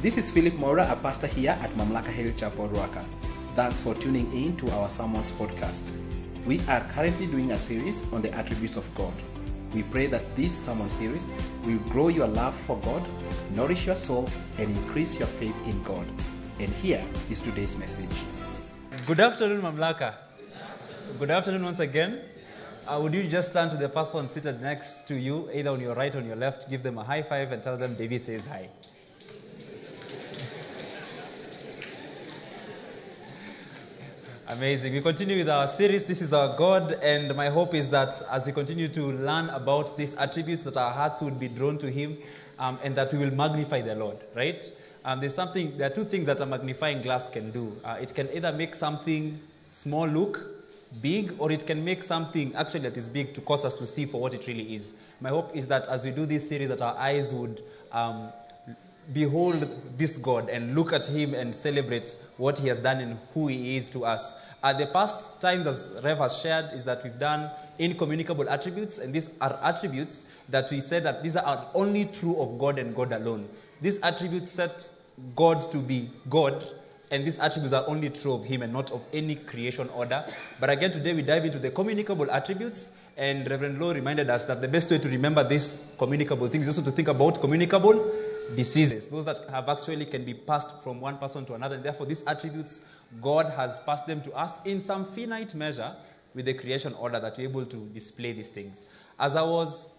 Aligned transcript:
This 0.00 0.16
is 0.16 0.30
Philip 0.30 0.54
Mora, 0.54 0.86
a 0.88 0.94
pastor 0.94 1.26
here 1.26 1.58
at 1.60 1.70
Mamlaka 1.70 2.06
Hill 2.14 2.32
Chapel, 2.36 2.68
Ruaka. 2.68 3.02
Thanks 3.56 3.80
for 3.80 3.96
tuning 3.96 4.32
in 4.32 4.56
to 4.58 4.70
our 4.70 4.88
Sermons 4.88 5.32
podcast. 5.32 5.90
We 6.46 6.60
are 6.68 6.86
currently 6.94 7.26
doing 7.26 7.50
a 7.50 7.58
series 7.58 8.04
on 8.12 8.22
the 8.22 8.30
attributes 8.32 8.76
of 8.76 8.86
God. 8.94 9.12
We 9.74 9.82
pray 9.82 10.06
that 10.06 10.22
this 10.36 10.54
sermon 10.54 10.88
series 10.88 11.26
will 11.64 11.80
grow 11.90 12.06
your 12.14 12.28
love 12.28 12.54
for 12.54 12.76
God, 12.76 13.02
nourish 13.56 13.86
your 13.86 13.96
soul, 13.96 14.30
and 14.58 14.70
increase 14.70 15.18
your 15.18 15.26
faith 15.26 15.56
in 15.66 15.82
God. 15.82 16.06
And 16.60 16.68
here 16.74 17.04
is 17.28 17.40
today's 17.40 17.76
message. 17.76 18.22
Good 19.04 19.18
afternoon, 19.18 19.62
Mamlaka. 19.62 20.14
Good 21.18 21.32
afternoon 21.32 21.64
once 21.64 21.80
again. 21.80 22.20
Uh, 22.86 23.00
would 23.02 23.14
you 23.14 23.26
just 23.26 23.52
turn 23.52 23.68
to 23.70 23.76
the 23.76 23.88
person 23.88 24.28
seated 24.28 24.62
next 24.62 25.08
to 25.08 25.16
you, 25.16 25.50
either 25.52 25.70
on 25.70 25.80
your 25.80 25.96
right 25.96 26.14
or 26.14 26.18
on 26.18 26.26
your 26.26 26.36
left, 26.36 26.70
give 26.70 26.84
them 26.84 26.98
a 26.98 27.02
high 27.02 27.22
five 27.22 27.50
and 27.50 27.60
tell 27.64 27.76
them 27.76 27.96
Davy 27.96 28.18
says 28.18 28.46
hi. 28.46 28.68
Amazing. 34.50 34.94
We 34.94 35.02
continue 35.02 35.36
with 35.36 35.50
our 35.50 35.68
series. 35.68 36.06
This 36.06 36.22
is 36.22 36.32
our 36.32 36.56
God, 36.56 36.92
and 37.02 37.36
my 37.36 37.50
hope 37.50 37.74
is 37.74 37.86
that 37.90 38.22
as 38.30 38.46
we 38.46 38.52
continue 38.52 38.88
to 38.88 39.12
learn 39.12 39.50
about 39.50 39.98
these 39.98 40.14
attributes, 40.14 40.62
that 40.62 40.78
our 40.78 40.90
hearts 40.90 41.20
would 41.20 41.38
be 41.38 41.48
drawn 41.48 41.76
to 41.76 41.90
Him, 41.90 42.16
um, 42.58 42.78
and 42.82 42.96
that 42.96 43.12
we 43.12 43.18
will 43.18 43.34
magnify 43.34 43.82
the 43.82 43.94
Lord. 43.94 44.16
Right? 44.34 44.64
Um, 45.04 45.20
there's 45.20 45.34
something. 45.34 45.76
There 45.76 45.86
are 45.86 45.94
two 45.94 46.04
things 46.04 46.24
that 46.28 46.40
a 46.40 46.46
magnifying 46.46 47.02
glass 47.02 47.28
can 47.28 47.50
do. 47.50 47.76
Uh, 47.84 47.98
it 48.00 48.14
can 48.14 48.30
either 48.32 48.50
make 48.50 48.74
something 48.74 49.38
small 49.68 50.08
look 50.08 50.40
big, 51.02 51.34
or 51.38 51.52
it 51.52 51.66
can 51.66 51.84
make 51.84 52.02
something 52.02 52.54
actually 52.54 52.80
that 52.80 52.96
is 52.96 53.06
big 53.06 53.34
to 53.34 53.42
cause 53.42 53.66
us 53.66 53.74
to 53.74 53.86
see 53.86 54.06
for 54.06 54.18
what 54.18 54.32
it 54.32 54.46
really 54.46 54.74
is. 54.74 54.94
My 55.20 55.28
hope 55.28 55.54
is 55.54 55.66
that 55.66 55.88
as 55.88 56.06
we 56.06 56.10
do 56.10 56.24
this 56.24 56.48
series, 56.48 56.70
that 56.70 56.80
our 56.80 56.96
eyes 56.96 57.34
would 57.34 57.62
um, 57.92 58.32
behold 59.12 59.68
this 59.96 60.16
God 60.16 60.48
and 60.48 60.74
look 60.74 60.92
at 60.92 61.06
Him 61.06 61.34
and 61.34 61.54
celebrate 61.54 62.16
what 62.36 62.58
He 62.58 62.68
has 62.68 62.80
done 62.80 63.00
and 63.00 63.18
who 63.34 63.48
He 63.48 63.76
is 63.76 63.88
to 63.90 64.04
us. 64.04 64.34
Uh, 64.62 64.72
the 64.72 64.86
past 64.86 65.40
times, 65.40 65.66
as 65.66 65.88
Rev 66.02 66.18
has 66.18 66.38
shared, 66.40 66.72
is 66.72 66.84
that 66.84 67.04
we've 67.04 67.18
done 67.18 67.50
incommunicable 67.78 68.48
attributes, 68.50 68.98
and 68.98 69.14
these 69.14 69.30
are 69.40 69.58
attributes 69.62 70.24
that 70.48 70.70
we 70.70 70.80
said 70.80 71.04
that 71.04 71.22
these 71.22 71.36
are 71.36 71.66
only 71.74 72.06
true 72.06 72.36
of 72.40 72.58
God 72.58 72.78
and 72.78 72.94
God 72.94 73.12
alone. 73.12 73.48
These 73.80 74.00
attributes 74.00 74.50
set 74.50 74.90
God 75.36 75.62
to 75.70 75.78
be 75.78 76.10
God, 76.28 76.66
and 77.10 77.24
these 77.24 77.38
attributes 77.38 77.72
are 77.72 77.84
only 77.86 78.10
true 78.10 78.32
of 78.32 78.44
Him 78.44 78.62
and 78.62 78.72
not 78.72 78.90
of 78.90 79.06
any 79.12 79.36
creation 79.36 79.88
order. 79.90 80.24
But 80.58 80.70
again, 80.70 80.90
today 80.90 81.14
we 81.14 81.22
dive 81.22 81.44
into 81.44 81.60
the 81.60 81.70
communicable 81.70 82.28
attributes, 82.30 82.90
and 83.16 83.48
Reverend 83.48 83.80
Lowe 83.80 83.94
reminded 83.94 84.28
us 84.28 84.44
that 84.46 84.60
the 84.60 84.68
best 84.68 84.90
way 84.90 84.98
to 84.98 85.08
remember 85.08 85.46
these 85.46 85.94
communicable 85.98 86.48
things 86.48 86.66
is 86.66 86.76
also 86.76 86.90
to 86.90 86.94
think 86.94 87.08
about 87.08 87.40
communicable 87.40 88.12
diseases, 88.56 89.08
those 89.08 89.24
that 89.24 89.38
have 89.50 89.68
actually 89.68 90.04
can 90.04 90.24
be 90.24 90.34
passed 90.34 90.82
from 90.82 91.00
one 91.00 91.18
person 91.18 91.44
to 91.46 91.54
another. 91.54 91.76
And 91.76 91.84
therefore, 91.84 92.06
these 92.06 92.24
attributes, 92.26 92.82
God 93.20 93.46
has 93.50 93.80
passed 93.80 94.06
them 94.06 94.22
to 94.22 94.32
us 94.32 94.58
in 94.64 94.80
some 94.80 95.04
finite 95.04 95.54
measure 95.54 95.94
with 96.34 96.46
the 96.46 96.54
creation 96.54 96.94
order 96.94 97.20
that 97.20 97.36
we're 97.36 97.48
able 97.48 97.66
to 97.66 97.76
display 97.94 98.32
these 98.32 98.48
things. 98.48 98.84
As 99.18 99.36
I 99.36 99.42
was 99.42 99.90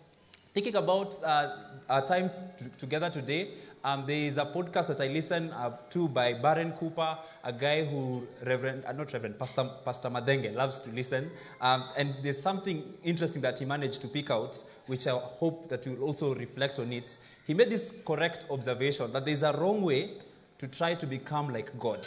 thinking 0.53 0.75
about 0.75 1.21
uh, 1.23 1.55
our 1.89 2.05
time 2.05 2.31
t- 2.57 2.65
together 2.77 3.09
today, 3.09 3.49
um, 3.83 4.05
there 4.05 4.17
is 4.17 4.37
a 4.37 4.45
podcast 4.45 4.87
that 4.87 4.99
I 4.99 5.07
listen 5.07 5.51
uh, 5.51 5.77
to 5.91 6.07
by 6.09 6.33
Barry 6.33 6.71
Cooper, 6.77 7.17
a 7.43 7.53
guy 7.53 7.85
who 7.85 8.27
Reverend, 8.45 8.83
uh, 8.85 8.91
not 8.91 9.13
Reverend, 9.13 9.39
Pastor, 9.39 9.69
Pastor 9.85 10.09
Madenge 10.09 10.53
loves 10.53 10.81
to 10.81 10.89
listen. 10.89 11.31
Um, 11.61 11.85
and 11.95 12.15
there's 12.21 12.41
something 12.41 12.83
interesting 13.03 13.41
that 13.41 13.59
he 13.59 13.65
managed 13.65 14.01
to 14.01 14.07
pick 14.07 14.29
out, 14.31 14.61
which 14.87 15.07
I 15.07 15.11
hope 15.11 15.69
that 15.69 15.85
you'll 15.85 16.03
also 16.03 16.35
reflect 16.35 16.79
on 16.79 16.91
it. 16.91 17.17
He 17.49 17.55
made 17.55 17.71
this 17.71 17.91
correct 18.05 18.45
observation 18.51 19.11
that 19.11 19.25
there's 19.25 19.41
a 19.41 19.51
wrong 19.51 19.81
way 19.81 20.11
to 20.59 20.67
try 20.67 20.93
to 20.93 21.07
become 21.07 21.51
like 21.51 21.79
God. 21.79 22.05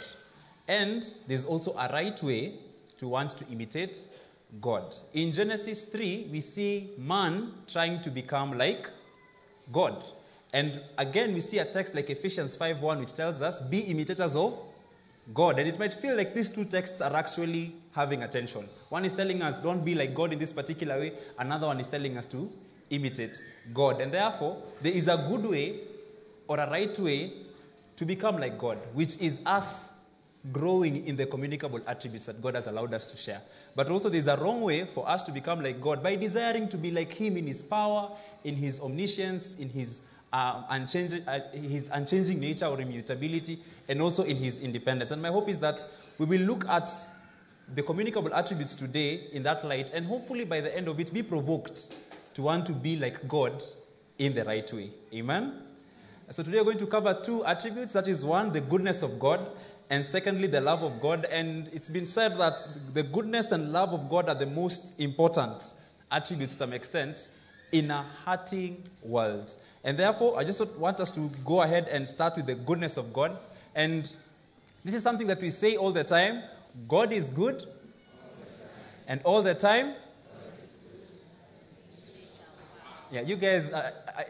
And 0.69 1.05
there's 1.27 1.43
also 1.43 1.73
a 1.73 1.91
right 1.91 2.23
way 2.23 2.53
to 2.95 3.09
want 3.09 3.31
to 3.31 3.45
imitate 3.51 3.97
God. 4.61 4.95
In 5.13 5.33
Genesis 5.33 5.83
3, 5.83 6.29
we 6.31 6.39
see 6.39 6.91
man 6.97 7.51
trying 7.67 8.01
to 8.03 8.09
become 8.09 8.57
like 8.57 8.89
God. 9.69 10.01
And 10.53 10.79
again, 10.97 11.33
we 11.33 11.41
see 11.41 11.57
a 11.57 11.65
text 11.65 11.93
like 11.93 12.09
Ephesians 12.09 12.55
5:1, 12.55 13.01
which 13.01 13.13
tells 13.13 13.41
us, 13.41 13.59
be 13.59 13.79
imitators 13.79 14.37
of 14.37 14.57
God. 15.33 15.59
And 15.59 15.67
it 15.67 15.77
might 15.77 15.93
feel 15.93 16.15
like 16.15 16.33
these 16.33 16.51
two 16.51 16.63
texts 16.63 17.01
are 17.01 17.13
actually 17.13 17.75
having 17.91 18.23
attention. 18.23 18.69
One 18.87 19.03
is 19.03 19.11
telling 19.11 19.41
us, 19.41 19.57
don't 19.57 19.83
be 19.83 19.93
like 19.93 20.15
God 20.15 20.31
in 20.31 20.39
this 20.39 20.53
particular 20.53 20.97
way. 20.97 21.11
Another 21.37 21.67
one 21.67 21.81
is 21.81 21.89
telling 21.89 22.17
us 22.17 22.27
to 22.27 22.49
imitate 22.89 23.43
God. 23.73 24.01
And 24.01 24.11
therefore, 24.11 24.61
there 24.81 24.93
is 24.93 25.07
a 25.07 25.17
good 25.17 25.45
way 25.45 25.79
or 26.47 26.59
a 26.59 26.69
right 26.69 26.97
way 26.99 27.33
to 27.95 28.05
become 28.05 28.37
like 28.37 28.57
God, 28.57 28.79
which 28.93 29.17
is 29.17 29.39
us 29.45 29.93
growing 30.51 31.07
in 31.07 31.15
the 31.15 31.25
communicable 31.25 31.79
attributes 31.87 32.25
that 32.25 32.41
God 32.41 32.55
has 32.55 32.67
allowed 32.67 32.93
us 32.93 33.05
to 33.07 33.17
share. 33.17 33.41
But 33.75 33.89
also, 33.89 34.09
there's 34.09 34.27
a 34.27 34.35
wrong 34.35 34.61
way 34.61 34.85
for 34.85 35.07
us 35.07 35.23
to 35.23 35.31
become 35.31 35.63
like 35.63 35.81
God 35.81 36.03
by 36.03 36.15
desiring 36.15 36.67
to 36.69 36.77
be 36.77 36.91
like 36.91 37.13
Him 37.13 37.37
in 37.37 37.47
His 37.47 37.63
power, 37.63 38.11
in 38.43 38.55
His 38.55 38.81
omniscience, 38.81 39.55
in 39.55 39.69
His, 39.69 40.01
uh, 40.33 40.63
unchanging, 40.69 41.27
uh, 41.27 41.39
his 41.51 41.89
unchanging 41.93 42.39
nature 42.39 42.65
or 42.65 42.79
immutability, 42.81 43.59
and 43.87 44.01
also 44.01 44.23
in 44.23 44.37
His 44.37 44.57
independence. 44.57 45.11
And 45.11 45.21
my 45.21 45.29
hope 45.29 45.47
is 45.47 45.59
that 45.59 45.83
we 46.17 46.25
will 46.25 46.41
look 46.41 46.67
at 46.67 46.91
the 47.73 47.81
communicable 47.81 48.33
attributes 48.33 48.75
today 48.75 49.27
in 49.31 49.43
that 49.43 49.65
light, 49.65 49.91
and 49.93 50.05
hopefully 50.05 50.43
by 50.43 50.59
the 50.59 50.75
end 50.75 50.89
of 50.89 50.99
it, 50.99 51.13
be 51.13 51.23
provoked 51.23 51.95
to 52.33 52.41
want 52.41 52.65
to 52.65 52.73
be 52.73 52.95
like 52.95 53.27
God 53.27 53.63
in 54.17 54.33
the 54.33 54.43
right 54.43 54.71
way. 54.73 54.91
Amen? 55.13 55.61
So 56.31 56.41
today 56.41 56.57
we're 56.57 56.65
going 56.65 56.77
to 56.79 56.87
cover 56.87 57.13
two 57.13 57.45
attributes. 57.45 57.93
That 57.93 58.07
is 58.07 58.23
one, 58.25 58.51
the 58.51 58.61
goodness 58.61 59.01
of 59.03 59.19
God, 59.19 59.39
and 59.89 60.03
secondly, 60.03 60.47
the 60.47 60.61
love 60.61 60.81
of 60.81 60.99
God. 61.01 61.25
And 61.25 61.69
it's 61.73 61.89
been 61.89 62.05
said 62.05 62.37
that 62.37 62.67
the 62.93 63.03
goodness 63.03 63.51
and 63.51 63.71
love 63.71 63.93
of 63.93 64.09
God 64.09 64.29
are 64.29 64.35
the 64.35 64.45
most 64.45 64.93
important 64.99 65.73
attributes 66.11 66.53
to 66.53 66.59
some 66.59 66.73
extent 66.73 67.27
in 67.71 67.91
a 67.91 68.05
hurting 68.25 68.83
world. 69.03 69.53
And 69.83 69.97
therefore, 69.97 70.39
I 70.39 70.43
just 70.43 70.65
want 70.77 70.99
us 70.99 71.11
to 71.11 71.29
go 71.43 71.61
ahead 71.61 71.87
and 71.89 72.07
start 72.07 72.37
with 72.37 72.45
the 72.45 72.55
goodness 72.55 72.97
of 72.97 73.13
God. 73.13 73.37
And 73.75 74.03
this 74.83 74.95
is 74.95 75.03
something 75.03 75.27
that 75.27 75.41
we 75.41 75.49
say 75.49 75.75
all 75.75 75.91
the 75.91 76.03
time 76.03 76.43
God 76.87 77.11
is 77.11 77.29
good, 77.29 77.67
and 79.07 79.21
all 79.23 79.43
the 79.43 79.53
time, 79.53 79.93
yeah, 83.13 83.21
you 83.21 83.35
guys, 83.35 83.71
uh, 83.71 83.91
I, 84.07 84.25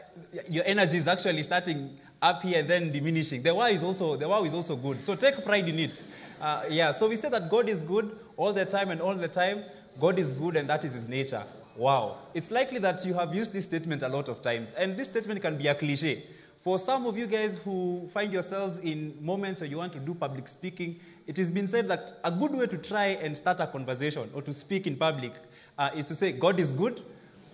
your 0.46 0.62
energy 0.66 0.98
is 0.98 1.08
actually 1.08 1.42
starting 1.42 1.96
up 2.20 2.42
here 2.42 2.62
then 2.62 2.92
diminishing. 2.92 3.42
The 3.42 3.54
wow 3.54 3.66
is 3.66 3.82
also 3.82 4.16
the 4.16 4.28
wow 4.28 4.44
is 4.44 4.52
also 4.52 4.76
good. 4.76 5.00
So 5.00 5.14
take 5.14 5.42
pride 5.42 5.66
in 5.66 5.78
it. 5.78 6.04
Uh, 6.38 6.64
yeah. 6.68 6.92
So 6.92 7.08
we 7.08 7.16
say 7.16 7.30
that 7.30 7.48
God 7.48 7.70
is 7.70 7.82
good 7.82 8.18
all 8.36 8.52
the 8.52 8.66
time 8.66 8.90
and 8.90 9.00
all 9.00 9.14
the 9.14 9.28
time. 9.28 9.64
God 9.98 10.18
is 10.18 10.34
good 10.34 10.56
and 10.56 10.68
that 10.68 10.84
is 10.84 10.92
His 10.92 11.08
nature. 11.08 11.42
Wow. 11.78 12.18
It's 12.34 12.50
likely 12.50 12.78
that 12.80 13.06
you 13.06 13.14
have 13.14 13.34
used 13.34 13.54
this 13.54 13.64
statement 13.64 14.02
a 14.02 14.08
lot 14.08 14.28
of 14.28 14.42
times, 14.42 14.74
and 14.74 14.98
this 14.98 15.08
statement 15.08 15.40
can 15.40 15.56
be 15.56 15.66
a 15.66 15.74
cliche. 15.74 16.22
For 16.60 16.78
some 16.78 17.06
of 17.06 17.16
you 17.16 17.26
guys 17.26 17.56
who 17.58 18.06
find 18.12 18.32
yourselves 18.32 18.78
in 18.78 19.16
moments 19.20 19.62
where 19.62 19.70
you 19.70 19.78
want 19.78 19.94
to 19.94 19.98
do 19.98 20.14
public 20.14 20.46
speaking, 20.46 21.00
it 21.26 21.38
has 21.38 21.50
been 21.50 21.66
said 21.66 21.88
that 21.88 22.18
a 22.22 22.30
good 22.30 22.52
way 22.52 22.66
to 22.66 22.76
try 22.76 23.06
and 23.06 23.36
start 23.36 23.60
a 23.60 23.66
conversation 23.66 24.30
or 24.34 24.42
to 24.42 24.52
speak 24.52 24.86
in 24.86 24.96
public 24.96 25.32
uh, 25.78 25.90
is 25.96 26.04
to 26.06 26.14
say, 26.14 26.32
God 26.32 26.60
is 26.60 26.70
good 26.70 27.02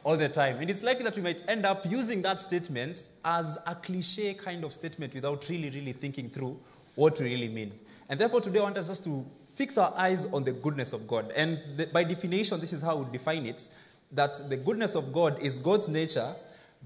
all 0.04 0.16
the 0.16 0.28
time. 0.28 0.58
And 0.58 0.70
it's 0.70 0.82
likely 0.82 1.04
that 1.04 1.16
we 1.16 1.22
might 1.22 1.42
end 1.48 1.66
up 1.66 1.84
using 1.90 2.22
that 2.22 2.40
statement 2.40 3.06
as 3.24 3.58
a 3.66 3.74
cliche 3.74 4.34
kind 4.34 4.64
of 4.64 4.72
statement 4.72 5.14
without 5.14 5.48
really, 5.48 5.70
really 5.70 5.92
thinking 5.92 6.30
through 6.30 6.58
what 6.94 7.18
we 7.20 7.26
really 7.26 7.48
mean. 7.48 7.72
And 8.08 8.18
therefore, 8.18 8.40
today 8.40 8.60
I 8.60 8.62
want 8.62 8.78
us 8.78 8.88
just 8.88 9.04
to 9.04 9.24
fix 9.52 9.76
our 9.78 9.92
eyes 9.96 10.26
on 10.32 10.44
the 10.44 10.52
goodness 10.52 10.92
of 10.92 11.06
God. 11.06 11.32
And 11.36 11.60
the, 11.76 11.86
by 11.86 12.04
definition, 12.04 12.60
this 12.60 12.72
is 12.72 12.82
how 12.82 12.96
we 12.96 13.12
define 13.12 13.46
it 13.46 13.68
that 14.12 14.48
the 14.48 14.56
goodness 14.56 14.94
of 14.94 15.12
God 15.12 15.40
is 15.40 15.58
God's 15.58 15.88
nature 15.88 16.34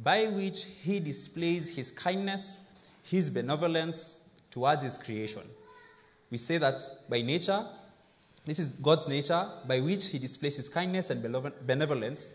by 0.02 0.26
which 0.26 0.64
He 0.82 1.00
displays 1.00 1.68
His 1.68 1.90
kindness, 1.90 2.60
His 3.02 3.30
benevolence 3.30 4.16
towards 4.50 4.82
His 4.82 4.98
creation. 4.98 5.42
We 6.30 6.38
say 6.38 6.58
that 6.58 6.82
by 7.08 7.22
nature, 7.22 7.64
this 8.44 8.58
is 8.58 8.66
God's 8.66 9.08
nature 9.08 9.48
by 9.66 9.80
which 9.80 10.08
He 10.08 10.18
displays 10.18 10.56
His 10.56 10.68
kindness 10.68 11.10
and 11.10 11.22
benevolence 11.66 12.34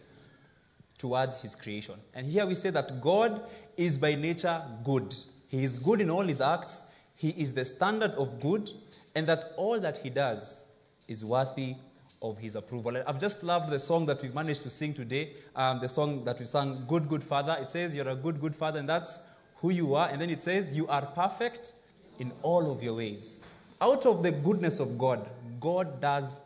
towards 1.00 1.42
his 1.42 1.56
creation. 1.56 1.96
And 2.13 2.28
here 2.28 2.46
we 2.46 2.54
say 2.54 2.69
that 2.69 3.01
God 3.01 3.42
is 3.75 3.98
by 3.98 4.13
nature 4.13 4.62
good. 4.84 5.16
He 5.48 5.63
is 5.63 5.78
good 5.78 6.01
in 6.01 6.12
all 6.12 6.28
his 6.28 6.42
acts, 6.42 6.84
he 7.16 7.30
is 7.30 7.54
the 7.54 7.66
standard 7.66 8.12
of 8.12 8.40
good, 8.40 8.69
and 9.16 9.25
that 9.28 9.54
all 9.57 9.80
that 9.80 9.98
he 9.98 10.10
does 10.10 10.66
is 11.07 11.25
worthy 11.25 11.75
of 12.22 12.38
his 12.38 12.56
approval. 12.56 13.01
I've 13.07 13.19
just 13.19 13.44
loved 13.44 13.72
the 13.72 13.80
song 13.80 14.06
that 14.07 14.22
we've 14.22 14.34
managed 14.36 14.62
to 14.63 14.69
sing 14.69 14.94
today, 14.94 15.34
um, 15.56 15.80
the 15.80 15.90
song 15.90 16.24
that 16.25 16.40
we 16.40 16.46
sang, 16.46 16.84
Good, 16.88 17.07
Good 17.10 17.24
Father. 17.24 17.57
It 17.62 17.69
says, 17.69 17.96
You're 17.96 18.10
a 18.10 18.16
good, 18.16 18.40
good 18.40 18.56
father, 18.56 18.80
and 18.80 18.88
that's 18.88 19.19
who 19.56 19.72
you 19.72 19.96
are. 19.96 20.10
And 20.10 20.22
then 20.22 20.30
it 20.30 20.42
says, 20.42 20.72
You 20.72 20.88
are 20.88 21.06
perfect 21.06 21.74
in 22.19 22.31
all 22.42 22.72
of 22.72 22.84
your 22.84 22.96
ways. 22.96 23.40
Out 23.81 24.06
of 24.06 24.22
the 24.22 24.31
goodness 24.31 24.80
of 24.80 24.98
God, 24.98 25.30
God 25.60 26.01
does 26.01 26.42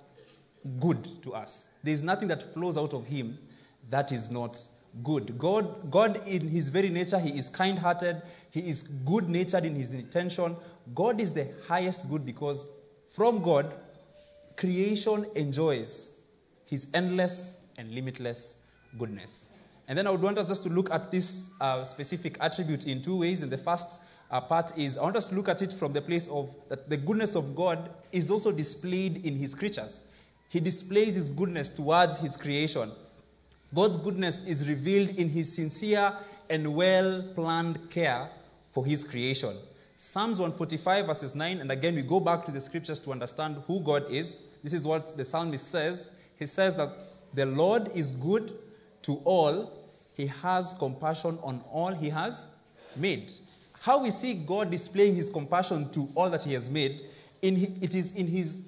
good 0.80 1.22
to 1.24 1.34
us. 1.34 1.68
There 1.84 1.94
is 1.94 2.04
nothing 2.04 2.28
that 2.28 2.54
flows 2.54 2.78
out 2.78 2.94
of 2.94 3.08
him 3.08 3.40
that 3.90 4.12
is 4.12 4.32
not 4.32 4.60
good. 5.04 5.38
God, 5.38 5.90
God, 5.92 6.26
in 6.28 6.48
his 6.48 6.70
very 6.70 6.90
nature, 6.90 7.20
he 7.20 7.38
is 7.38 7.50
kind 7.50 7.80
hearted, 7.80 8.22
he 8.52 8.62
is 8.62 8.84
good 8.84 9.30
natured 9.30 9.66
in 9.66 9.76
his 9.76 9.94
intention. 9.94 10.56
God 10.94 11.20
is 11.20 11.32
the 11.32 11.48
highest 11.68 12.10
good 12.10 12.26
because 12.26 12.68
from 13.14 13.42
God, 13.42 13.74
creation 14.56 15.26
enjoys 15.36 16.20
his 16.66 16.88
endless 16.94 17.58
and 17.78 17.92
limitless 17.94 18.58
goodness. 18.98 19.48
And 19.88 19.98
then 19.98 20.08
I 20.08 20.12
would 20.12 20.22
want 20.22 20.38
us 20.38 20.48
just 20.48 20.64
to 20.64 20.70
look 20.70 20.92
at 20.92 21.12
this 21.12 21.52
uh, 21.60 21.84
specific 21.84 22.38
attribute 22.40 22.86
in 22.88 23.02
two 23.02 23.18
ways. 23.18 23.42
And 23.42 23.52
the 23.52 23.58
first 23.58 24.00
uh, 24.32 24.42
part 24.42 24.78
is 24.78 24.98
I 24.98 25.02
want 25.02 25.18
us 25.18 25.26
to 25.28 25.36
look 25.36 25.50
at 25.50 25.62
it 25.62 25.74
from 25.74 25.94
the 25.94 26.02
place 26.02 26.28
of 26.28 26.54
that 26.70 26.90
the 26.90 26.98
goodness 26.98 27.36
of 27.36 27.56
God 27.56 27.90
is 28.12 28.32
also 28.32 28.52
displayed 28.52 29.26
in 29.26 29.36
his 29.36 29.54
creatures. 29.54 30.04
He 30.50 30.60
displays 30.60 31.16
his 31.16 31.30
goodness 31.30 31.70
towards 31.70 32.20
his 32.20 32.38
creation. 32.38 32.92
God's 33.74 33.98
goodness 33.98 34.46
is 34.46 34.68
revealed 34.68 35.10
in 35.10 35.30
his 35.30 35.54
sincere 35.54 36.14
and 36.50 36.76
well 36.76 37.24
planned 37.34 37.90
care 37.90 38.30
for 38.68 38.86
his 38.86 39.04
creation. 39.04 39.56
Psalms 39.98 40.40
145, 40.40 41.06
verses 41.06 41.34
9, 41.34 41.60
and 41.60 41.72
again 41.72 41.96
we 41.96 42.02
go 42.02 42.20
back 42.20 42.44
to 42.46 42.52
the 42.52 42.62
scriptures 42.62 43.00
to 43.00 43.12
understand 43.12 43.58
who 43.68 43.80
God 43.80 44.12
is. 44.12 44.38
This 44.64 44.74
is 44.74 44.86
what 44.86 45.16
the 45.16 45.26
psalmist 45.26 45.68
says. 45.68 46.10
He 46.38 46.46
says 46.46 46.76
that 46.76 46.90
the 47.34 47.46
Lord 47.46 47.90
is 47.96 48.12
good 48.12 48.54
to 49.04 49.16
all, 49.24 49.72
he 50.16 50.28
has 50.28 50.76
compassion 50.78 51.40
on 51.42 51.64
all 51.72 51.94
he 51.94 52.10
has 52.10 52.48
made. 52.96 53.32
How 53.80 54.04
we 54.04 54.12
see 54.12 54.34
God 54.34 54.72
displaying 54.72 55.16
his 55.16 55.30
compassion 55.30 55.90
to 55.92 56.10
all 56.16 56.30
that 56.30 56.44
he 56.44 56.54
has 56.54 56.70
made, 56.70 57.02
in, 57.42 57.80
it 57.82 57.96
is 57.96 58.12
in 58.12 58.28
his 58.28 58.60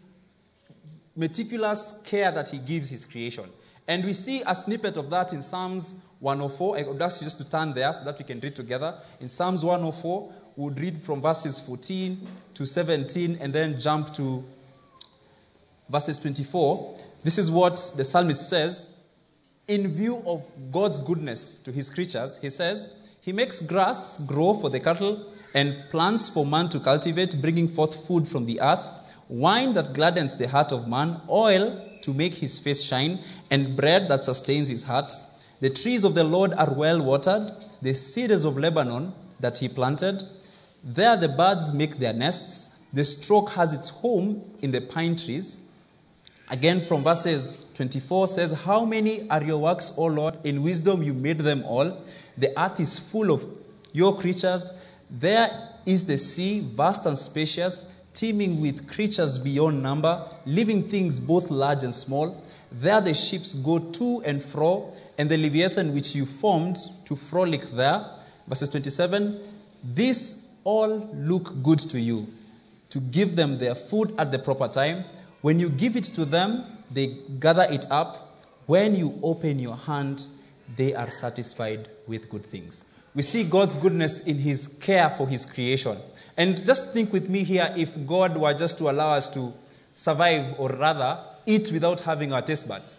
meticulous 1.15 2.01
care 2.05 2.31
that 2.31 2.49
he 2.49 2.57
gives 2.57 2.89
his 2.89 3.05
creation. 3.05 3.45
And 3.87 4.03
we 4.03 4.13
see 4.13 4.41
a 4.45 4.55
snippet 4.55 4.97
of 4.97 5.09
that 5.11 5.31
in 5.33 5.41
Psalms 5.41 5.95
104. 6.19 6.77
I 6.77 6.83
would 6.83 7.01
ask 7.01 7.21
you 7.21 7.25
just 7.25 7.37
to 7.37 7.49
turn 7.49 7.73
there 7.73 7.93
so 7.93 8.03
that 8.05 8.17
we 8.17 8.25
can 8.25 8.39
read 8.39 8.55
together. 8.55 8.99
In 9.19 9.29
Psalms 9.29 9.63
104, 9.63 10.33
we'll 10.55 10.73
read 10.73 11.01
from 11.01 11.21
verses 11.21 11.59
14 11.59 12.27
to 12.55 12.65
17 12.65 13.37
and 13.39 13.53
then 13.53 13.79
jump 13.79 14.13
to 14.15 14.43
verses 15.89 16.17
24. 16.19 16.99
This 17.23 17.37
is 17.37 17.51
what 17.51 17.93
the 17.95 18.03
psalmist 18.03 18.49
says. 18.49 18.87
In 19.67 19.87
view 19.87 20.21
of 20.25 20.43
God's 20.71 20.99
goodness 20.99 21.57
to 21.59 21.71
his 21.71 21.89
creatures, 21.89 22.37
he 22.37 22.49
says, 22.49 22.89
He 23.21 23.33
makes 23.33 23.61
grass 23.61 24.19
grow 24.19 24.53
for 24.53 24.69
the 24.69 24.79
cattle 24.79 25.31
and 25.53 25.89
plants 25.89 26.29
for 26.29 26.45
man 26.45 26.69
to 26.69 26.79
cultivate, 26.79 27.41
bringing 27.41 27.67
forth 27.67 28.05
food 28.05 28.27
from 28.27 28.45
the 28.45 28.61
earth, 28.61 28.85
wine 29.27 29.73
that 29.73 29.93
gladdens 29.93 30.35
the 30.35 30.47
heart 30.47 30.71
of 30.71 30.87
man, 30.87 31.21
oil 31.29 31.81
to 32.01 32.13
make 32.13 32.35
his 32.35 32.59
face 32.59 32.83
shine, 32.83 33.17
and 33.49 33.75
bread 33.75 34.07
that 34.09 34.23
sustains 34.23 34.69
his 34.69 34.83
heart. 34.83 35.11
The 35.59 35.69
trees 35.69 36.03
of 36.03 36.15
the 36.15 36.23
Lord 36.23 36.53
are 36.53 36.73
well 36.73 37.01
watered, 37.01 37.53
the 37.81 37.93
cedars 37.93 38.45
of 38.45 38.57
Lebanon 38.57 39.13
that 39.39 39.59
he 39.59 39.69
planted. 39.69 40.23
There 40.83 41.17
the 41.17 41.29
birds 41.29 41.73
make 41.73 41.97
their 41.97 42.13
nests. 42.13 42.75
The 42.93 43.03
stork 43.03 43.49
has 43.51 43.73
its 43.73 43.89
home 43.89 44.43
in 44.61 44.71
the 44.71 44.81
pine 44.81 45.15
trees. 45.15 45.59
Again, 46.49 46.85
from 46.85 47.03
verses 47.03 47.65
24 47.73 48.27
says, 48.27 48.51
How 48.51 48.85
many 48.85 49.27
are 49.29 49.43
your 49.43 49.57
works, 49.57 49.91
O 49.97 50.05
Lord? 50.05 50.37
In 50.43 50.61
wisdom 50.61 51.01
you 51.01 51.13
made 51.13 51.39
them 51.39 51.63
all. 51.65 52.03
The 52.37 52.57
earth 52.59 52.79
is 52.79 52.99
full 52.99 53.31
of 53.31 53.43
your 53.93 54.15
creatures. 54.17 54.73
There 55.09 55.49
is 55.85 56.05
the 56.05 56.17
sea, 56.17 56.59
vast 56.59 57.05
and 57.05 57.17
spacious, 57.17 57.91
teeming 58.13 58.61
with 58.61 58.87
creatures 58.87 59.39
beyond 59.39 59.81
number, 59.81 60.23
living 60.45 60.83
things 60.83 61.19
both 61.19 61.49
large 61.49 61.83
and 61.83 61.93
small. 61.93 62.41
There 62.77 62.99
the 62.99 63.13
ships 63.13 63.53
go 63.53 63.79
to 63.79 64.21
and 64.25 64.43
fro, 64.43 64.93
and 65.17 65.29
the 65.29 65.37
Leviathan 65.37 65.93
which 65.93 66.13
you 66.13 66.25
formed 66.25 66.77
to 67.05 67.15
frolic 67.15 67.61
there. 67.71 68.05
Verses 68.47 68.69
27 68.69 69.39
These 69.81 70.45
all 70.65 71.09
look 71.13 71.63
good 71.63 71.79
to 71.79 71.99
you, 71.99 72.27
to 72.89 72.99
give 72.99 73.37
them 73.37 73.59
their 73.59 73.75
food 73.75 74.13
at 74.17 74.31
the 74.33 74.39
proper 74.39 74.67
time. 74.67 75.05
When 75.41 75.57
you 75.57 75.69
give 75.69 75.95
it 75.95 76.03
to 76.15 76.25
them, 76.25 76.65
they 76.91 77.17
gather 77.39 77.63
it 77.63 77.85
up. 77.89 78.41
When 78.65 78.97
you 78.97 79.19
open 79.23 79.59
your 79.59 79.77
hand, 79.77 80.23
they 80.75 80.93
are 80.93 81.09
satisfied 81.09 81.87
with 82.07 82.29
good 82.29 82.45
things. 82.45 82.83
We 83.13 83.21
see 83.21 83.45
God's 83.45 83.75
goodness 83.75 84.19
in 84.19 84.39
his 84.39 84.67
care 84.67 85.09
for 85.09 85.29
his 85.29 85.45
creation. 85.45 85.97
And 86.35 86.65
just 86.65 86.91
think 86.91 87.13
with 87.13 87.29
me 87.29 87.45
here 87.45 87.73
if 87.77 88.05
God 88.05 88.35
were 88.35 88.53
just 88.53 88.77
to 88.79 88.89
allow 88.89 89.13
us 89.13 89.29
to 89.29 89.53
survive, 89.93 90.55
or 90.57 90.67
rather, 90.69 91.19
eat 91.45 91.71
without 91.71 92.01
having 92.01 92.33
our 92.33 92.41
taste 92.41 92.67
buds. 92.67 92.97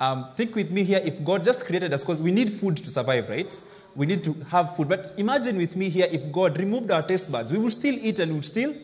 Um, 0.00 0.28
think 0.34 0.54
with 0.54 0.70
me 0.70 0.82
here 0.82 1.00
if 1.04 1.22
God 1.24 1.44
just 1.44 1.66
created 1.66 1.92
us, 1.92 2.02
because 2.02 2.20
we 2.20 2.32
need 2.32 2.50
food 2.50 2.76
to 2.78 2.90
survive, 2.90 3.28
right? 3.28 3.62
We 3.94 4.06
need 4.06 4.24
to 4.24 4.32
have 4.50 4.76
food. 4.76 4.88
But 4.88 5.12
imagine 5.16 5.56
with 5.56 5.76
me 5.76 5.90
here 5.90 6.08
if 6.10 6.32
God 6.32 6.58
removed 6.58 6.90
our 6.90 7.02
taste 7.02 7.30
buds, 7.30 7.52
we 7.52 7.58
would 7.58 7.72
still 7.72 7.94
eat 7.94 8.18
and 8.18 8.32
we 8.32 8.36
would 8.36 8.44
still 8.44 8.74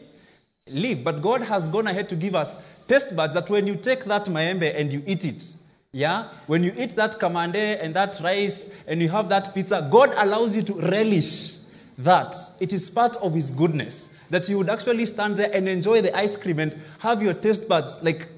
live. 0.67 1.05
But 1.05 1.23
God 1.23 1.43
has 1.43 1.69
gone 1.69 1.87
ahead 1.87 2.09
to 2.11 2.17
give 2.17 2.35
us 2.35 2.57
taste 2.89 3.17
buds 3.17 3.35
that 3.35 3.49
when 3.49 3.67
you 3.67 3.77
take 3.77 4.05
that 4.05 4.27
maembe 4.27 4.79
and 4.79 4.93
you 4.93 5.03
eat 5.07 5.25
it, 5.25 5.45
yeah, 5.93 6.29
when 6.47 6.63
you 6.63 6.75
eat 6.77 6.95
that 6.97 7.19
kamande 7.19 7.83
and 7.83 7.95
that 7.95 8.21
rice 8.23 8.69
and 8.87 9.01
you 9.01 9.09
have 9.09 9.31
that 9.31 9.55
pizza, 9.55 9.89
God 9.91 10.13
allows 10.17 10.55
you 10.55 10.63
to 10.63 10.75
relish 10.75 11.57
that. 11.97 12.35
It 12.61 12.73
is 12.73 12.91
part 12.91 13.17
of 13.17 13.33
His 13.33 13.51
goodness 13.51 14.11
that 14.29 14.49
you 14.49 14.59
would 14.59 14.69
actually 14.69 15.07
stand 15.07 15.37
there 15.37 15.51
and 15.53 15.69
enjoy 15.69 16.03
the 16.03 16.15
ice 16.15 16.37
cream 16.37 16.59
and 16.59 16.79
have 16.99 17.23
your 17.23 17.33
taste 17.33 17.69
buds 17.69 17.97
like 18.03 18.29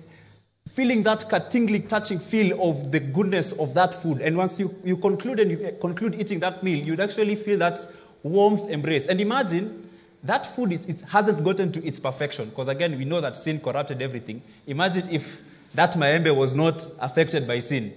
feeling 0.78 1.02
that 1.02 1.50
tingling, 1.50 1.88
touching 1.88 2.20
feel 2.20 2.62
of 2.62 2.92
the 2.92 3.00
goodness 3.00 3.50
of 3.50 3.74
that 3.74 4.00
food. 4.00 4.20
And 4.20 4.36
once 4.36 4.60
you, 4.60 4.72
you 4.84 4.96
conclude 4.96 5.40
and 5.40 5.50
you 5.50 5.64
eh, 5.64 5.72
conclude 5.80 6.14
eating 6.14 6.38
that 6.38 6.62
meal, 6.62 6.78
you'd 6.78 7.00
actually 7.00 7.34
feel 7.34 7.58
that 7.58 7.80
warmth 8.22 8.70
embrace. 8.70 9.08
And 9.08 9.20
imagine 9.20 9.90
that 10.22 10.46
food 10.46 10.70
it, 10.70 10.88
it 10.88 11.00
hasn't 11.00 11.42
gotten 11.42 11.72
to 11.72 11.84
its 11.84 11.98
perfection. 11.98 12.50
Because 12.50 12.68
again 12.68 12.96
we 12.96 13.04
know 13.04 13.20
that 13.20 13.36
sin 13.36 13.58
corrupted 13.58 14.00
everything. 14.00 14.40
Imagine 14.68 15.08
if 15.10 15.42
that 15.74 15.94
maembe 15.94 16.32
was 16.36 16.54
not 16.54 16.80
affected 17.00 17.48
by 17.48 17.58
sin. 17.58 17.92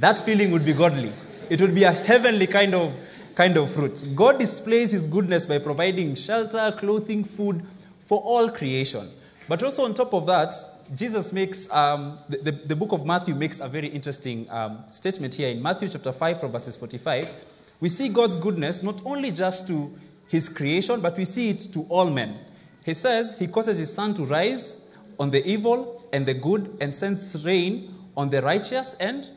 That 0.00 0.18
feeling 0.18 0.50
would 0.50 0.64
be 0.64 0.72
godly. 0.72 1.12
It 1.48 1.60
would 1.60 1.72
be 1.72 1.84
a 1.84 1.92
heavenly 1.92 2.48
kind 2.48 2.74
of 2.74 2.94
kind 3.36 3.56
of 3.56 3.70
fruit. 3.70 4.02
God 4.16 4.40
displays 4.40 4.90
his 4.90 5.06
goodness 5.06 5.46
by 5.46 5.58
providing 5.58 6.16
shelter 6.16 6.74
clothing 6.76 7.22
food 7.22 7.64
for 8.00 8.20
all 8.22 8.50
creation. 8.50 9.08
But 9.48 9.62
also 9.62 9.84
on 9.84 9.94
top 9.94 10.12
of 10.12 10.26
that 10.26 10.52
jesus 10.94 11.32
makes 11.32 11.70
um, 11.72 12.18
the, 12.28 12.38
the, 12.38 12.52
the, 12.52 12.76
book 12.76 12.92
of 12.92 13.04
matthew 13.04 13.34
makes 13.34 13.60
a 13.60 13.68
very 13.68 13.88
interesting 13.88 14.48
um, 14.50 14.84
statement 14.90 15.34
here 15.34 15.48
in 15.48 15.62
matthew 15.62 15.88
chapter 15.88 16.12
5 16.12 16.40
from 16.40 16.52
verses 16.52 16.76
45 16.76 17.30
we 17.80 17.88
see 17.88 18.08
god's 18.08 18.36
goodness 18.36 18.82
not 18.82 19.00
only 19.04 19.30
just 19.30 19.66
to 19.66 19.96
his 20.28 20.48
creation, 20.48 21.00
but 21.00 21.16
we 21.16 21.24
see 21.24 21.50
it 21.50 21.72
to 21.72 21.82
all 21.88 22.10
men. 22.10 22.38
He 22.84 22.94
says 22.94 23.38
he 23.38 23.46
causes 23.46 23.78
his 23.78 23.92
sun 23.92 24.14
to 24.14 24.24
rise 24.24 24.80
on 25.18 25.30
the 25.30 25.46
evil 25.46 26.04
and 26.12 26.26
the 26.26 26.34
good 26.34 26.76
and 26.80 26.92
sends 26.92 27.44
rain 27.44 27.94
on 28.16 28.30
the 28.30 28.42
righteous 28.42 28.94
and 28.94 29.28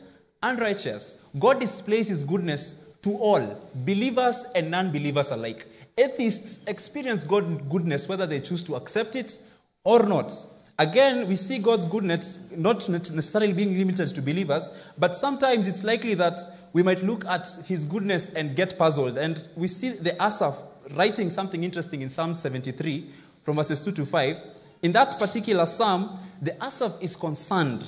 unrighteous. 0.42 1.24
God 1.38 1.60
displays 1.60 2.08
his 2.08 2.22
goodness 2.22 2.80
to 3.02 3.16
all, 3.16 3.70
believers 3.74 4.44
and 4.54 4.70
non 4.70 4.90
believers 4.90 5.30
alike. 5.30 5.66
Atheists 5.96 6.60
experience 6.66 7.24
God's 7.24 7.62
goodness 7.68 8.08
whether 8.08 8.26
they 8.26 8.40
choose 8.40 8.62
to 8.64 8.76
accept 8.76 9.16
it 9.16 9.40
or 9.84 10.02
not. 10.04 10.32
Again, 10.80 11.26
we 11.26 11.34
see 11.34 11.58
God's 11.58 11.86
goodness 11.86 12.38
not 12.56 12.88
necessarily 12.88 13.52
being 13.52 13.76
limited 13.76 14.14
to 14.14 14.22
believers, 14.22 14.68
but 14.96 15.14
sometimes 15.16 15.66
it's 15.66 15.82
likely 15.82 16.14
that 16.14 16.38
we 16.72 16.84
might 16.84 17.02
look 17.02 17.24
at 17.24 17.48
his 17.66 17.84
goodness 17.84 18.28
and 18.28 18.54
get 18.54 18.78
puzzled. 18.78 19.18
And 19.18 19.42
we 19.56 19.66
see 19.66 19.90
the 19.90 20.14
Asaph 20.22 20.62
writing 20.94 21.30
something 21.30 21.64
interesting 21.64 22.02
in 22.02 22.08
Psalm 22.08 22.32
73 22.34 23.10
from 23.42 23.56
verses 23.56 23.82
2 23.82 23.90
to 23.92 24.06
5. 24.06 24.42
In 24.82 24.92
that 24.92 25.18
particular 25.18 25.66
psalm, 25.66 26.20
the 26.40 26.54
Asaph 26.64 26.92
is 27.00 27.16
concerned. 27.16 27.84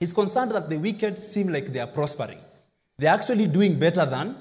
He's 0.00 0.14
concerned 0.14 0.52
that 0.52 0.70
the 0.70 0.78
wicked 0.78 1.18
seem 1.18 1.52
like 1.52 1.72
they 1.72 1.80
are 1.80 1.86
prospering. 1.86 2.38
They're 2.96 3.12
actually 3.12 3.46
doing 3.46 3.78
better 3.78 4.06
than 4.06 4.36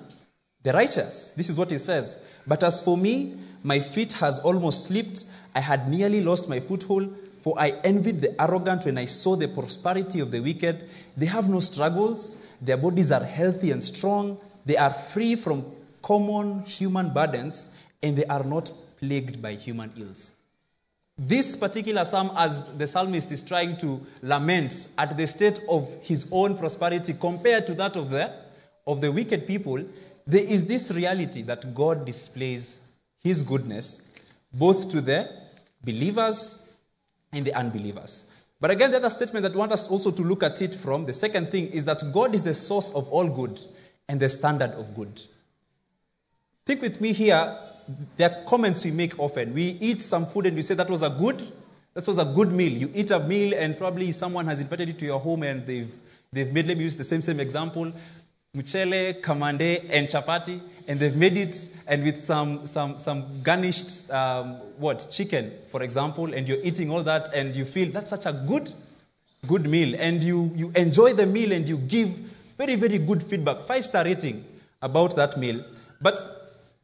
the 0.64 0.72
righteous. 0.72 1.32
This 1.32 1.50
is 1.50 1.58
what 1.58 1.70
he 1.70 1.78
says. 1.78 2.18
But 2.48 2.64
as 2.64 2.82
for 2.82 2.98
me, 2.98 3.36
my 3.62 3.80
feet 3.80 4.14
has 4.14 4.40
almost 4.40 4.88
slipped. 4.88 5.26
I 5.54 5.60
had 5.60 5.90
nearly 5.90 6.22
lost 6.22 6.48
my 6.48 6.60
foothold, 6.60 7.14
for 7.42 7.60
I 7.60 7.70
envied 7.84 8.22
the 8.22 8.42
arrogant 8.42 8.86
when 8.86 8.98
I 8.98 9.06
saw 9.06 9.36
the 9.36 9.48
prosperity 9.48 10.20
of 10.20 10.32
the 10.32 10.40
wicked. 10.40 10.88
They 11.18 11.26
have 11.26 11.50
no 11.50 11.60
struggles. 11.60 12.38
Their 12.62 12.78
bodies 12.78 13.12
are 13.12 13.24
healthy 13.24 13.72
and 13.72 13.84
strong. 13.84 14.38
They 14.66 14.78
are 14.78 14.92
free 14.92 15.36
from 15.36 15.66
common 16.02 16.62
human 16.62 17.10
burdens 17.10 17.70
and 18.02 18.16
they 18.16 18.26
are 18.26 18.44
not 18.44 18.72
plagued 19.00 19.42
by 19.42 19.56
human 19.56 19.92
ills. 19.98 20.32
This 21.18 21.56
particular 21.56 22.06
psalm, 22.06 22.32
as 22.36 22.64
the 22.78 22.88
psalmist 22.88 23.32
is 23.32 23.44
trying 23.44 23.78
to 23.78 24.02
lament 24.22 24.88
at 24.98 25.18
the 25.18 25.28
state 25.28 25.60
of 25.70 25.90
his 26.02 26.28
own 26.32 26.58
prosperity 26.58 27.14
compared 27.14 27.68
to 27.68 27.74
that 27.76 27.96
of 27.96 28.10
the, 28.10 28.32
of 28.88 29.02
the 29.02 29.12
wicked 29.12 29.46
people, 29.46 29.84
there 30.26 30.44
is 30.44 30.66
this 30.66 30.92
reality 30.92 31.42
that 31.44 31.74
God 31.74 32.06
displays 32.06 32.82
his 33.20 33.44
goodness 33.44 34.14
both 34.54 34.90
to 34.90 35.02
the 35.02 35.30
believers 35.84 36.71
and 37.34 37.46
the 37.46 37.54
unbelievers. 37.54 38.30
But 38.60 38.72
again, 38.72 38.92
the 38.92 38.98
other 38.98 39.10
statement 39.10 39.44
that 39.44 39.54
I 39.54 39.58
want 39.58 39.72
us 39.72 39.88
also 39.88 40.12
to 40.12 40.22
look 40.22 40.44
at 40.44 40.62
it 40.62 40.76
from, 40.76 41.06
the 41.06 41.14
second 41.14 41.50
thing 41.50 41.68
is 41.68 41.86
that 41.86 42.04
God 42.14 42.36
is 42.36 42.44
the 42.44 42.54
source 42.54 42.92
of 42.92 43.10
all 43.10 43.28
good 43.28 43.60
and 44.08 44.20
the 44.20 44.30
standard 44.30 44.72
of 44.72 44.96
good. 44.96 45.20
Think 46.66 46.82
with 46.82 47.02
me 47.02 47.12
here. 47.12 47.58
There 48.16 48.30
are 48.30 48.44
comments 48.46 48.86
we 48.86 48.92
make 48.92 49.18
often. 49.20 49.54
We 49.54 49.78
eat 49.82 50.02
some 50.02 50.26
food 50.28 50.46
and 50.46 50.56
we 50.56 50.62
say 50.62 50.76
that 50.76 50.90
was 50.90 51.02
a 51.02 51.10
good, 51.10 51.52
that 51.96 52.06
was 52.06 52.20
a 52.20 52.26
good 52.26 52.52
meal. 52.52 52.72
You 52.72 52.92
eat 52.94 53.10
a 53.10 53.20
meal 53.20 53.54
and 53.58 53.78
probably 53.78 54.12
someone 54.12 54.46
has 54.46 54.60
invited 54.60 54.90
you 54.90 54.94
to 54.94 55.06
your 55.06 55.20
home 55.20 55.44
and 55.44 55.66
they've, 55.66 55.92
they've 56.32 56.54
made, 56.54 56.68
let 56.68 56.78
me 56.78 56.84
use 56.84 56.96
the 56.96 57.04
same, 57.04 57.22
same 57.22 57.40
example, 57.40 57.92
muchele, 58.56 59.22
kamande, 59.22 59.88
and 59.90 60.08
chapati, 60.08 60.60
and 60.88 61.00
they've 61.00 61.16
made 61.16 61.38
it 61.38 61.70
and 61.88 62.04
with 62.04 62.22
some, 62.22 62.68
some, 62.68 63.00
some 63.00 63.42
garnished, 63.42 64.12
um, 64.12 64.56
what, 64.78 65.08
chicken, 65.10 65.54
for 65.70 65.82
example, 65.84 66.34
and 66.34 66.48
you're 66.48 66.62
eating 66.64 66.92
all 66.92 67.02
that 67.04 67.34
and 67.34 67.56
you 67.56 67.64
feel 67.64 67.90
that's 67.92 68.10
such 68.10 68.26
a 68.26 68.34
good, 68.34 68.74
good 69.48 69.70
meal. 69.70 69.96
And 69.98 70.22
you, 70.22 70.52
you 70.56 70.72
enjoy 70.76 71.14
the 71.14 71.26
meal 71.26 71.54
and 71.54 71.68
you 71.68 71.78
give 71.78 72.10
very, 72.58 72.76
very 72.76 72.98
good 72.98 73.24
feedback, 73.24 73.64
five 73.64 73.86
star 73.86 74.04
rating 74.04 74.44
about 74.82 75.16
that 75.16 75.38
meal. 75.38 75.64
But 76.02 76.20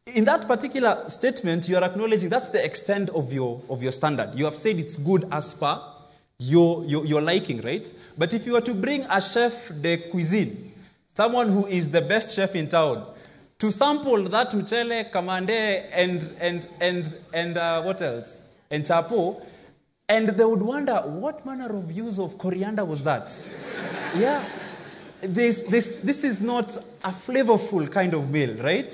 in 0.06 0.24
that 0.24 0.48
particular 0.48 1.04
statement, 1.10 1.68
you 1.68 1.76
are 1.76 1.84
acknowledging 1.84 2.30
that's 2.30 2.50
the 2.50 2.64
extent 2.64 3.10
of 3.10 3.34
your, 3.34 3.62
of 3.70 3.84
your 3.84 3.92
standard. 3.92 4.32
You 4.36 4.46
have 4.46 4.56
said 4.56 4.80
it's 4.80 4.96
good 4.96 5.28
as 5.34 5.54
per 5.54 5.82
your, 6.40 6.86
your, 6.86 7.06
your 7.06 7.22
liking, 7.22 7.62
right? 7.62 7.92
But 8.18 8.34
if 8.34 8.46
you 8.46 8.54
were 8.54 8.62
to 8.62 8.74
bring 8.74 9.02
a 9.10 9.20
chef 9.20 9.70
de 9.82 9.98
cuisine, 9.98 10.67
someone 11.18 11.50
who 11.50 11.66
is 11.66 11.90
the 11.90 12.02
best 12.02 12.36
chef 12.36 12.56
in 12.56 12.68
town, 12.70 13.04
to 13.58 13.72
sample 13.72 14.22
that 14.30 14.52
mchele, 14.52 15.12
kamande, 15.12 15.90
and, 15.92 16.22
and, 16.40 16.68
and, 16.80 17.18
and 17.34 17.58
uh, 17.58 17.82
what 17.82 18.00
else? 18.04 18.44
And 18.70 18.84
chapo, 18.84 19.44
and 20.08 20.30
they 20.30 20.46
would 20.46 20.62
wonder 20.62 20.98
what 21.24 21.44
manner 21.44 21.76
of 21.76 21.92
use 21.92 22.20
of 22.20 22.38
coriander 22.38 22.86
was 22.86 23.02
that? 23.02 23.34
yeah. 24.16 24.48
This, 25.22 25.64
this, 25.64 25.88
this 26.04 26.24
is 26.24 26.40
not 26.40 26.78
a 27.04 27.10
flavorful 27.10 27.92
kind 27.92 28.14
of 28.14 28.30
meal, 28.30 28.54
right? 28.62 28.94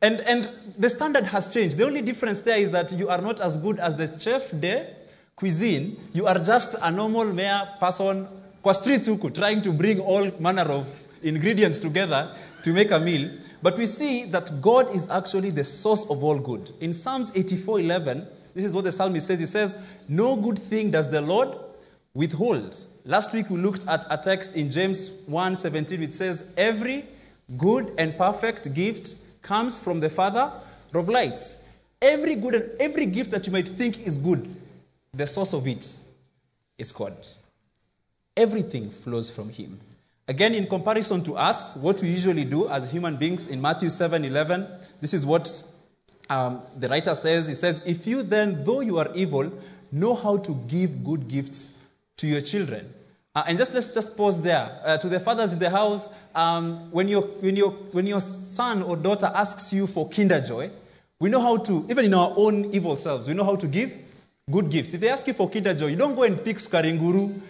And, 0.00 0.20
and 0.20 0.48
the 0.78 0.88
standard 0.88 1.24
has 1.24 1.52
changed. 1.52 1.76
The 1.76 1.84
only 1.84 2.00
difference 2.00 2.40
there 2.40 2.56
is 2.56 2.70
that 2.70 2.92
you 2.92 3.10
are 3.10 3.20
not 3.20 3.40
as 3.40 3.58
good 3.58 3.78
as 3.78 3.94
the 3.94 4.18
chef 4.18 4.58
de 4.58 4.88
cuisine. 5.36 5.98
You 6.14 6.28
are 6.28 6.38
just 6.38 6.76
a 6.80 6.90
normal 6.90 7.26
mere 7.26 7.68
person, 7.78 8.26
kwa 8.62 8.72
street 8.72 9.02
huku, 9.02 9.34
trying 9.34 9.60
to 9.60 9.72
bring 9.74 10.00
all 10.00 10.30
manner 10.40 10.72
of 10.72 10.86
ingredients 11.22 11.78
together 11.78 12.34
to 12.62 12.72
make 12.72 12.90
a 12.90 12.98
meal. 12.98 13.30
But 13.62 13.76
we 13.76 13.86
see 13.86 14.24
that 14.26 14.60
God 14.60 14.94
is 14.94 15.08
actually 15.08 15.50
the 15.50 15.64
source 15.64 16.04
of 16.08 16.22
all 16.22 16.38
good. 16.38 16.72
In 16.80 16.92
Psalms 16.92 17.30
84:11, 17.32 18.26
this 18.54 18.64
is 18.64 18.74
what 18.74 18.84
the 18.84 18.92
psalmist 18.92 19.26
says. 19.26 19.40
He 19.40 19.46
says, 19.46 19.76
"No 20.08 20.36
good 20.36 20.58
thing 20.58 20.90
does 20.90 21.10
the 21.10 21.20
Lord 21.20 21.56
withhold." 22.14 22.76
Last 23.04 23.32
week 23.32 23.50
we 23.50 23.58
looked 23.58 23.86
at 23.88 24.06
a 24.10 24.18
text 24.18 24.54
in 24.54 24.70
James 24.70 25.10
1:17 25.26 26.00
which 26.00 26.12
says, 26.12 26.44
"Every 26.56 27.06
good 27.56 27.92
and 27.96 28.16
perfect 28.16 28.74
gift 28.74 29.14
comes 29.42 29.78
from 29.80 30.00
the 30.00 30.10
Father 30.10 30.52
of 30.94 31.08
lights. 31.08 31.58
Every 32.00 32.34
good 32.34 32.54
and 32.54 32.70
every 32.80 33.06
gift 33.06 33.30
that 33.30 33.46
you 33.46 33.52
might 33.52 33.68
think 33.68 34.06
is 34.06 34.18
good, 34.18 34.54
the 35.12 35.26
source 35.26 35.52
of 35.52 35.66
it 35.66 35.90
is 36.76 36.92
God. 36.92 37.14
Everything 38.36 38.90
flows 38.90 39.30
from 39.30 39.48
Him. 39.48 39.80
Again, 40.28 40.54
in 40.54 40.66
comparison 40.66 41.24
to 41.24 41.38
us, 41.38 41.74
what 41.76 42.02
we 42.02 42.08
usually 42.08 42.44
do 42.44 42.68
as 42.68 42.90
human 42.90 43.16
beings 43.16 43.46
in 43.46 43.62
Matthew 43.62 43.88
7 43.88 44.26
11, 44.26 44.66
this 45.00 45.14
is 45.14 45.24
what 45.24 45.62
um, 46.28 46.60
the 46.76 46.86
writer 46.86 47.14
says. 47.14 47.48
He 47.48 47.54
says, 47.54 47.80
If 47.86 48.06
you 48.06 48.22
then, 48.22 48.62
though 48.62 48.80
you 48.80 48.98
are 48.98 49.10
evil, 49.14 49.50
know 49.90 50.14
how 50.14 50.36
to 50.36 50.54
give 50.68 51.02
good 51.02 51.28
gifts 51.28 51.70
to 52.18 52.26
your 52.26 52.42
children. 52.42 52.92
Uh, 53.34 53.44
and 53.46 53.56
just 53.56 53.72
let's 53.72 53.94
just 53.94 54.18
pause 54.18 54.42
there. 54.42 54.78
Uh, 54.84 54.98
to 54.98 55.08
the 55.08 55.18
fathers 55.18 55.54
in 55.54 55.58
the 55.58 55.70
house, 55.70 56.10
um, 56.34 56.90
when, 56.90 57.08
your, 57.08 57.22
when, 57.22 57.56
your, 57.56 57.70
when 57.92 58.06
your 58.06 58.20
son 58.20 58.82
or 58.82 58.96
daughter 58.96 59.32
asks 59.34 59.72
you 59.72 59.86
for 59.86 60.10
kinder 60.10 60.42
joy, 60.42 60.70
we 61.20 61.30
know 61.30 61.40
how 61.40 61.56
to, 61.56 61.86
even 61.88 62.04
in 62.04 62.12
our 62.12 62.34
own 62.36 62.66
evil 62.74 62.96
selves, 62.96 63.28
we 63.28 63.32
know 63.32 63.44
how 63.44 63.56
to 63.56 63.66
give 63.66 63.94
good 64.50 64.68
gifts. 64.68 64.92
If 64.92 65.00
they 65.00 65.08
ask 65.08 65.26
you 65.26 65.32
for 65.32 65.48
kinder 65.48 65.72
joy, 65.72 65.86
you 65.86 65.96
don't 65.96 66.14
go 66.14 66.24
and 66.24 66.44
pick 66.44 66.58
skaringuru 66.58 67.40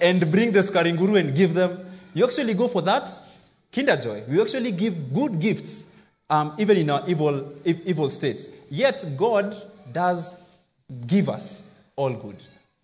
and 0.00 0.32
bring 0.32 0.50
the 0.50 0.60
skaringuru 0.60 1.20
and 1.20 1.36
give 1.36 1.54
them. 1.54 1.93
You 2.14 2.24
actually 2.24 2.54
go 2.54 2.68
for 2.68 2.80
that 2.82 3.10
kinder 3.72 3.96
joy. 3.96 4.22
We 4.28 4.40
actually 4.40 4.70
give 4.70 5.12
good 5.12 5.40
gifts, 5.40 5.90
um, 6.30 6.54
even 6.58 6.76
in 6.76 6.90
our 6.90 7.02
evil, 7.08 7.52
evil 7.64 8.08
state. 8.08 8.48
Yet 8.70 9.16
God 9.16 9.60
does 9.92 10.42
give 11.06 11.28
us 11.28 11.66
all 11.96 12.14
good. 12.14 12.42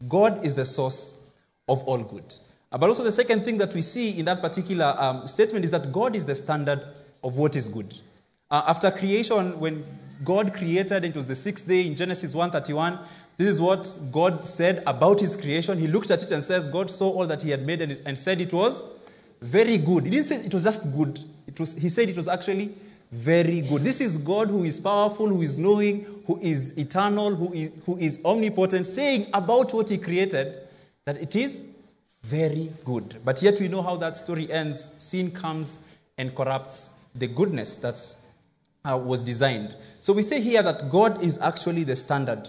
God 0.08 0.44
is 0.44 0.54
the 0.54 0.64
source 0.64 1.20
of 1.68 1.82
all 1.84 1.98
good. 1.98 2.34
Uh, 2.72 2.78
but 2.78 2.88
also, 2.88 3.04
the 3.04 3.12
second 3.12 3.44
thing 3.44 3.58
that 3.58 3.72
we 3.72 3.82
see 3.82 4.18
in 4.18 4.24
that 4.24 4.40
particular 4.40 4.94
um, 4.98 5.26
statement 5.28 5.64
is 5.64 5.70
that 5.70 5.92
God 5.92 6.16
is 6.16 6.24
the 6.24 6.34
standard 6.34 6.82
of 7.22 7.36
what 7.36 7.54
is 7.56 7.68
good. 7.68 7.94
Uh, 8.50 8.62
after 8.66 8.90
creation, 8.90 9.58
when 9.60 9.84
God 10.24 10.54
created, 10.54 11.04
it 11.04 11.16
was 11.16 11.26
the 11.26 11.34
sixth 11.34 11.66
day 11.66 11.86
in 11.86 11.94
Genesis 11.94 12.34
1:31. 12.34 12.98
This 13.36 13.50
is 13.50 13.60
what 13.60 13.98
God 14.12 14.44
said 14.44 14.82
about 14.86 15.20
His 15.20 15.36
creation. 15.36 15.78
He 15.78 15.88
looked 15.88 16.10
at 16.10 16.22
it 16.22 16.30
and 16.30 16.42
says, 16.42 16.68
"God 16.68 16.90
saw 16.90 17.10
all 17.10 17.26
that 17.26 17.42
He 17.42 17.50
had 17.50 17.66
made 17.66 17.80
and, 17.80 17.98
and 18.04 18.18
said 18.18 18.40
it 18.40 18.52
was 18.52 18.82
very 19.40 19.78
good." 19.78 20.04
He 20.04 20.10
didn't 20.10 20.26
say 20.26 20.36
it 20.36 20.54
was 20.54 20.64
just 20.64 20.82
good. 20.96 21.18
It 21.46 21.58
was, 21.58 21.74
he 21.74 21.88
said 21.88 22.08
it 22.08 22.16
was 22.16 22.28
actually 22.28 22.74
very 23.10 23.60
good. 23.60 23.82
This 23.82 24.00
is 24.00 24.18
God 24.18 24.48
who 24.48 24.62
is 24.64 24.78
powerful, 24.78 25.28
who 25.28 25.42
is 25.42 25.58
knowing, 25.58 26.06
who 26.26 26.38
is 26.40 26.76
eternal, 26.78 27.34
who 27.34 27.52
is, 27.52 27.70
who 27.84 27.98
is 27.98 28.20
omnipotent, 28.24 28.86
saying 28.86 29.26
about 29.34 29.74
what 29.74 29.88
He 29.88 29.98
created 29.98 30.58
that 31.04 31.16
it 31.16 31.34
is 31.34 31.64
very 32.22 32.70
good. 32.84 33.16
But 33.24 33.42
yet 33.42 33.58
we 33.60 33.68
know 33.68 33.82
how 33.82 33.96
that 33.96 34.16
story 34.16 34.50
ends. 34.52 34.94
Sin 34.98 35.30
comes 35.30 35.78
and 36.18 36.34
corrupts 36.34 36.92
the 37.14 37.26
goodness 37.26 37.76
that 37.76 37.98
uh, 38.84 38.96
was 38.96 39.22
designed. 39.22 39.74
So 40.00 40.12
we 40.12 40.22
say 40.22 40.40
here 40.40 40.62
that 40.62 40.90
God 40.90 41.22
is 41.22 41.38
actually 41.38 41.84
the 41.84 41.96
standard 41.96 42.48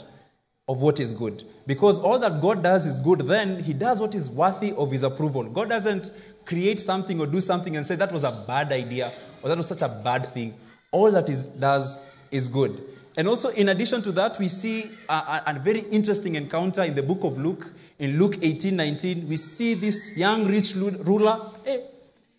of 0.67 0.81
what 0.81 0.99
is 0.99 1.13
good. 1.13 1.45
Because 1.65 1.99
all 1.99 2.19
that 2.19 2.41
God 2.41 2.63
does 2.63 2.85
is 2.85 2.99
good, 2.99 3.19
then 3.21 3.63
He 3.63 3.73
does 3.73 3.99
what 3.99 4.13
is 4.13 4.29
worthy 4.29 4.73
of 4.73 4.91
His 4.91 5.03
approval. 5.03 5.43
God 5.43 5.69
doesn't 5.69 6.11
create 6.45 6.79
something 6.79 7.19
or 7.19 7.27
do 7.27 7.41
something 7.41 7.75
and 7.77 7.85
say 7.85 7.95
that 7.95 8.11
was 8.11 8.23
a 8.23 8.31
bad 8.47 8.71
idea 8.71 9.11
or 9.41 9.49
that 9.49 9.57
was 9.57 9.67
such 9.67 9.81
a 9.81 9.89
bad 9.89 10.33
thing. 10.33 10.53
All 10.91 11.11
that 11.11 11.29
is 11.29 11.45
does 11.45 11.99
is 12.29 12.47
good. 12.47 12.81
And 13.17 13.27
also, 13.27 13.49
in 13.49 13.69
addition 13.69 14.01
to 14.03 14.11
that, 14.13 14.39
we 14.39 14.47
see 14.47 14.89
a, 15.09 15.13
a, 15.13 15.43
a 15.47 15.59
very 15.59 15.81
interesting 15.91 16.35
encounter 16.35 16.83
in 16.83 16.95
the 16.95 17.03
book 17.03 17.23
of 17.23 17.37
Luke. 17.37 17.71
In 17.99 18.17
Luke 18.17 18.37
18 18.41 18.75
19, 18.75 19.27
we 19.27 19.37
see 19.37 19.73
this 19.73 20.17
young 20.17 20.45
rich 20.45 20.75
ruler. 20.75 21.39
Hey, 21.63 21.85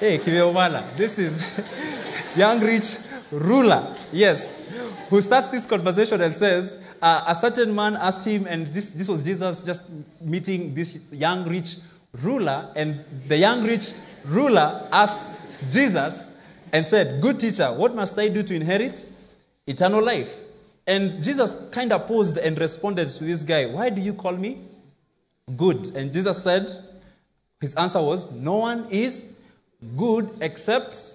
hey 0.00 0.18
Kiveomala, 0.18 0.96
this 0.96 1.18
is 1.18 1.60
young 2.36 2.60
rich 2.60 2.96
ruler, 3.30 3.96
yes, 4.12 4.62
who 5.08 5.20
starts 5.20 5.48
this 5.48 5.66
conversation 5.66 6.20
and 6.20 6.32
says, 6.32 6.78
uh, 7.00 7.24
A 7.26 7.34
certain 7.34 7.74
man 7.74 7.96
asked 7.96 8.26
him, 8.26 8.46
and 8.46 8.72
this, 8.72 8.90
this 8.90 9.08
was 9.08 9.22
Jesus 9.22 9.62
just 9.62 9.82
meeting 10.20 10.74
this 10.74 10.98
young 11.10 11.48
rich 11.48 11.76
ruler, 12.12 12.70
and 12.74 13.04
the 13.26 13.36
young 13.36 13.64
rich 13.64 13.92
ruler 14.24 14.88
asked 14.92 15.36
Jesus 15.70 16.30
and 16.72 16.86
said, 16.86 17.20
Good 17.20 17.40
teacher, 17.40 17.72
what 17.72 17.94
must 17.94 18.18
I 18.18 18.28
do 18.28 18.42
to 18.42 18.54
inherit 18.54 19.10
eternal 19.66 20.02
life? 20.02 20.34
And 20.86 21.22
Jesus 21.22 21.54
kind 21.70 21.92
of 21.92 22.06
paused 22.06 22.38
and 22.38 22.58
responded 22.58 23.08
to 23.10 23.24
this 23.24 23.42
guy, 23.42 23.66
Why 23.66 23.90
do 23.90 24.00
you 24.00 24.14
call 24.14 24.32
me 24.32 24.62
good? 25.56 25.94
And 25.94 26.12
Jesus 26.12 26.42
said, 26.42 26.84
His 27.60 27.74
answer 27.74 28.00
was, 28.00 28.32
No 28.32 28.56
one 28.56 28.86
is 28.90 29.38
good 29.96 30.30
except 30.40 31.14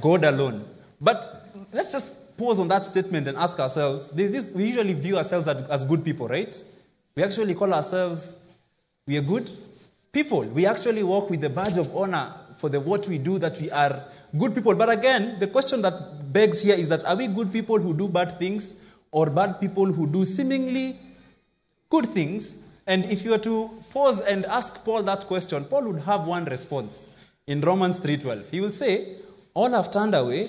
God 0.00 0.24
alone. 0.24 0.64
But 1.00 1.47
let's 1.72 1.92
just 1.92 2.36
pause 2.36 2.58
on 2.58 2.68
that 2.68 2.84
statement 2.84 3.26
and 3.26 3.36
ask 3.36 3.58
ourselves 3.58 4.08
this, 4.08 4.52
we 4.52 4.66
usually 4.66 4.92
view 4.92 5.16
ourselves 5.16 5.48
as, 5.48 5.62
as 5.68 5.84
good 5.84 6.04
people, 6.04 6.28
right? 6.28 6.56
We 7.14 7.22
actually 7.24 7.54
call 7.54 7.74
ourselves, 7.74 8.38
we 9.06 9.16
are 9.16 9.22
good 9.22 9.50
people. 10.12 10.42
We 10.42 10.66
actually 10.66 11.02
walk 11.02 11.30
with 11.30 11.40
the 11.40 11.50
badge 11.50 11.76
of 11.76 11.94
honor 11.96 12.32
for 12.56 12.68
the 12.68 12.80
what 12.80 13.06
we 13.08 13.18
do 13.18 13.38
that 13.38 13.60
we 13.60 13.70
are 13.70 14.04
good 14.36 14.54
people. 14.54 14.74
But 14.74 14.90
again, 14.90 15.38
the 15.38 15.46
question 15.46 15.82
that 15.82 16.32
begs 16.32 16.60
here 16.60 16.74
is 16.74 16.88
that 16.88 17.04
are 17.04 17.16
we 17.16 17.26
good 17.26 17.52
people 17.52 17.78
who 17.78 17.94
do 17.94 18.08
bad 18.08 18.38
things 18.38 18.76
or 19.10 19.26
bad 19.26 19.60
people 19.60 19.86
who 19.86 20.06
do 20.06 20.24
seemingly 20.24 20.98
good 21.90 22.06
things? 22.06 22.58
And 22.86 23.04
if 23.06 23.24
you 23.24 23.32
were 23.32 23.38
to 23.38 23.70
pause 23.90 24.20
and 24.20 24.46
ask 24.46 24.84
Paul 24.84 25.02
that 25.04 25.26
question, 25.26 25.64
Paul 25.64 25.84
would 25.92 26.02
have 26.02 26.26
one 26.26 26.44
response 26.46 27.08
in 27.46 27.60
Romans 27.60 27.98
3:12. 27.98 28.50
He 28.50 28.60
will 28.60 28.72
say, 28.72 29.16
"All 29.54 29.70
have 29.70 29.90
turned 29.90 30.14
away; 30.14 30.48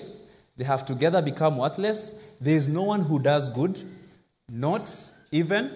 they 0.60 0.66
have 0.66 0.86
together 0.86 1.22
become 1.22 1.58
worthless. 1.58 2.14
There 2.42 2.54
is 2.54 2.68
no 2.68 2.84
one 2.84 3.04
who 3.04 3.18
does 3.18 3.48
good, 3.48 3.80
not 4.52 4.94
even 5.32 5.72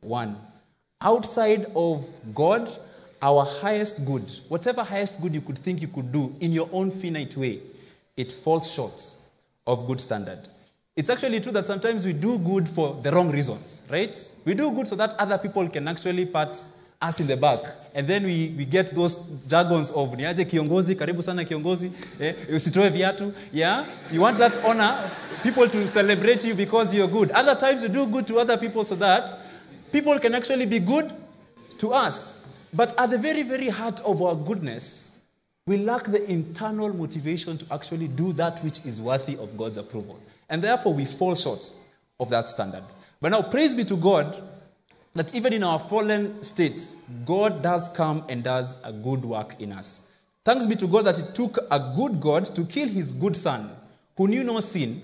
one. 0.00 0.38
Outside 1.00 1.66
of 1.74 2.08
God, 2.32 2.70
our 3.20 3.44
highest 3.44 4.04
good, 4.06 4.22
whatever 4.48 4.84
highest 4.84 5.20
good 5.20 5.34
you 5.34 5.40
could 5.40 5.58
think 5.58 5.82
you 5.82 5.88
could 5.88 6.12
do 6.12 6.32
in 6.38 6.52
your 6.52 6.68
own 6.72 6.92
finite 6.92 7.36
way, 7.36 7.58
it 8.16 8.30
falls 8.30 8.70
short 8.70 9.02
of 9.66 9.88
good 9.88 10.00
standard. 10.00 10.38
It's 10.94 11.10
actually 11.10 11.40
true 11.40 11.52
that 11.52 11.64
sometimes 11.64 12.06
we 12.06 12.12
do 12.12 12.38
good 12.38 12.68
for 12.68 13.00
the 13.02 13.10
wrong 13.10 13.32
reasons, 13.32 13.82
right? 13.90 14.16
We 14.44 14.54
do 14.54 14.70
good 14.70 14.86
so 14.86 14.94
that 14.94 15.14
other 15.18 15.38
people 15.38 15.68
can 15.68 15.88
actually 15.88 16.26
pat 16.26 16.56
us 17.00 17.20
in 17.20 17.26
the 17.26 17.36
back. 17.36 17.60
And 17.94 18.06
then 18.06 18.24
we, 18.24 18.54
we 18.56 18.64
get 18.64 18.94
those 18.94 19.16
jargons 19.48 19.90
of 19.90 20.10
niaje 20.10 20.44
kiongozi, 20.44 20.94
karibu 20.94 21.22
sana 21.22 21.44
kiongozi, 21.44 21.90
eh, 22.20 22.34
usitoe 22.48 22.90
viatu. 22.90 23.32
Yeah? 23.52 23.86
You 24.12 24.20
want 24.20 24.38
that 24.38 24.58
honor, 24.64 25.10
people 25.42 25.68
to 25.68 25.88
celebrate 25.88 26.44
you 26.44 26.54
because 26.54 26.94
you're 26.94 27.08
good. 27.08 27.30
Other 27.30 27.54
times 27.54 27.82
you 27.82 27.88
do 27.88 28.06
good 28.06 28.26
to 28.26 28.38
other 28.38 28.56
people 28.56 28.84
so 28.84 28.94
that 28.96 29.30
people 29.92 30.18
can 30.18 30.34
actually 30.34 30.66
be 30.66 30.78
good 30.78 31.12
to 31.78 31.94
us. 31.94 32.46
But 32.72 32.96
at 32.98 33.10
the 33.10 33.18
very, 33.18 33.42
very 33.42 33.68
heart 33.68 34.00
of 34.00 34.22
our 34.22 34.36
goodness, 34.36 35.10
we 35.66 35.78
lack 35.78 36.04
the 36.04 36.24
internal 36.30 36.92
motivation 36.92 37.58
to 37.58 37.64
actually 37.72 38.08
do 38.08 38.32
that 38.34 38.62
which 38.62 38.84
is 38.84 39.00
worthy 39.00 39.36
of 39.36 39.56
God's 39.56 39.76
approval. 39.76 40.18
And 40.48 40.62
therefore, 40.62 40.94
we 40.94 41.04
fall 41.04 41.34
short 41.34 41.70
of 42.18 42.28
that 42.30 42.48
standard. 42.48 42.82
But 43.20 43.30
now, 43.30 43.42
praise 43.42 43.74
be 43.74 43.84
to 43.84 43.96
God 43.96 44.49
that 45.14 45.34
even 45.34 45.52
in 45.52 45.62
our 45.62 45.78
fallen 45.78 46.42
state, 46.42 46.94
God 47.26 47.62
does 47.62 47.88
come 47.88 48.24
and 48.28 48.44
does 48.44 48.76
a 48.84 48.92
good 48.92 49.24
work 49.24 49.60
in 49.60 49.72
us. 49.72 50.08
Thanks 50.44 50.66
be 50.66 50.76
to 50.76 50.86
God 50.86 51.04
that 51.06 51.18
it 51.18 51.34
took 51.34 51.58
a 51.70 51.92
good 51.96 52.20
God 52.20 52.54
to 52.54 52.64
kill 52.64 52.88
his 52.88 53.12
good 53.12 53.36
son, 53.36 53.70
who 54.16 54.28
knew 54.28 54.44
no 54.44 54.60
sin, 54.60 55.02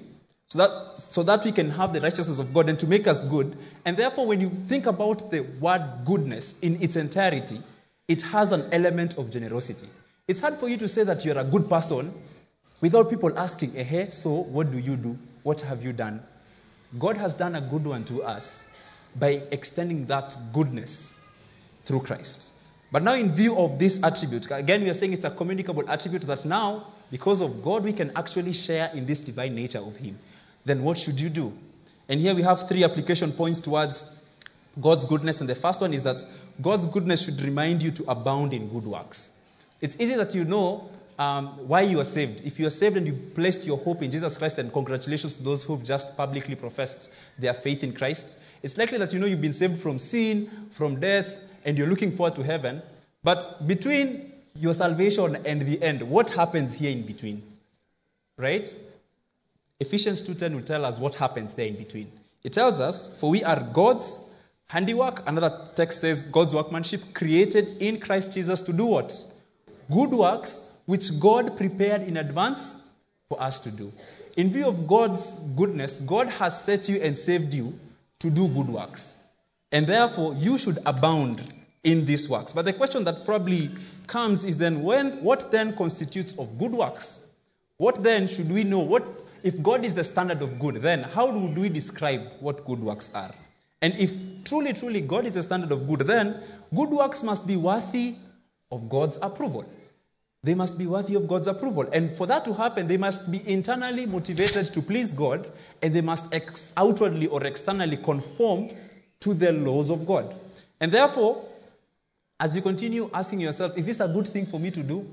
so 0.48 0.58
that, 0.58 1.00
so 1.00 1.22
that 1.24 1.44
we 1.44 1.50
can 1.50 1.70
have 1.70 1.92
the 1.92 2.00
righteousness 2.00 2.38
of 2.38 2.54
God 2.54 2.68
and 2.68 2.78
to 2.78 2.86
make 2.86 3.06
us 3.08 3.22
good. 3.22 3.58
And 3.84 3.96
therefore, 3.96 4.26
when 4.26 4.40
you 4.40 4.50
think 4.68 4.86
about 4.86 5.30
the 5.30 5.40
word 5.40 5.82
goodness 6.04 6.54
in 6.62 6.80
its 6.80 6.94
entirety, 6.96 7.60
it 8.06 8.22
has 8.22 8.52
an 8.52 8.68
element 8.72 9.18
of 9.18 9.30
generosity. 9.30 9.88
It's 10.28 10.40
hard 10.40 10.54
for 10.54 10.68
you 10.68 10.76
to 10.76 10.88
say 10.88 11.02
that 11.02 11.24
you're 11.24 11.38
a 11.38 11.44
good 11.44 11.68
person 11.68 12.14
without 12.80 13.10
people 13.10 13.36
asking, 13.36 13.76
eh, 13.76 13.82
hey, 13.82 14.10
so 14.10 14.30
what 14.30 14.70
do 14.70 14.78
you 14.78 14.96
do? 14.96 15.18
What 15.42 15.60
have 15.62 15.82
you 15.82 15.92
done? 15.92 16.22
God 16.98 17.16
has 17.16 17.34
done 17.34 17.56
a 17.56 17.60
good 17.60 17.84
one 17.84 18.04
to 18.04 18.22
us 18.22 18.68
by 19.18 19.42
extending 19.50 20.06
that 20.06 20.36
goodness 20.52 21.18
through 21.84 22.00
Christ. 22.00 22.52
But 22.92 23.02
now, 23.02 23.14
in 23.14 23.32
view 23.32 23.56
of 23.56 23.78
this 23.78 24.02
attribute, 24.02 24.50
again, 24.50 24.82
we 24.82 24.90
are 24.90 24.94
saying 24.94 25.12
it's 25.12 25.24
a 25.24 25.30
communicable 25.30 25.88
attribute 25.88 26.22
that 26.22 26.44
now, 26.44 26.86
because 27.10 27.40
of 27.40 27.62
God, 27.62 27.84
we 27.84 27.92
can 27.92 28.12
actually 28.16 28.52
share 28.52 28.90
in 28.94 29.06
this 29.06 29.20
divine 29.20 29.54
nature 29.54 29.78
of 29.78 29.96
Him. 29.96 30.18
Then, 30.64 30.82
what 30.82 30.98
should 30.98 31.20
you 31.20 31.28
do? 31.28 31.52
And 32.08 32.20
here 32.20 32.34
we 32.34 32.42
have 32.42 32.68
three 32.68 32.84
application 32.84 33.32
points 33.32 33.60
towards 33.60 34.22
God's 34.80 35.04
goodness. 35.04 35.40
And 35.40 35.48
the 35.48 35.54
first 35.54 35.80
one 35.80 35.92
is 35.94 36.02
that 36.04 36.22
God's 36.60 36.86
goodness 36.86 37.24
should 37.24 37.40
remind 37.40 37.82
you 37.82 37.90
to 37.92 38.04
abound 38.10 38.52
in 38.52 38.68
good 38.68 38.84
works. 38.84 39.32
It's 39.80 39.96
easy 39.98 40.14
that 40.14 40.34
you 40.34 40.44
know 40.44 40.90
um, 41.18 41.48
why 41.68 41.82
you 41.82 42.00
are 42.00 42.04
saved. 42.04 42.42
If 42.44 42.58
you 42.58 42.66
are 42.66 42.70
saved 42.70 42.96
and 42.96 43.06
you've 43.06 43.34
placed 43.34 43.64
your 43.64 43.78
hope 43.78 44.02
in 44.02 44.10
Jesus 44.10 44.36
Christ, 44.36 44.58
and 44.58 44.72
congratulations 44.72 45.36
to 45.36 45.42
those 45.42 45.64
who've 45.64 45.82
just 45.82 46.16
publicly 46.16 46.54
professed 46.54 47.08
their 47.38 47.54
faith 47.54 47.82
in 47.82 47.92
Christ, 47.92 48.36
it's 48.62 48.76
likely 48.78 48.98
that 48.98 49.12
you 49.12 49.18
know 49.18 49.26
you've 49.26 49.40
been 49.40 49.52
saved 49.52 49.78
from 49.78 49.98
sin, 49.98 50.50
from 50.70 51.00
death, 51.00 51.28
and 51.64 51.76
you're 51.76 51.88
looking 51.88 52.12
forward 52.12 52.34
to 52.36 52.42
heaven. 52.42 52.82
But 53.22 53.66
between 53.66 54.32
your 54.54 54.74
salvation 54.74 55.36
and 55.44 55.62
the 55.62 55.82
end, 55.82 56.02
what 56.02 56.30
happens 56.30 56.74
here 56.74 56.90
in 56.90 57.02
between? 57.02 57.42
Right? 58.36 58.74
Ephesians 59.80 60.22
2:10 60.22 60.54
will 60.54 60.62
tell 60.62 60.84
us 60.84 60.98
what 60.98 61.16
happens 61.16 61.54
there 61.54 61.66
in 61.66 61.76
between. 61.76 62.10
It 62.42 62.52
tells 62.52 62.80
us, 62.80 63.08
"For 63.18 63.30
we 63.30 63.42
are 63.44 63.60
God's 63.60 64.18
handiwork." 64.68 65.22
Another 65.26 65.68
text 65.74 66.00
says, 66.00 66.22
"God's 66.22 66.54
workmanship 66.54 67.12
created 67.12 67.76
in 67.80 68.00
Christ 68.00 68.32
Jesus 68.32 68.62
to 68.62 68.72
do 68.72 68.86
what? 68.86 69.24
Good 69.90 70.10
works 70.10 70.78
which 70.86 71.18
God 71.18 71.56
prepared 71.56 72.02
in 72.02 72.16
advance 72.16 72.76
for 73.28 73.42
us 73.42 73.58
to 73.60 73.70
do." 73.70 73.92
In 74.36 74.50
view 74.50 74.66
of 74.66 74.86
God's 74.86 75.34
goodness, 75.56 76.00
God 76.00 76.28
has 76.28 76.60
set 76.62 76.88
you 76.88 76.96
and 76.96 77.16
saved 77.16 77.52
you 77.52 77.78
to 78.20 78.30
do 78.30 78.48
good 78.48 78.68
works. 78.68 79.16
And 79.72 79.86
therefore, 79.86 80.34
you 80.34 80.58
should 80.58 80.78
abound 80.86 81.42
in 81.84 82.04
these 82.04 82.28
works. 82.28 82.52
But 82.52 82.64
the 82.64 82.72
question 82.72 83.04
that 83.04 83.24
probably 83.24 83.70
comes 84.06 84.44
is 84.44 84.56
then 84.56 84.82
when 84.82 85.22
what 85.22 85.50
then 85.50 85.74
constitutes 85.76 86.32
of 86.38 86.58
good 86.58 86.72
works? 86.72 87.26
What 87.76 88.02
then 88.02 88.28
should 88.28 88.50
we 88.50 88.64
know? 88.64 88.80
What 88.80 89.04
if 89.42 89.62
God 89.62 89.84
is 89.84 89.94
the 89.94 90.02
standard 90.02 90.42
of 90.42 90.58
good, 90.58 90.76
then 90.76 91.04
how 91.04 91.30
would 91.30 91.56
we 91.56 91.68
describe 91.68 92.22
what 92.40 92.64
good 92.64 92.80
works 92.80 93.12
are? 93.14 93.32
And 93.80 93.94
if 93.94 94.12
truly, 94.44 94.72
truly 94.72 95.00
God 95.00 95.26
is 95.26 95.34
the 95.34 95.42
standard 95.42 95.70
of 95.70 95.86
good, 95.86 96.00
then 96.00 96.42
good 96.74 96.88
works 96.88 97.22
must 97.22 97.46
be 97.46 97.56
worthy 97.56 98.16
of 98.72 98.88
God's 98.88 99.18
approval. 99.22 99.64
They 100.42 100.54
must 100.54 100.78
be 100.78 100.86
worthy 100.86 101.14
of 101.16 101.26
God's 101.26 101.48
approval. 101.48 101.88
And 101.92 102.16
for 102.16 102.26
that 102.26 102.44
to 102.44 102.54
happen, 102.54 102.86
they 102.86 102.96
must 102.96 103.30
be 103.30 103.46
internally 103.48 104.06
motivated 104.06 104.72
to 104.72 104.82
please 104.82 105.12
God, 105.12 105.50
and 105.82 105.94
they 105.94 106.00
must 106.00 106.32
ex- 106.32 106.72
outwardly 106.76 107.26
or 107.26 107.44
externally 107.44 107.96
conform 107.96 108.70
to 109.20 109.34
the 109.34 109.52
laws 109.52 109.90
of 109.90 110.06
God. 110.06 110.34
And 110.80 110.92
therefore, 110.92 111.44
as 112.38 112.54
you 112.54 112.62
continue 112.62 113.10
asking 113.12 113.40
yourself, 113.40 113.76
is 113.76 113.86
this 113.86 114.00
a 114.00 114.08
good 114.08 114.28
thing 114.28 114.46
for 114.46 114.60
me 114.60 114.70
to 114.70 114.82
do? 114.82 115.06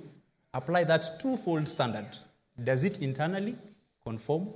Apply 0.54 0.84
that 0.84 1.20
twofold 1.20 1.68
standard. 1.68 2.06
Does 2.62 2.84
it 2.84 3.00
internally 3.00 3.56
conform? 4.04 4.50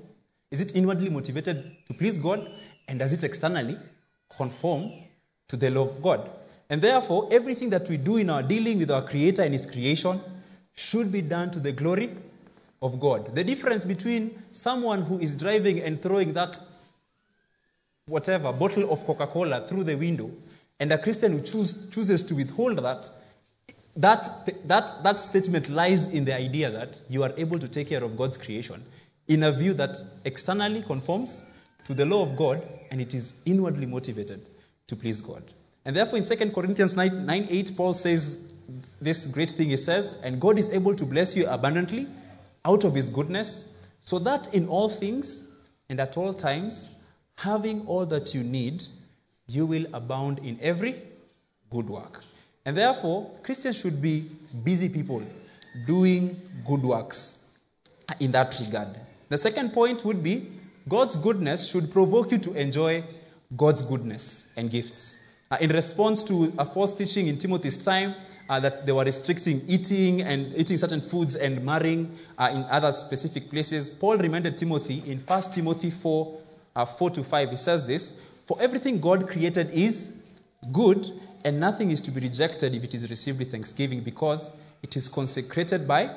Is 0.51 0.62
it 0.62 0.75
inwardly 0.75 1.10
motivated 1.10 1.77
to 1.88 1.93
please 1.93 2.17
God? 2.17 2.47
And 2.88 2.99
does 2.99 3.13
it 3.13 3.23
externally 3.23 3.77
conform 4.36 4.91
to 5.47 5.58
the 5.58 5.69
law 5.69 5.88
of 5.88 6.01
God? 6.01 6.30
And 6.69 6.82
therefore, 6.82 7.30
everything 7.32 7.69
that 7.71 7.89
we 7.89 7.97
do 7.97 8.17
in 8.17 8.30
our 8.30 8.43
dealing 8.43 8.80
with 8.80 8.91
our 8.91 9.01
Creator 9.01 9.41
and 9.41 9.53
His 9.53 9.65
creation 9.65 10.19
should 10.77 11.11
be 11.11 11.21
done 11.21 11.51
to 11.51 11.59
the 11.59 11.71
glory 11.71 12.15
of 12.81 12.99
God. 12.99 13.33
The 13.35 13.43
difference 13.43 13.83
between 13.83 14.43
someone 14.51 15.01
who 15.01 15.19
is 15.19 15.33
driving 15.33 15.81
and 15.81 16.01
throwing 16.01 16.33
that 16.33 16.57
whatever 18.05 18.53
bottle 18.53 18.89
of 18.91 19.05
Coca-Cola 19.05 19.67
through 19.67 19.83
the 19.83 19.95
window 19.95 20.31
and 20.79 20.91
a 20.91 20.97
Christian 20.97 21.31
who 21.33 21.41
choose, 21.41 21.87
chooses 21.87 22.23
to 22.23 22.35
withhold 22.35 22.77
that, 22.77 23.09
that, 23.95 24.67
that, 24.67 25.03
that 25.03 25.19
statement 25.19 25.67
lies 25.67 26.07
in 26.07 26.23
the 26.23 26.35
idea 26.35 26.69
that 26.69 26.99
you 27.09 27.23
are 27.23 27.33
able 27.37 27.57
to 27.57 27.67
take 27.67 27.89
care 27.89 28.03
of 28.03 28.15
God's 28.15 28.37
creation 28.37 28.83
in 29.27 29.43
a 29.43 29.51
view 29.51 29.73
that 29.73 29.97
externally 30.23 30.83
conforms 30.83 31.43
to 31.85 31.95
the 31.95 32.05
law 32.05 32.21
of 32.21 32.37
God 32.37 32.61
and 32.91 33.01
it 33.01 33.15
is 33.15 33.33
inwardly 33.45 33.87
motivated 33.87 34.45
to 34.85 34.95
please 34.95 35.21
God. 35.21 35.43
And 35.83 35.95
therefore, 35.95 36.19
in 36.19 36.23
2 36.23 36.51
Corinthians 36.51 36.95
9, 36.95 37.25
9 37.25 37.47
8, 37.49 37.71
Paul 37.75 37.93
says 37.93 38.47
this 39.01 39.25
great 39.27 39.51
thing. 39.51 39.69
He 39.69 39.77
says, 39.77 40.15
And 40.23 40.39
God 40.39 40.60
is 40.60 40.69
able 40.69 40.95
to 40.95 41.06
bless 41.06 41.36
you 41.36 41.47
abundantly 41.47 42.08
out 42.65 42.84
of 42.84 42.95
his 42.95 43.10
goodness, 43.10 43.73
so 43.99 44.19
that 44.19 44.53
in 44.53 44.67
all 44.67 44.89
things 44.89 45.43
and 45.89 45.99
at 45.99 46.17
all 46.17 46.34
times, 46.34 46.89
having 47.36 47.86
all 47.88 48.06
that 48.06 48.34
you 48.34 48.43
need, 48.43 48.84
you 49.47 49.65
will 49.65 49.86
abound 49.93 50.39
in 50.39 50.58
every 50.62 51.01
good 51.69 51.89
work. 51.89 52.23
And 52.65 52.75
therefore, 52.75 53.32
Christians 53.43 53.77
should 53.80 54.01
be 54.01 54.30
busy 54.63 54.89
people 54.89 55.23
doing 55.86 56.39
good 56.65 56.84
works 56.84 57.45
in 58.19 58.32
that 58.32 58.58
regard. 58.60 58.99
The 59.30 59.38
second 59.38 59.73
point 59.73 60.03
would 60.03 60.23
be 60.23 60.51
God's 60.88 61.15
goodness 61.15 61.69
should 61.69 61.91
provoke 61.91 62.32
you 62.32 62.38
to 62.39 62.53
enjoy 62.53 63.03
God's 63.56 63.82
goodness 63.82 64.47
and 64.56 64.69
gifts. 64.69 65.17
Uh, 65.49 65.57
in 65.62 65.69
response 65.71 66.23
to 66.23 66.53
a 66.57 66.65
false 66.65 66.93
teaching 66.93 67.27
in 67.27 67.38
Timothy's 67.38 67.77
time 67.77 68.15
uh, 68.49 68.60
that 68.60 68.86
they 68.86 68.91
were 68.91 69.03
restricting 69.03 69.63
eating 69.67 70.21
and 70.21 70.53
eating 70.57 70.77
certain 70.77 70.99
foods 70.99 71.36
and 71.36 71.63
marrying 71.63 72.17
uh, 72.38 72.49
in 72.51 72.63
other 72.65 72.91
specific 72.91 73.49
places, 73.49 73.89
Paul 73.89 74.17
reminded 74.17 74.57
Timothy 74.57 75.03
in 75.05 75.19
1 75.19 75.41
Timothy 75.53 75.89
4 75.89 76.41
uh, 76.75 76.86
4 76.86 77.10
to 77.12 77.23
5. 77.23 77.49
He 77.49 77.57
says 77.57 77.86
this 77.86 78.13
For 78.45 78.57
everything 78.62 78.99
God 78.99 79.27
created 79.27 79.71
is 79.71 80.15
good, 80.71 81.12
and 81.43 81.60
nothing 81.60 81.91
is 81.91 82.01
to 82.01 82.12
be 82.12 82.21
rejected 82.21 82.75
if 82.75 82.83
it 82.83 82.93
is 82.93 83.10
received 83.10 83.39
with 83.39 83.51
thanksgiving, 83.51 84.01
because 84.01 84.51
it 84.83 84.95
is 84.95 85.07
consecrated 85.10 85.88
by 85.88 86.13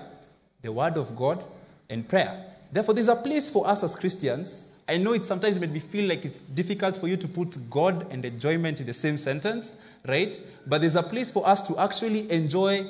the 0.63 0.71
word 0.71 0.97
of 0.97 1.17
God 1.17 1.43
and 1.89 2.07
prayer. 2.07 2.45
Therefore, 2.71 2.95
there's 2.95 3.09
a 3.09 3.17
place 3.17 3.49
for 3.51 3.67
us 3.67 3.83
as 3.83 3.97
Christians. 3.97 4.67
I 4.89 4.97
know 4.97 5.13
it 5.13 5.25
sometimes 5.25 5.59
made 5.59 5.73
me 5.73 5.81
feel 5.81 6.09
like 6.09 6.25
it's 6.25 6.41
difficult 6.41 6.97
for 6.97 7.09
you 7.09 7.17
to 7.17 7.29
put 7.29 7.71
God 7.71 8.07
and 8.11 8.25
enjoyment 8.25 8.81
in 8.81 8.87
the 8.87 8.93
same 8.93 9.19
sentence, 9.19 9.77
right? 10.07 10.41
But 10.67 10.81
there's 10.81 10.97
a 10.97 11.03
place 11.03 11.31
for 11.31 11.47
us 11.49 11.63
to 11.69 11.79
actually 11.79 12.31
enjoy 12.31 12.87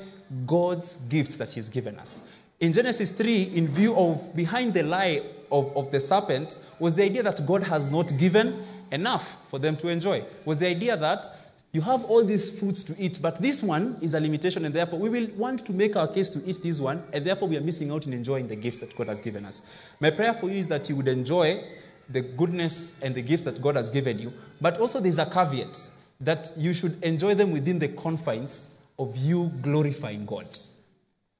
God's 0.46 0.96
gifts 1.08 1.36
that 1.36 1.50
He's 1.50 1.68
given 1.68 1.98
us. 1.98 2.22
In 2.60 2.72
Genesis 2.72 3.10
3, 3.10 3.42
in 3.54 3.68
view 3.68 3.96
of 3.96 4.34
behind 4.36 4.74
the 4.74 4.82
lie 4.82 5.22
of, 5.50 5.76
of 5.76 5.90
the 5.90 6.00
serpent, 6.00 6.58
was 6.78 6.94
the 6.94 7.04
idea 7.04 7.22
that 7.22 7.44
God 7.46 7.62
has 7.64 7.90
not 7.90 8.16
given 8.18 8.62
enough 8.90 9.36
for 9.48 9.58
them 9.58 9.76
to 9.78 9.88
enjoy. 9.88 10.24
Was 10.44 10.58
the 10.58 10.66
idea 10.66 10.96
that 10.96 11.26
you 11.72 11.80
have 11.82 12.04
all 12.04 12.24
these 12.24 12.50
foods 12.50 12.82
to 12.84 13.00
eat, 13.00 13.20
but 13.22 13.40
this 13.40 13.62
one 13.62 13.96
is 14.00 14.14
a 14.14 14.20
limitation, 14.20 14.64
and 14.64 14.74
therefore 14.74 14.98
we 14.98 15.08
will 15.08 15.28
want 15.36 15.64
to 15.66 15.72
make 15.72 15.94
our 15.94 16.08
case 16.08 16.28
to 16.30 16.44
eat 16.44 16.62
this 16.62 16.80
one, 16.80 17.02
and 17.12 17.24
therefore 17.24 17.48
we 17.48 17.56
are 17.56 17.60
missing 17.60 17.92
out 17.92 18.06
in 18.06 18.12
enjoying 18.12 18.48
the 18.48 18.56
gifts 18.56 18.80
that 18.80 18.96
God 18.96 19.06
has 19.08 19.20
given 19.20 19.44
us. 19.44 19.62
My 20.00 20.10
prayer 20.10 20.34
for 20.34 20.48
you 20.48 20.58
is 20.58 20.66
that 20.66 20.88
you 20.88 20.96
would 20.96 21.06
enjoy 21.06 21.62
the 22.08 22.22
goodness 22.22 22.94
and 23.00 23.14
the 23.14 23.22
gifts 23.22 23.44
that 23.44 23.62
God 23.62 23.76
has 23.76 23.88
given 23.88 24.18
you, 24.18 24.32
but 24.60 24.78
also 24.78 24.98
there's 24.98 25.18
a 25.18 25.26
caveat 25.26 25.88
that 26.20 26.50
you 26.56 26.74
should 26.74 27.00
enjoy 27.04 27.34
them 27.34 27.52
within 27.52 27.78
the 27.78 27.88
confines 27.88 28.74
of 28.98 29.16
you 29.16 29.52
glorifying 29.62 30.26
God. 30.26 30.46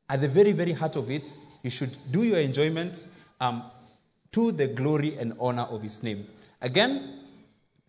At 0.08 0.20
the 0.20 0.28
very, 0.28 0.52
very 0.52 0.72
heart 0.72 0.96
of 0.96 1.10
it, 1.10 1.36
you 1.62 1.70
should 1.70 1.94
do 2.10 2.22
your 2.22 2.38
enjoyment 2.38 3.06
um, 3.40 3.64
to 4.32 4.52
the 4.52 4.68
glory 4.68 5.18
and 5.18 5.34
honor 5.40 5.62
of 5.62 5.82
His 5.82 6.02
name. 6.02 6.26
Again, 6.60 7.18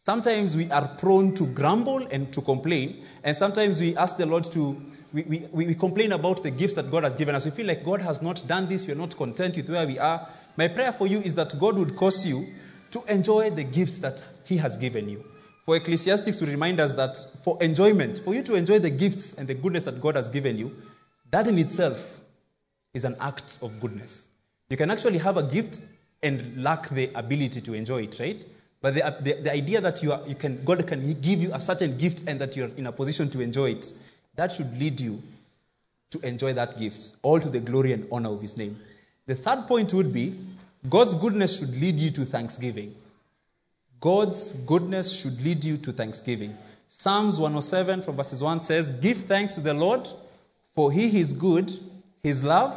Sometimes 0.03 0.57
we 0.57 0.67
are 0.71 0.87
prone 0.97 1.31
to 1.35 1.45
grumble 1.45 2.07
and 2.09 2.33
to 2.33 2.41
complain, 2.41 3.05
and 3.23 3.37
sometimes 3.37 3.79
we 3.79 3.95
ask 3.95 4.17
the 4.17 4.25
Lord 4.25 4.45
to, 4.45 4.75
we, 5.13 5.21
we, 5.21 5.65
we 5.65 5.75
complain 5.75 6.13
about 6.13 6.41
the 6.41 6.49
gifts 6.49 6.73
that 6.73 6.89
God 6.89 7.03
has 7.03 7.15
given 7.15 7.35
us. 7.35 7.45
We 7.45 7.51
feel 7.51 7.67
like 7.67 7.83
God 7.83 8.01
has 8.01 8.19
not 8.19 8.47
done 8.47 8.67
this, 8.67 8.87
we're 8.87 8.95
not 8.95 9.15
content 9.15 9.55
with 9.55 9.69
where 9.69 9.85
we 9.85 9.99
are. 9.99 10.27
My 10.57 10.69
prayer 10.69 10.91
for 10.91 11.05
you 11.05 11.19
is 11.19 11.35
that 11.35 11.59
God 11.59 11.77
would 11.77 11.95
cause 11.95 12.25
you 12.25 12.47
to 12.89 13.03
enjoy 13.07 13.51
the 13.51 13.63
gifts 13.63 13.99
that 13.99 14.23
He 14.43 14.57
has 14.57 14.75
given 14.75 15.07
you. 15.07 15.23
For 15.65 15.75
Ecclesiastes 15.75 16.35
to 16.39 16.45
remind 16.47 16.79
us 16.79 16.93
that 16.93 17.15
for 17.43 17.61
enjoyment, 17.61 18.17
for 18.17 18.33
you 18.33 18.41
to 18.41 18.55
enjoy 18.55 18.79
the 18.79 18.89
gifts 18.89 19.33
and 19.33 19.47
the 19.47 19.53
goodness 19.53 19.83
that 19.83 20.01
God 20.01 20.15
has 20.15 20.29
given 20.29 20.57
you, 20.57 20.75
that 21.29 21.47
in 21.47 21.59
itself 21.59 22.19
is 22.95 23.05
an 23.05 23.15
act 23.19 23.59
of 23.61 23.79
goodness. 23.79 24.29
You 24.67 24.77
can 24.77 24.89
actually 24.89 25.19
have 25.19 25.37
a 25.37 25.43
gift 25.43 25.79
and 26.23 26.63
lack 26.63 26.89
the 26.89 27.11
ability 27.13 27.61
to 27.61 27.75
enjoy 27.75 28.01
it, 28.03 28.17
right? 28.19 28.43
But 28.81 28.95
the, 28.95 29.05
uh, 29.05 29.19
the, 29.19 29.33
the 29.33 29.53
idea 29.53 29.79
that 29.79 30.01
you, 30.01 30.11
are, 30.11 30.21
you 30.27 30.35
can, 30.35 30.63
God 30.65 30.85
can 30.87 31.13
give 31.21 31.41
you 31.41 31.53
a 31.53 31.59
certain 31.59 31.97
gift 31.97 32.23
and 32.27 32.41
that 32.41 32.57
you're 32.57 32.71
in 32.75 32.87
a 32.87 32.91
position 32.91 33.29
to 33.29 33.41
enjoy 33.41 33.71
it, 33.71 33.93
that 34.35 34.51
should 34.51 34.77
lead 34.79 34.99
you 34.99 35.21
to 36.09 36.19
enjoy 36.21 36.53
that 36.53 36.77
gift, 36.77 37.13
all 37.21 37.39
to 37.39 37.49
the 37.49 37.59
glory 37.59 37.93
and 37.93 38.07
honor 38.11 38.29
of 38.29 38.41
His 38.41 38.57
name. 38.57 38.79
The 39.27 39.35
third 39.35 39.67
point 39.67 39.93
would 39.93 40.11
be 40.11 40.35
God's 40.89 41.13
goodness 41.13 41.59
should 41.59 41.79
lead 41.79 41.99
you 41.99 42.09
to 42.11 42.25
thanksgiving. 42.25 42.95
God's 43.99 44.53
goodness 44.53 45.13
should 45.13 45.39
lead 45.43 45.63
you 45.63 45.77
to 45.77 45.91
thanksgiving. 45.91 46.57
Psalms 46.89 47.39
107 47.39 48.01
from 48.01 48.15
verses 48.15 48.41
1 48.41 48.59
says, 48.61 48.91
Give 48.91 49.17
thanks 49.17 49.53
to 49.53 49.61
the 49.61 49.75
Lord, 49.75 50.09
for 50.73 50.91
he 50.91 51.19
is 51.19 51.33
good, 51.33 51.71
his 52.23 52.43
love 52.43 52.75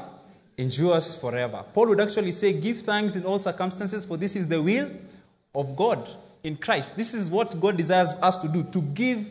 endures 0.58 1.16
forever. 1.16 1.64
Paul 1.72 1.88
would 1.88 2.00
actually 2.00 2.32
say, 2.32 2.52
Give 2.52 2.78
thanks 2.82 3.16
in 3.16 3.24
all 3.24 3.40
circumstances, 3.40 4.04
for 4.04 4.18
this 4.18 4.36
is 4.36 4.46
the 4.46 4.62
will 4.62 4.90
of 5.54 5.76
God 5.76 6.08
in 6.42 6.56
Christ. 6.56 6.96
This 6.96 7.14
is 7.14 7.28
what 7.28 7.60
God 7.60 7.76
desires 7.76 8.10
us 8.20 8.36
to 8.38 8.48
do, 8.48 8.64
to 8.64 8.82
give 8.82 9.26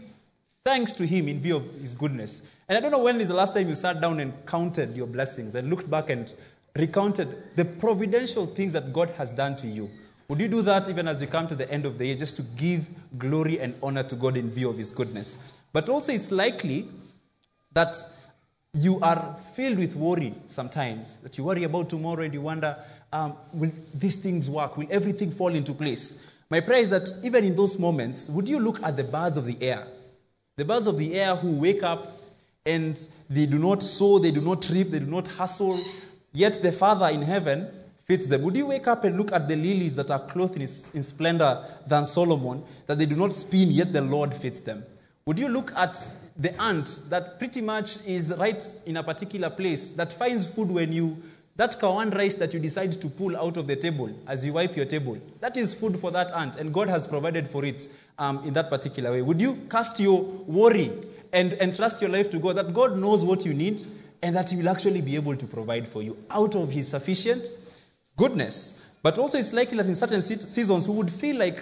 thanks 0.63 0.93
to 0.93 1.05
him 1.05 1.27
in 1.27 1.39
view 1.39 1.57
of 1.57 1.73
his 1.81 1.93
goodness. 1.93 2.41
And 2.67 2.77
I 2.77 2.81
don't 2.81 2.91
know 2.91 2.99
when 3.03 3.19
is 3.19 3.27
the 3.27 3.33
last 3.33 3.53
time 3.53 3.67
you 3.67 3.75
sat 3.75 3.99
down 3.99 4.19
and 4.19 4.33
counted 4.45 4.95
your 4.95 5.07
blessings 5.07 5.55
and 5.55 5.69
looked 5.69 5.89
back 5.89 6.09
and 6.09 6.31
recounted 6.75 7.55
the 7.55 7.65
providential 7.65 8.45
things 8.45 8.73
that 8.73 8.93
God 8.93 9.09
has 9.11 9.29
done 9.29 9.55
to 9.57 9.67
you. 9.67 9.89
Would 10.27 10.39
you 10.39 10.47
do 10.47 10.61
that 10.63 10.89
even 10.89 11.07
as 11.07 11.21
we 11.21 11.27
come 11.27 11.47
to 11.47 11.55
the 11.55 11.69
end 11.69 11.85
of 11.85 11.97
the 11.97 12.07
year, 12.07 12.15
just 12.15 12.37
to 12.37 12.41
give 12.41 12.87
glory 13.17 13.59
and 13.59 13.75
honor 13.83 14.03
to 14.03 14.15
God 14.15 14.37
in 14.37 14.49
view 14.49 14.69
of 14.69 14.77
His 14.77 14.91
goodness? 14.91 15.37
But 15.73 15.89
also, 15.89 16.13
it's 16.13 16.31
likely 16.31 16.87
that 17.73 17.95
you 18.73 18.99
are 19.01 19.37
filled 19.53 19.77
with 19.77 19.95
worry 19.95 20.33
sometimes, 20.47 21.17
that 21.17 21.37
you 21.37 21.43
worry 21.43 21.63
about 21.63 21.89
tomorrow 21.89 22.23
and 22.23 22.33
you 22.33 22.41
wonder, 22.41 22.77
um, 23.13 23.35
will 23.53 23.71
these 23.93 24.17
things 24.17 24.49
work? 24.49 24.75
Will 24.75 24.87
everything 24.89 25.31
fall 25.31 25.55
into 25.55 25.73
place? 25.73 26.25
My 26.49 26.59
prayer 26.59 26.79
is 26.79 26.89
that 26.89 27.09
even 27.23 27.45
in 27.45 27.55
those 27.55 27.79
moments, 27.79 28.29
would 28.29 28.49
you 28.49 28.59
look 28.59 28.83
at 28.83 28.97
the 28.97 29.03
birds 29.03 29.37
of 29.37 29.45
the 29.45 29.57
air? 29.61 29.87
The 30.57 30.65
birds 30.65 30.87
of 30.87 30.97
the 30.97 31.13
air 31.15 31.35
who 31.35 31.51
wake 31.51 31.83
up 31.83 32.11
and 32.65 32.99
they 33.29 33.45
do 33.45 33.57
not 33.57 33.81
sow, 33.81 34.19
they 34.19 34.31
do 34.31 34.41
not 34.41 34.69
reap, 34.69 34.89
they 34.89 34.99
do 34.99 35.05
not 35.05 35.27
hustle, 35.27 35.79
yet 36.31 36.61
the 36.61 36.71
Father 36.71 37.07
in 37.07 37.21
heaven 37.21 37.69
fits 38.05 38.25
them. 38.25 38.41
Would 38.41 38.55
you 38.55 38.67
wake 38.67 38.87
up 38.87 39.03
and 39.03 39.17
look 39.17 39.31
at 39.31 39.47
the 39.47 39.55
lilies 39.55 39.95
that 39.95 40.11
are 40.11 40.19
clothed 40.19 40.57
in, 40.57 41.03
splendor 41.03 41.65
than 41.87 42.05
Solomon, 42.05 42.63
that 42.85 42.97
they 42.97 43.05
do 43.05 43.15
not 43.15 43.33
spin, 43.33 43.71
yet 43.71 43.93
the 43.93 44.01
Lord 44.01 44.33
fits 44.33 44.59
them? 44.59 44.83
Would 45.25 45.39
you 45.39 45.47
look 45.47 45.71
at 45.75 45.97
the 46.35 46.59
ant 46.61 47.01
that 47.09 47.37
pretty 47.39 47.61
much 47.61 48.05
is 48.05 48.33
right 48.37 48.63
in 48.85 48.97
a 48.97 49.03
particular 49.03 49.49
place, 49.49 49.91
that 49.91 50.11
finds 50.11 50.47
food 50.47 50.69
when 50.69 50.91
you, 50.91 51.21
that 51.55 51.79
kawan 51.79 52.13
rice 52.15 52.35
that 52.35 52.53
you 52.53 52.59
decide 52.59 52.93
to 52.93 53.09
pull 53.09 53.37
out 53.37 53.57
of 53.57 53.67
the 53.67 53.75
table 53.75 54.09
as 54.27 54.45
you 54.45 54.53
wipe 54.53 54.75
your 54.75 54.85
table, 54.85 55.17
that 55.39 55.55
is 55.55 55.73
food 55.73 55.99
for 55.99 56.11
that 56.11 56.31
ant, 56.31 56.55
and 56.55 56.73
God 56.73 56.89
has 56.89 57.05
provided 57.07 57.47
for 57.47 57.63
it 57.63 57.87
um, 58.17 58.43
in 58.45 58.53
that 58.53 58.69
particular 58.69 59.11
way. 59.11 59.21
Would 59.21 59.39
you 59.39 59.55
cast 59.69 59.99
your 59.99 60.21
worry 60.21 60.91
and, 61.31 61.53
and 61.53 61.75
trust 61.75 62.01
your 62.01 62.09
life 62.09 62.29
to 62.31 62.39
God, 62.39 62.55
that 62.57 62.73
God 62.73 62.97
knows 62.97 63.23
what 63.25 63.45
you 63.45 63.53
need 63.53 63.85
and 64.21 64.35
that 64.35 64.49
He 64.49 64.55
will 64.55 64.69
actually 64.69 65.01
be 65.01 65.15
able 65.15 65.35
to 65.35 65.45
provide 65.45 65.87
for 65.87 66.01
you 66.01 66.17
out 66.29 66.55
of 66.55 66.69
His 66.69 66.87
sufficient 66.87 67.49
goodness. 68.15 68.81
But 69.01 69.17
also, 69.17 69.37
it's 69.37 69.51
likely 69.51 69.77
that 69.77 69.87
in 69.87 69.95
certain 69.95 70.21
seasons, 70.21 70.87
we 70.87 70.95
would 70.95 71.11
feel 71.11 71.37
like 71.37 71.61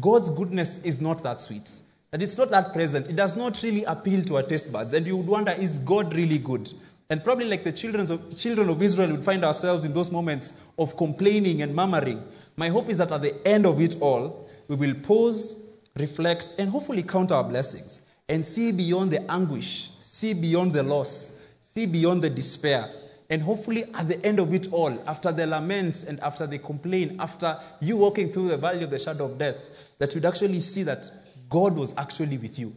God's 0.00 0.30
goodness 0.30 0.78
is 0.82 1.00
not 1.00 1.22
that 1.22 1.40
sweet, 1.40 1.70
that 2.10 2.22
it's 2.22 2.38
not 2.38 2.50
that 2.50 2.72
present. 2.72 3.08
It 3.08 3.16
does 3.16 3.36
not 3.36 3.62
really 3.62 3.84
appeal 3.84 4.24
to 4.24 4.36
our 4.36 4.42
taste 4.42 4.72
buds. 4.72 4.94
And 4.94 5.06
you 5.06 5.18
would 5.18 5.26
wonder, 5.26 5.52
is 5.52 5.78
God 5.78 6.14
really 6.14 6.38
good? 6.38 6.72
And 7.10 7.24
probably, 7.24 7.46
like 7.46 7.64
the 7.64 7.72
children 7.72 8.10
of, 8.10 8.36
children 8.36 8.68
of 8.68 8.82
Israel, 8.82 9.10
would 9.12 9.22
find 9.22 9.44
ourselves 9.44 9.84
in 9.84 9.94
those 9.94 10.10
moments 10.10 10.52
of 10.78 10.96
complaining 10.96 11.62
and 11.62 11.74
murmuring. 11.74 12.22
My 12.56 12.68
hope 12.68 12.90
is 12.90 12.98
that 12.98 13.12
at 13.12 13.22
the 13.22 13.46
end 13.46 13.64
of 13.64 13.80
it 13.80 13.96
all, 14.00 14.48
we 14.68 14.76
will 14.76 14.94
pause, 14.94 15.58
reflect, 15.96 16.54
and 16.58 16.68
hopefully 16.70 17.02
count 17.02 17.32
our 17.32 17.44
blessings 17.44 18.02
and 18.28 18.44
see 18.44 18.72
beyond 18.72 19.10
the 19.10 19.30
anguish, 19.30 19.90
see 20.00 20.34
beyond 20.34 20.74
the 20.74 20.82
loss, 20.82 21.32
see 21.60 21.86
beyond 21.86 22.22
the 22.22 22.28
despair, 22.28 22.90
and 23.30 23.42
hopefully, 23.42 23.84
at 23.94 24.08
the 24.08 24.24
end 24.24 24.38
of 24.38 24.54
it 24.54 24.72
all, 24.72 25.02
after 25.06 25.30
the 25.30 25.46
laments 25.46 26.04
and 26.04 26.18
after 26.20 26.46
the 26.46 26.58
complaint, 26.58 27.16
after 27.18 27.58
you 27.80 27.98
walking 27.98 28.32
through 28.32 28.48
the 28.48 28.56
valley 28.56 28.84
of 28.84 28.90
the 28.90 28.98
shadow 28.98 29.26
of 29.26 29.36
death, 29.36 29.58
that 29.98 30.14
you'd 30.14 30.24
actually 30.24 30.60
see 30.60 30.82
that 30.84 31.10
God 31.50 31.76
was 31.76 31.92
actually 31.96 32.38
with 32.38 32.58
you 32.58 32.74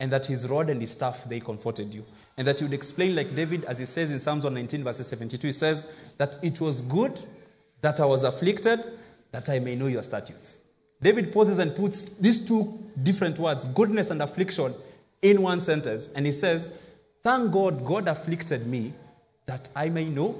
and 0.00 0.10
that 0.10 0.26
his 0.26 0.48
rod 0.48 0.70
and 0.70 0.80
his 0.80 0.90
staff, 0.90 1.24
they 1.28 1.38
comforted 1.38 1.94
you. 1.94 2.04
And 2.36 2.46
that 2.46 2.60
you'd 2.60 2.72
explain, 2.72 3.14
like 3.14 3.34
David, 3.34 3.64
as 3.66 3.78
he 3.78 3.84
says 3.84 4.10
in 4.10 4.18
Psalms 4.18 4.44
119, 4.44 4.84
verses 4.84 5.06
72, 5.08 5.48
he 5.48 5.52
says 5.52 5.86
that 6.16 6.36
it 6.42 6.60
was 6.60 6.82
good 6.82 7.18
that 7.82 8.00
I 8.00 8.06
was 8.06 8.24
afflicted, 8.24 8.80
that 9.32 9.48
I 9.48 9.58
may 9.58 9.74
know 9.74 9.86
your 9.86 10.02
statutes. 10.02 10.60
David 11.00 11.32
pauses 11.32 11.58
and 11.58 11.74
puts 11.74 12.04
these 12.04 12.46
two 12.46 12.78
different 13.02 13.38
words, 13.38 13.66
goodness 13.66 14.10
and 14.10 14.22
affliction, 14.22 14.74
in 15.20 15.42
one 15.42 15.60
sentence. 15.60 16.08
And 16.14 16.24
he 16.24 16.32
says, 16.32 16.70
Thank 17.22 17.52
God, 17.52 17.84
God 17.84 18.08
afflicted 18.08 18.66
me 18.66 18.92
that 19.46 19.68
I 19.76 19.88
may 19.88 20.04
know 20.04 20.36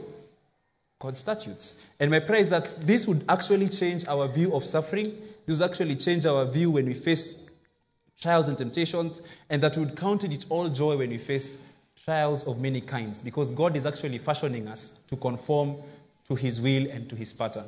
God's 0.98 1.20
statutes. 1.20 1.80
And 2.00 2.10
my 2.10 2.20
prayer 2.20 2.40
is 2.40 2.48
that 2.48 2.74
this 2.80 3.06
would 3.06 3.24
actually 3.28 3.68
change 3.68 4.06
our 4.08 4.26
view 4.28 4.54
of 4.54 4.64
suffering. 4.64 5.12
This 5.46 5.58
would 5.58 5.70
actually 5.70 5.96
change 5.96 6.26
our 6.26 6.44
view 6.44 6.70
when 6.70 6.86
we 6.86 6.94
face 6.94 7.34
trials 8.20 8.48
and 8.48 8.56
temptations, 8.56 9.20
and 9.50 9.60
that 9.62 9.76
we 9.76 9.84
would 9.84 9.96
count 9.96 10.22
it 10.22 10.46
all 10.48 10.68
joy 10.68 10.96
when 10.96 11.10
we 11.10 11.18
face 11.18 11.58
trials 12.04 12.44
of 12.44 12.60
many 12.60 12.80
kinds, 12.80 13.22
because 13.22 13.52
God 13.52 13.76
is 13.76 13.86
actually 13.86 14.18
fashioning 14.18 14.68
us 14.68 14.98
to 15.08 15.16
conform 15.16 15.76
to 16.28 16.34
His 16.34 16.60
will 16.60 16.90
and 16.90 17.08
to 17.08 17.16
His 17.16 17.32
pattern. 17.32 17.64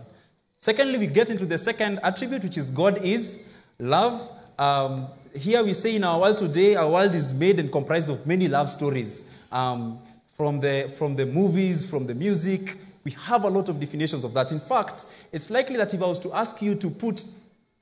Secondly, 0.59 0.99
we 0.99 1.07
get 1.07 1.31
into 1.31 1.47
the 1.47 1.59
second 1.59 2.01
attribute, 2.03 2.43
which 2.43 2.59
is 2.59 2.71
God 2.71 3.03
is 3.03 3.39
love. 3.79 4.31
Um, 4.59 5.09
here 5.35 5.63
we 5.63 5.75
say 5.75 5.97
in 5.97 6.05
our 6.05 6.21
world 6.21 6.39
today, 6.39 6.75
our 6.75 6.89
world 6.89 7.15
is 7.15 7.35
made 7.35 7.61
and 7.61 7.71
comprised 7.71 8.09
of 8.09 8.27
many 8.27 8.49
love 8.49 8.71
stories. 8.71 9.25
Um, 9.53 10.01
from 10.35 10.61
the, 10.61 10.93
from 10.97 11.17
the 11.17 11.25
movies, 11.25 11.87
from 11.87 12.07
the 12.07 12.15
music. 12.15 12.77
We 13.05 13.13
have 13.13 13.45
a 13.45 13.49
lot 13.49 13.69
of 13.69 13.79
definitions 13.79 14.25
of 14.25 14.35
that. 14.35 14.53
In 14.53 14.61
fact, 14.61 15.07
it's 15.33 15.51
likely 15.51 15.77
that 15.77 15.93
if 15.95 16.03
I 16.03 16.07
was 16.07 16.19
to 16.21 16.33
ask 16.33 16.61
you 16.61 16.75
to 16.77 16.91
put 16.91 17.25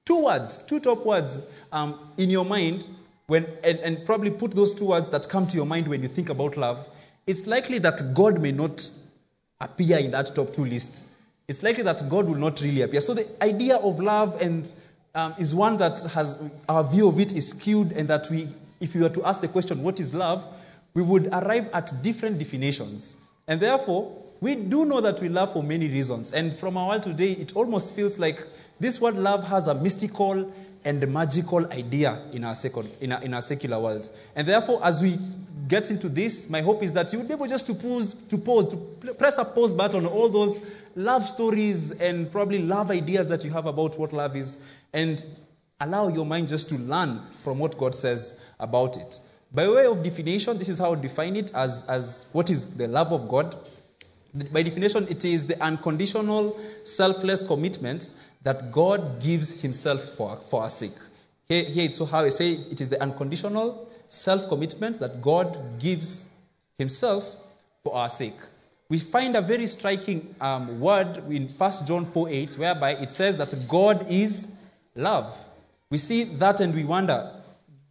two 0.05 0.25
words, 0.25 0.63
two 0.63 0.81
top 0.81 1.05
words 1.05 1.41
um, 1.71 2.11
in 2.17 2.31
your 2.31 2.45
mind, 2.45 2.85
when, 3.33 3.47
and, 3.65 3.79
and 3.79 4.05
probably 4.05 4.31
put 4.31 4.51
those 4.51 4.75
two 4.75 4.85
words 4.85 5.09
that 5.09 5.27
come 5.27 5.47
to 5.47 5.57
your 5.57 5.65
mind 5.65 5.89
when 5.89 6.03
you 6.03 6.09
think 6.09 6.29
about 6.29 6.59
love, 6.59 6.87
it's 7.27 7.47
likely 7.47 7.79
that 7.79 8.13
God 8.13 8.39
may 8.43 8.53
not 8.53 8.91
appear 9.59 9.97
in 9.97 10.11
that 10.11 10.35
top 10.35 10.53
two 10.53 10.67
list. 10.67 11.07
It's 11.49 11.63
likely 11.63 11.83
that 11.85 12.07
God 12.11 12.27
will 12.27 12.35
not 12.37 12.61
really 12.61 12.83
appear. 12.83 13.01
So 13.01 13.15
the 13.15 13.27
idea 13.43 13.77
of 13.77 14.01
love 14.01 14.39
and 14.43 14.71
um, 15.15 15.35
is 15.39 15.55
one 15.55 15.79
that 15.79 16.03
has 16.13 16.43
our 16.69 16.85
view 16.85 17.09
of 17.09 17.19
it 17.19 17.33
is 17.33 17.49
skewed, 17.49 17.93
and 17.93 18.07
that 18.09 18.29
we, 18.31 18.49
if 18.81 18.95
you 18.95 19.01
were 19.01 19.09
to 19.09 19.25
ask 19.25 19.41
the 19.41 19.49
question, 19.49 19.83
"What 19.83 19.99
is 19.99 20.13
love?" 20.13 20.47
we 20.93 21.01
would 21.01 21.29
arrive 21.29 21.71
at 21.73 22.03
different 22.03 22.39
definitions. 22.39 23.17
And 23.49 23.63
therefore, 23.63 24.15
we 24.43 24.57
do 24.57 24.85
know 24.85 25.01
that 25.01 25.23
we 25.23 25.31
love 25.31 25.55
for 25.55 25.63
many 25.63 25.89
reasons. 25.89 26.33
And 26.33 26.55
from 26.55 26.77
our 26.77 26.89
world 26.89 27.05
today, 27.05 27.33
it 27.33 27.57
almost 27.57 27.95
feels 27.95 28.19
like 28.19 28.47
this 28.79 29.01
word 29.01 29.17
love 29.17 29.45
has 29.49 29.69
a 29.69 29.75
mystical 29.75 30.53
and 30.85 31.07
magical 31.13 31.67
idea 31.73 32.23
in 32.33 32.45
our, 32.45 32.55
second, 32.55 32.91
in, 33.01 33.13
our, 33.13 33.23
in 33.23 33.35
our 33.35 33.43
secular 33.43 33.79
world. 33.79 34.09
And 34.35 34.49
therefore, 34.49 34.85
as 34.85 35.01
we 35.01 35.19
get 35.69 35.91
into 35.91 36.09
this, 36.09 36.51
my 36.51 36.61
hope 36.61 36.83
is 36.83 36.93
that 36.93 37.13
you 37.13 37.19
would 37.19 37.29
be 37.29 37.35
able 37.35 37.47
just 37.47 37.67
to 37.67 37.75
pause, 37.75 38.15
to 38.29 38.37
pause, 38.37 38.67
to 38.69 38.77
press 39.15 39.39
a 39.39 39.45
pause 39.45 39.73
button 39.73 40.07
on 40.07 40.13
all 40.13 40.29
those 40.29 40.61
love 40.97 41.29
stories 41.29 41.93
and 41.93 42.31
probably 42.31 42.59
love 42.59 42.91
ideas 42.91 43.29
that 43.29 43.45
you 43.45 43.51
have 43.51 43.67
about 43.67 43.99
what 43.99 44.13
love 44.13 44.37
is, 44.37 44.63
and 44.93 45.25
allow 45.81 46.09
your 46.09 46.27
mind 46.27 46.49
just 46.49 46.69
to 46.69 46.77
learn 46.77 47.21
from 47.41 47.59
what 47.59 47.79
God 47.79 47.95
says 47.95 48.41
about 48.59 48.97
it. 48.97 49.19
By 49.55 49.69
way 49.69 49.87
of 49.87 50.03
definition, 50.03 50.59
this 50.59 50.69
is 50.69 50.79
how 50.79 50.93
I 50.93 51.01
define 51.01 51.37
it 51.37 51.53
as, 51.55 51.85
as 51.89 52.27
what 52.33 52.51
is 52.51 52.67
the 52.75 52.89
love 52.89 53.13
of 53.13 53.29
God. 53.29 53.57
By 54.51 54.63
definition, 54.63 55.07
it 55.09 55.25
is 55.25 55.47
the 55.47 55.63
unconditional, 55.63 56.59
selfless 56.85 57.45
commitment 57.45 58.13
that 58.43 58.71
God 58.73 59.23
gives 59.23 59.61
Himself 59.63 60.03
for, 60.03 60.37
for 60.37 60.63
our 60.63 60.71
sake. 60.71 60.97
Here, 61.49 61.65
here 61.65 61.85
it's 61.85 61.99
how 61.99 62.21
I 62.21 62.29
say 62.31 62.53
it, 62.53 62.73
it 62.73 62.81
is 62.81 62.89
the 62.89 63.01
unconditional 63.03 63.89
self 64.09 64.49
commitment 64.49 64.99
that 65.01 65.21
God 65.21 65.79
gives 65.79 66.29
Himself 66.79 67.37
for 67.83 67.95
our 67.95 68.11
sake. 68.11 68.37
We 68.89 68.99
find 68.99 69.37
a 69.37 69.41
very 69.41 69.67
striking 69.67 70.35
um, 70.41 70.79
word 70.79 71.17
in 71.31 71.49
1 71.49 71.73
John 71.87 72.05
4 72.05 72.29
8, 72.29 72.59
whereby 72.59 72.91
it 72.97 73.11
says 73.11 73.39
that 73.39 73.69
God 73.69 74.07
is 74.11 74.49
love. 74.95 75.37
We 75.89 75.99
see 75.99 76.25
that 76.25 76.61
and 76.61 76.75
we 76.75 76.85
wonder, 76.85 77.33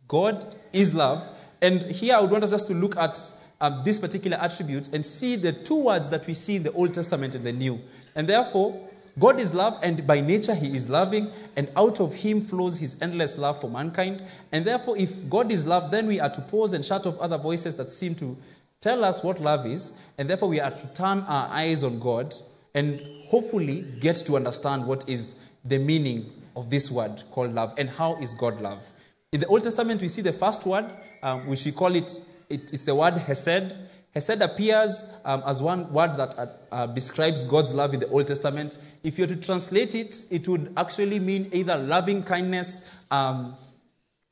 God 0.08 0.56
is 0.74 0.94
love. 0.94 1.28
And 1.62 1.82
here 1.84 2.16
I 2.16 2.22
would 2.22 2.32
want 2.32 2.44
us 2.44 2.52
just 2.52 2.68
to 2.68 2.74
look 2.74 2.98
at 2.98 3.20
um, 3.60 3.82
this 3.84 4.00
particular 4.00 4.38
attribute 4.38 4.90
and 4.90 5.06
see 5.06 5.36
the 5.36 5.54
two 5.54 5.84
words 5.84 6.10
that 6.10 6.26
we 6.26 6.34
see 6.34 6.58
in 6.58 6.64
the 6.64 6.72
Old 6.72 6.94
Testament 6.94 7.36
and 7.36 7.46
the 7.46 7.52
New. 7.52 7.80
And 8.16 8.28
therefore, 8.28 8.90
God 9.20 9.40
is 9.40 9.54
love, 9.54 9.80
and 9.84 10.06
by 10.08 10.22
nature 10.22 10.56
He 10.56 10.76
is 10.76 10.90
loving, 10.90 11.32
and 11.56 11.70
out 11.76 12.00
of 12.00 12.14
Him 12.14 12.42
flows 12.42 12.80
His 12.80 12.96
endless 13.02 13.38
love 13.38 13.60
for 13.60 13.70
mankind. 13.70 14.24
And 14.52 14.66
therefore, 14.66 14.98
if 14.98 15.30
God 15.30 15.52
is 15.52 15.66
love, 15.66 15.92
then 15.92 16.08
we 16.08 16.20
are 16.20 16.30
to 16.30 16.42
pause 16.42 16.74
and 16.74 16.84
shut 16.84 17.06
off 17.06 17.20
other 17.20 17.38
voices 17.38 17.76
that 17.76 17.90
seem 17.90 18.16
to 18.16 18.38
tell 18.80 19.06
us 19.06 19.24
what 19.24 19.40
love 19.40 19.66
is, 19.66 19.94
and 20.18 20.30
therefore 20.30 20.50
we 20.50 20.60
are 20.60 20.72
to 20.72 20.88
turn 20.94 21.20
our 21.22 21.48
eyes 21.50 21.84
on 21.84 22.00
God 22.00 22.34
and 22.74 23.02
hopefully 23.28 23.86
get 24.00 24.16
to 24.16 24.36
understand 24.36 24.86
what 24.86 25.08
is 25.08 25.36
the 25.66 25.78
meaning 25.78 26.32
of 26.56 26.70
this 26.70 26.90
word 26.90 27.24
called 27.32 27.54
love 27.54 27.74
and 27.78 27.90
how 27.90 28.16
is 28.22 28.34
God 28.36 28.60
love. 28.62 28.90
In 29.32 29.40
the 29.40 29.48
Old 29.48 29.64
Testament, 29.64 30.02
we 30.02 30.08
see 30.08 30.22
the 30.22 30.34
first 30.34 30.66
word, 30.66 30.86
um, 31.22 31.48
which 31.48 31.66
we 31.66 31.72
call 31.72 31.96
it, 31.96 32.18
it, 32.50 32.74
it's 32.74 32.84
the 32.84 32.96
word 32.96 33.14
Hesed. 33.16 33.74
Hesed 34.14 34.42
appears 34.42 35.06
um, 35.24 35.42
as 35.46 35.62
one 35.62 35.92
word 35.92 36.18
that 36.18 36.38
uh, 36.38 36.48
uh, 36.72 36.86
describes 36.88 37.46
God's 37.46 37.74
love 37.74 37.94
in 37.94 38.02
the 38.02 38.10
Old 38.10 38.28
Testament. 38.28 38.78
If 39.04 39.18
you 39.18 39.24
were 39.24 39.36
to 39.36 39.38
translate 39.38 39.96
it, 39.96 40.26
it 40.30 40.48
would 40.48 40.74
actually 40.76 41.20
mean 41.20 41.50
either 41.54 41.78
loving 41.78 42.24
kindness 42.24 42.90
um, 43.10 43.56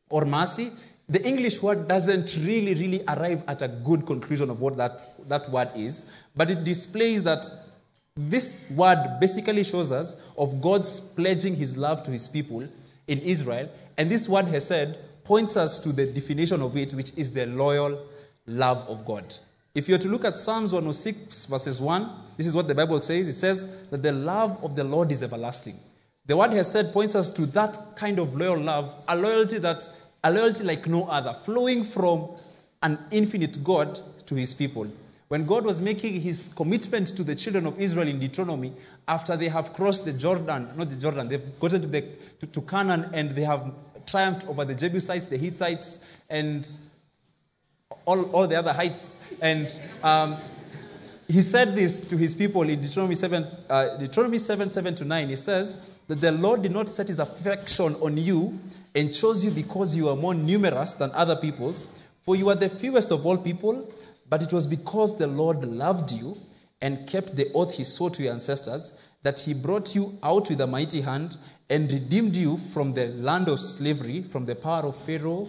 or 0.10 0.26
mercy. 0.26 0.72
The 1.08 1.26
English 1.26 1.62
word 1.62 1.88
doesn't 1.88 2.36
really, 2.36 2.76
really 2.76 3.04
arrive 3.08 3.44
at 3.48 3.62
a 3.62 3.68
good 3.70 4.06
conclusion 4.06 4.50
of 4.50 4.62
what 4.62 4.76
that, 4.78 5.28
that 5.30 5.50
word 5.50 5.70
is, 5.76 6.06
but 6.36 6.52
it 6.52 6.64
displays 6.64 7.24
that 7.24 7.46
this 8.18 8.58
word 8.72 9.18
basically 9.22 9.64
shows 9.64 9.94
us 9.94 10.18
of 10.38 10.60
God's 10.60 11.00
pledging 11.00 11.56
his 11.56 11.78
love 11.78 12.04
to 12.04 12.12
his 12.12 12.28
people 12.28 12.68
in 13.08 13.20
Israel. 13.20 13.70
And 13.98 14.12
this 14.12 14.28
word 14.28 14.48
Hesed 14.48 14.98
points 15.24 15.56
us 15.56 15.80
to 15.80 15.94
the 15.94 16.06
definition 16.06 16.62
of 16.62 16.76
it, 16.76 16.94
which 16.94 17.14
is 17.16 17.32
the 17.32 17.46
loyal 17.46 18.06
love 18.46 18.88
of 18.90 19.06
God. 19.06 19.34
If 19.80 19.88
you 19.88 19.96
were 19.96 20.00
to 20.00 20.10
look 20.10 20.26
at 20.26 20.36
Psalms 20.36 20.74
106, 20.74 21.46
verses 21.46 21.80
1, 21.80 22.12
this 22.36 22.46
is 22.46 22.54
what 22.54 22.68
the 22.68 22.76
Bible 22.76 23.00
says. 23.00 23.30
It 23.30 23.34
says 23.36 23.64
that 23.90 24.04
the 24.04 24.12
love 24.12 24.62
of 24.62 24.76
the 24.76 24.84
Lord 24.84 25.10
is 25.10 25.24
everlasting. 25.24 25.80
The 26.26 26.36
word 26.36 26.52
Hesed 26.52 26.92
points 26.92 27.16
us 27.16 27.32
to 27.32 27.46
that 27.46 27.96
kind 27.96 28.20
of 28.20 28.36
loyal 28.36 28.60
love, 28.60 28.94
a 29.08 29.16
loyalty 29.16 29.58
that 29.60 29.90
a 30.22 30.32
loyalty 30.32 30.66
like 30.66 30.86
no 30.86 31.06
other, 31.06 31.34
flowing 31.34 31.86
from 31.86 32.28
an 32.84 33.00
infinite 33.12 33.64
God 33.64 34.02
to 34.26 34.36
his 34.36 34.54
people. 34.54 34.86
When 35.30 35.46
God 35.46 35.64
was 35.64 35.80
making 35.80 36.20
his 36.20 36.50
commitment 36.58 37.16
to 37.16 37.24
the 37.24 37.34
children 37.34 37.66
of 37.66 37.80
Israel 37.80 38.10
in 38.10 38.20
Deuteronomy, 38.20 38.74
after 39.08 39.38
they 39.38 39.48
have 39.48 39.72
crossed 39.72 40.04
the 40.04 40.12
Jordan, 40.12 40.74
not 40.76 40.90
the 40.90 40.98
Jordan, 40.98 41.30
they've 41.30 41.58
gotten 41.58 41.82
to, 41.84 41.88
the, 41.88 42.04
to, 42.42 42.48
to 42.48 42.62
Canaan 42.64 43.10
and 43.14 43.30
they 43.30 43.44
have 43.44 43.72
triumphed 44.06 44.46
over 44.50 44.66
the 44.66 44.76
Jebusites, 44.76 45.28
the 45.28 45.38
Hittites, 45.38 46.00
and 46.30 46.68
all, 48.06 48.24
all 48.32 48.48
the 48.48 48.58
other 48.58 48.74
heights. 48.74 49.16
And 49.42 49.72
um, 50.04 50.38
he 51.28 51.42
said 51.42 51.76
this 51.76 52.02
to 52.06 52.18
his 52.18 52.34
people 52.34 52.64
in 52.64 52.82
Deuteronomy 52.82 53.16
7, 53.16 53.48
uh, 53.70 53.98
Deuteronomy 53.98 54.40
7, 54.40 54.70
7 54.70 54.96
to 54.96 55.06
9. 55.06 55.30
He 55.30 55.36
says 55.36 55.78
that 56.08 56.22
the 56.22 56.32
Lord 56.32 56.64
did 56.64 56.72
not 56.72 56.90
set 56.90 57.08
his 57.08 57.20
affection 57.20 57.96
on 57.96 58.18
you 58.18 58.60
and 58.96 59.14
chose 59.14 59.46
you 59.46 59.52
because 59.52 59.96
you 59.96 60.10
are 60.10 60.16
more 60.16 60.34
numerous 60.34 60.96
than 60.96 61.12
other 61.12 61.36
peoples, 61.36 61.86
for 62.24 62.36
you 62.36 62.50
are 62.50 62.56
the 62.56 62.70
fewest 62.70 63.12
of 63.12 63.26
all 63.26 63.38
people, 63.38 63.92
but 64.28 64.42
it 64.42 64.52
was 64.52 64.66
because 64.66 65.18
the 65.18 65.28
Lord 65.28 65.64
loved 65.64 66.12
you 66.12 66.36
and 66.82 67.08
kept 67.08 67.36
the 67.36 67.52
oath 67.54 67.76
he 67.76 67.84
swore 67.84 68.10
to 68.10 68.24
your 68.24 68.34
ancestors 68.34 68.94
that 69.24 69.40
he 69.40 69.54
brought 69.54 69.96
you 69.96 70.18
out 70.24 70.50
with 70.50 70.62
a 70.62 70.68
mighty 70.68 71.02
hand 71.02 71.38
and 71.70 71.92
redeemed 71.92 72.36
you 72.36 72.58
from 72.58 72.94
the 72.94 73.08
land 73.10 73.48
of 73.48 73.60
slavery, 73.60 74.24
from 74.24 74.46
the 74.46 74.56
power 74.56 74.84
of 74.84 74.96
Pharaoh, 74.96 75.48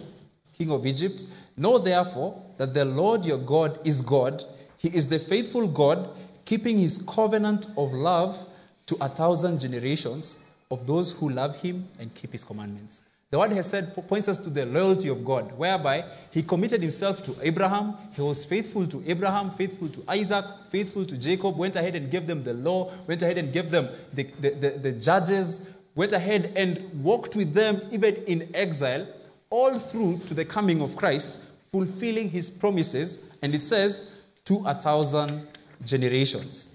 king 0.57 0.69
of 0.69 0.85
Egypt. 0.85 1.25
Know 1.57 1.77
therefore 1.77 2.41
that 2.57 2.73
the 2.73 2.85
Lord 2.85 3.25
your 3.25 3.37
God 3.37 3.79
is 3.85 4.01
God. 4.01 4.43
He 4.77 4.89
is 4.89 5.07
the 5.07 5.19
faithful 5.19 5.67
God, 5.67 6.09
keeping 6.45 6.79
his 6.79 6.97
covenant 6.97 7.67
of 7.77 7.93
love 7.93 8.47
to 8.87 8.97
a 8.99 9.07
thousand 9.07 9.59
generations 9.59 10.35
of 10.69 10.87
those 10.87 11.11
who 11.11 11.29
love 11.29 11.55
him 11.61 11.87
and 11.99 12.13
keep 12.15 12.31
his 12.31 12.43
commandments. 12.43 13.01
The 13.29 13.39
word 13.39 13.51
Hesed 13.53 13.95
points 14.09 14.27
us 14.27 14.37
to 14.39 14.49
the 14.49 14.65
loyalty 14.65 15.07
of 15.07 15.23
God, 15.23 15.57
whereby 15.57 16.03
he 16.31 16.43
committed 16.43 16.81
himself 16.81 17.23
to 17.23 17.35
Abraham. 17.41 17.95
He 18.13 18.21
was 18.21 18.43
faithful 18.43 18.85
to 18.87 19.01
Abraham, 19.07 19.51
faithful 19.51 19.87
to 19.87 20.03
Isaac, 20.09 20.43
faithful 20.69 21.05
to 21.05 21.15
Jacob, 21.15 21.57
went 21.57 21.77
ahead 21.77 21.95
and 21.95 22.11
gave 22.11 22.27
them 22.27 22.43
the 22.43 22.53
law, 22.53 22.91
went 23.07 23.21
ahead 23.21 23.37
and 23.37 23.53
gave 23.53 23.71
them 23.71 23.87
the, 24.13 24.23
the, 24.41 24.49
the, 24.49 24.69
the 24.71 24.91
judges, 24.91 25.61
went 25.95 26.11
ahead 26.11 26.51
and 26.57 27.01
walked 27.01 27.37
with 27.37 27.53
them 27.53 27.81
even 27.89 28.15
in 28.15 28.49
exile, 28.53 29.07
all 29.51 29.77
through 29.77 30.21
to 30.25 30.33
the 30.33 30.45
coming 30.45 30.81
of 30.81 30.95
Christ, 30.95 31.37
fulfilling 31.71 32.29
his 32.31 32.49
promises. 32.49 33.29
And 33.43 33.53
it 33.53 33.61
says, 33.61 34.09
to 34.45 34.63
a 34.65 34.73
thousand 34.73 35.47
generations. 35.85 36.69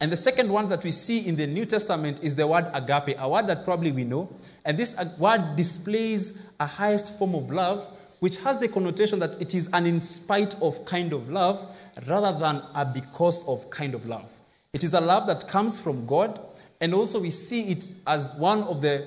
And 0.00 0.12
the 0.12 0.16
second 0.16 0.50
one 0.50 0.68
that 0.68 0.84
we 0.84 0.90
see 0.90 1.26
in 1.26 1.36
the 1.36 1.46
New 1.46 1.64
Testament 1.64 2.20
is 2.22 2.34
the 2.34 2.46
word 2.46 2.66
agape, 2.74 3.16
a 3.18 3.28
word 3.28 3.46
that 3.46 3.64
probably 3.64 3.92
we 3.92 4.04
know. 4.04 4.28
And 4.64 4.78
this 4.78 4.94
word 5.18 5.56
displays 5.56 6.38
a 6.60 6.66
highest 6.66 7.18
form 7.18 7.34
of 7.34 7.50
love, 7.50 7.88
which 8.20 8.38
has 8.38 8.58
the 8.58 8.68
connotation 8.68 9.18
that 9.20 9.40
it 9.40 9.54
is 9.54 9.68
an 9.72 9.86
in 9.86 10.00
spite 10.00 10.54
of 10.60 10.84
kind 10.84 11.12
of 11.12 11.30
love 11.30 11.66
rather 12.06 12.38
than 12.38 12.62
a 12.74 12.84
because 12.84 13.46
of 13.48 13.70
kind 13.70 13.94
of 13.94 14.06
love. 14.06 14.30
It 14.72 14.84
is 14.84 14.92
a 14.92 15.00
love 15.00 15.26
that 15.28 15.48
comes 15.48 15.78
from 15.78 16.06
God, 16.06 16.40
and 16.80 16.92
also 16.92 17.18
we 17.18 17.30
see 17.30 17.68
it 17.68 17.94
as 18.06 18.26
one 18.34 18.64
of 18.64 18.82
the 18.82 19.06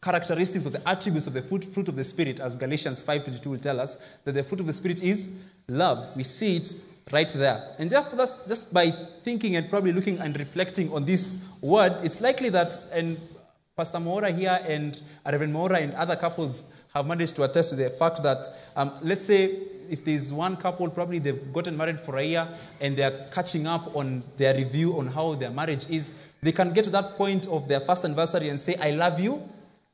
characteristics 0.00 0.64
of 0.64 0.72
the 0.72 0.88
attributes 0.88 1.26
of 1.26 1.32
the 1.32 1.42
fruit, 1.42 1.64
fruit 1.64 1.88
of 1.88 1.96
the 1.96 2.04
Spirit, 2.04 2.40
as 2.40 2.56
Galatians 2.56 3.02
5.22 3.02 3.46
will 3.46 3.58
tell 3.58 3.80
us, 3.80 3.96
that 4.24 4.32
the 4.32 4.42
fruit 4.42 4.60
of 4.60 4.66
the 4.66 4.72
Spirit 4.72 5.02
is 5.02 5.28
love. 5.68 6.14
We 6.16 6.22
see 6.22 6.56
it 6.56 6.74
right 7.10 7.28
there. 7.32 7.74
And 7.78 7.90
just, 7.90 8.48
just 8.48 8.72
by 8.72 8.90
thinking 8.90 9.56
and 9.56 9.68
probably 9.68 9.92
looking 9.92 10.18
and 10.18 10.38
reflecting 10.38 10.92
on 10.92 11.04
this 11.04 11.44
word, 11.60 11.96
it's 12.02 12.20
likely 12.20 12.48
that, 12.50 12.74
and 12.92 13.20
Pastor 13.76 13.98
Mora 13.98 14.30
here 14.30 14.60
and 14.66 15.00
Reverend 15.24 15.52
Mora 15.52 15.78
and 15.78 15.94
other 15.94 16.16
couples 16.16 16.72
have 16.94 17.06
managed 17.06 17.34
to 17.36 17.42
attest 17.42 17.70
to 17.70 17.76
the 17.76 17.90
fact 17.90 18.22
that, 18.22 18.46
um, 18.76 18.92
let's 19.02 19.24
say, 19.24 19.58
if 19.90 20.04
there's 20.04 20.32
one 20.32 20.56
couple, 20.56 20.88
probably 20.90 21.18
they've 21.18 21.52
gotten 21.52 21.76
married 21.76 21.98
for 21.98 22.18
a 22.18 22.22
year 22.22 22.48
and 22.80 22.96
they're 22.96 23.26
catching 23.32 23.66
up 23.66 23.96
on 23.96 24.22
their 24.36 24.54
review 24.54 24.98
on 24.98 25.06
how 25.06 25.34
their 25.34 25.50
marriage 25.50 25.86
is, 25.88 26.12
they 26.42 26.52
can 26.52 26.72
get 26.72 26.84
to 26.84 26.90
that 26.90 27.16
point 27.16 27.46
of 27.46 27.66
their 27.66 27.80
first 27.80 28.04
anniversary 28.04 28.48
and 28.48 28.60
say, 28.60 28.76
I 28.76 28.90
love 28.90 29.18
you 29.18 29.42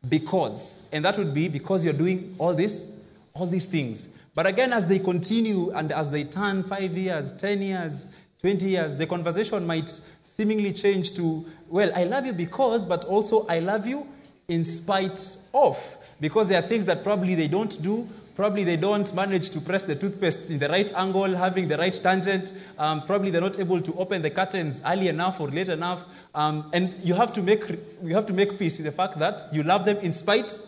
because. 0.08 0.82
And 0.92 1.04
that 1.04 1.18
would 1.18 1.34
be 1.34 1.48
because 1.48 1.84
you're 1.84 1.94
doing 1.94 2.34
all 2.38 2.54
this, 2.54 2.88
all 3.34 3.46
these 3.46 3.64
things. 3.64 4.08
But 4.34 4.46
again, 4.46 4.72
as 4.72 4.86
they 4.86 4.98
continue 4.98 5.70
and 5.70 5.92
as 5.92 6.10
they 6.10 6.24
turn 6.24 6.62
five 6.64 6.96
years, 6.96 7.32
10 7.32 7.62
years, 7.62 8.08
20 8.40 8.68
years, 8.68 8.96
the 8.96 9.06
conversation 9.06 9.66
might 9.66 9.88
seemingly 10.24 10.72
change 10.72 11.14
to, 11.14 11.46
well, 11.68 11.90
I 11.94 12.04
love 12.04 12.26
you 12.26 12.32
because, 12.32 12.84
but 12.84 13.04
also 13.04 13.46
I 13.46 13.60
love 13.60 13.86
you 13.86 14.06
in 14.48 14.64
spite 14.64 15.36
of. 15.52 15.96
Because 16.20 16.48
there 16.48 16.58
are 16.58 16.62
things 16.62 16.86
that 16.86 17.02
probably 17.02 17.34
they 17.34 17.48
don't 17.48 17.80
do. 17.82 18.08
Probably 18.36 18.64
they 18.64 18.76
don't 18.76 19.12
manage 19.14 19.50
to 19.50 19.60
press 19.60 19.84
the 19.84 19.94
toothpaste 19.94 20.50
in 20.50 20.58
the 20.58 20.68
right 20.68 20.92
angle, 20.94 21.36
having 21.36 21.68
the 21.68 21.76
right 21.76 21.98
tangent. 22.02 22.52
Um, 22.76 23.02
probably 23.02 23.30
they're 23.30 23.40
not 23.40 23.60
able 23.60 23.80
to 23.80 23.94
open 23.94 24.22
the 24.22 24.30
curtains 24.30 24.82
early 24.84 25.08
enough 25.08 25.40
or 25.40 25.48
late 25.48 25.68
enough. 25.68 26.04
Um, 26.34 26.68
and 26.72 26.92
you 27.04 27.14
have 27.14 27.32
to 27.34 27.42
make 27.42 27.62
you 28.02 28.14
have 28.14 28.26
to 28.26 28.32
make 28.32 28.58
peace 28.58 28.76
with 28.76 28.86
the 28.86 28.92
fact 28.92 29.18
that 29.20 29.54
you 29.54 29.62
love 29.62 29.84
them 29.84 29.98
in 29.98 30.12
spite 30.12 30.58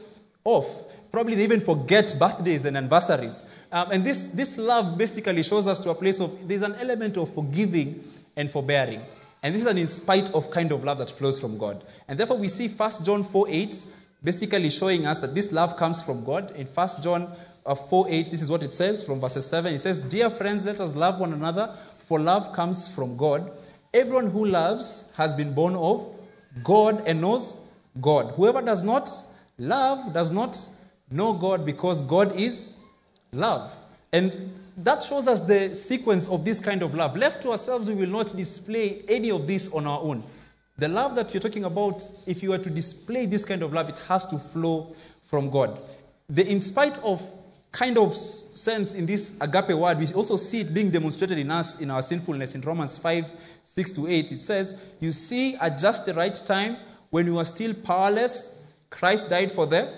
of. 0.45 0.65
Probably 1.11 1.35
they 1.35 1.45
even 1.45 1.61
forget 1.61 2.15
birthdays 2.19 2.65
and 2.67 2.77
anniversaries. 2.77 3.45
Um, 3.73 3.91
and 3.91 4.05
this, 4.05 4.27
this 4.29 4.59
love 4.59 4.97
basically 4.97 5.43
shows 5.43 5.67
us 5.67 5.79
to 5.81 5.91
a 5.91 5.95
place 5.95 6.21
of 6.21 6.47
there's 6.47 6.63
an 6.63 6.77
element 6.77 7.17
of 7.17 7.33
forgiving 7.33 8.05
and 8.37 8.51
forbearing. 8.51 9.03
And 9.43 9.55
this 9.55 9.63
is 9.63 9.69
an 9.69 9.79
in 9.79 9.89
spite 9.89 10.31
of 10.35 10.51
kind 10.51 10.73
of 10.73 10.85
love 10.85 10.99
that 10.99 11.11
flows 11.11 11.41
from 11.41 11.59
God. 11.59 11.85
And 12.09 12.19
therefore, 12.19 12.37
we 12.37 12.49
see 12.49 12.69
1 12.69 12.91
John 13.05 13.23
4 13.25 13.47
8 13.49 13.87
basically 14.23 14.71
showing 14.71 15.07
us 15.07 15.21
that 15.21 15.35
this 15.35 15.53
love 15.53 15.77
comes 15.77 16.03
from 16.03 16.25
God. 16.25 16.53
In 16.57 16.67
1 16.67 16.89
John 17.03 17.33
Uh, 17.67 17.75
4 17.75 18.07
8, 18.09 18.31
this 18.31 18.43
is 18.43 18.51
what 18.51 18.63
it 18.63 18.73
says 18.73 19.03
from 19.03 19.21
verses 19.21 19.45
7. 19.47 19.75
It 19.75 19.81
says, 19.81 19.99
Dear 19.99 20.31
friends, 20.31 20.65
let 20.65 20.81
us 20.81 20.95
love 20.95 21.19
one 21.19 21.33
another, 21.33 21.77
for 21.99 22.21
love 22.21 22.53
comes 22.53 22.87
from 22.87 23.17
God. 23.17 23.51
Everyone 23.93 24.29
who 24.29 24.45
loves 24.45 25.11
has 25.17 25.35
been 25.35 25.53
born 25.53 25.75
of 25.75 26.07
God 26.63 27.03
and 27.07 27.21
knows 27.21 27.57
God. 28.01 28.35
Whoever 28.37 28.63
does 28.63 28.83
not 28.83 29.11
love 29.59 30.13
does 30.13 30.31
not 30.31 30.57
know 31.11 31.33
God 31.33 31.65
because 31.67 32.03
God 32.03 32.37
is 32.37 32.73
love. 33.33 33.73
And 34.13 34.53
that 34.77 35.03
shows 35.03 35.27
us 35.27 35.41
the 35.41 35.75
sequence 35.75 36.29
of 36.29 36.45
this 36.45 36.61
kind 36.61 36.83
of 36.83 36.95
love. 36.95 37.17
Left 37.17 37.43
to 37.43 37.51
ourselves, 37.51 37.89
we 37.89 37.95
will 37.95 38.09
not 38.09 38.37
display 38.37 39.03
any 39.09 39.31
of 39.31 39.47
this 39.47 39.73
on 39.73 39.87
our 39.87 40.01
own. 40.01 40.23
The 40.79 40.89
love 40.89 41.15
that 41.15 41.33
you're 41.33 41.41
talking 41.41 41.65
about, 41.65 42.03
if 42.27 42.43
you 42.43 42.51
were 42.51 42.59
to 42.59 42.71
display 42.71 43.27
this 43.27 43.45
kind 43.45 43.63
of 43.63 43.73
love, 43.73 43.89
it 43.89 43.99
has 44.01 44.27
to 44.27 44.39
flow 44.39 44.95
from 45.25 45.51
God. 45.51 45.81
The 46.29 46.47
in 46.47 46.61
spite 46.61 46.99
of 46.99 47.23
kind 47.77 47.99
of 47.99 48.17
sense 48.17 48.95
in 48.95 49.05
this 49.05 49.35
agape 49.39 49.77
word, 49.77 49.99
we 49.99 50.11
also 50.15 50.37
see 50.37 50.61
it 50.61 50.73
being 50.73 50.91
demonstrated 50.91 51.37
in 51.37 51.51
us 51.51 51.79
in 51.79 51.91
our 51.91 52.01
sinfulness. 52.01 52.55
In 52.55 52.63
Romans 52.63 52.97
5 52.97 53.31
6 53.63 53.91
to 53.93 54.09
8, 54.09 54.33
it 54.33 54.41
says, 54.41 54.75
You 54.99 55.13
see, 55.13 55.57
at 55.57 55.79
just 55.79 56.07
the 56.07 56.15
right 56.15 56.35
time, 56.35 56.79
when 57.11 57.27
you 57.27 57.37
are 57.37 57.45
still 57.45 57.75
powerless, 57.75 58.59
Christ 58.89 59.29
died 59.29 59.53
for 59.53 59.67
the 59.67 59.93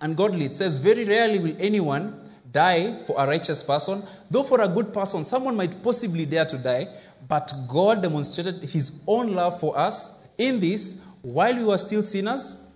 ungodly. 0.00 0.46
It 0.46 0.54
says, 0.54 0.78
Very 0.78 1.04
rarely 1.04 1.40
will 1.40 1.56
anyone 1.58 2.18
die 2.50 2.94
for 3.06 3.16
a 3.18 3.26
righteous 3.26 3.62
person, 3.62 4.02
though 4.30 4.42
for 4.42 4.62
a 4.62 4.68
good 4.68 4.94
person, 4.94 5.24
someone 5.24 5.56
might 5.56 5.82
possibly 5.82 6.24
dare 6.24 6.46
to 6.46 6.56
die. 6.56 6.88
But 7.28 7.52
God 7.68 8.00
demonstrated 8.00 8.62
his 8.62 8.92
own 9.06 9.34
love 9.34 9.60
for 9.60 9.76
us 9.76 10.20
in 10.38 10.58
this 10.58 11.00
while 11.20 11.54
we 11.54 11.64
were 11.64 11.78
still 11.78 12.02
sinners, 12.02 12.66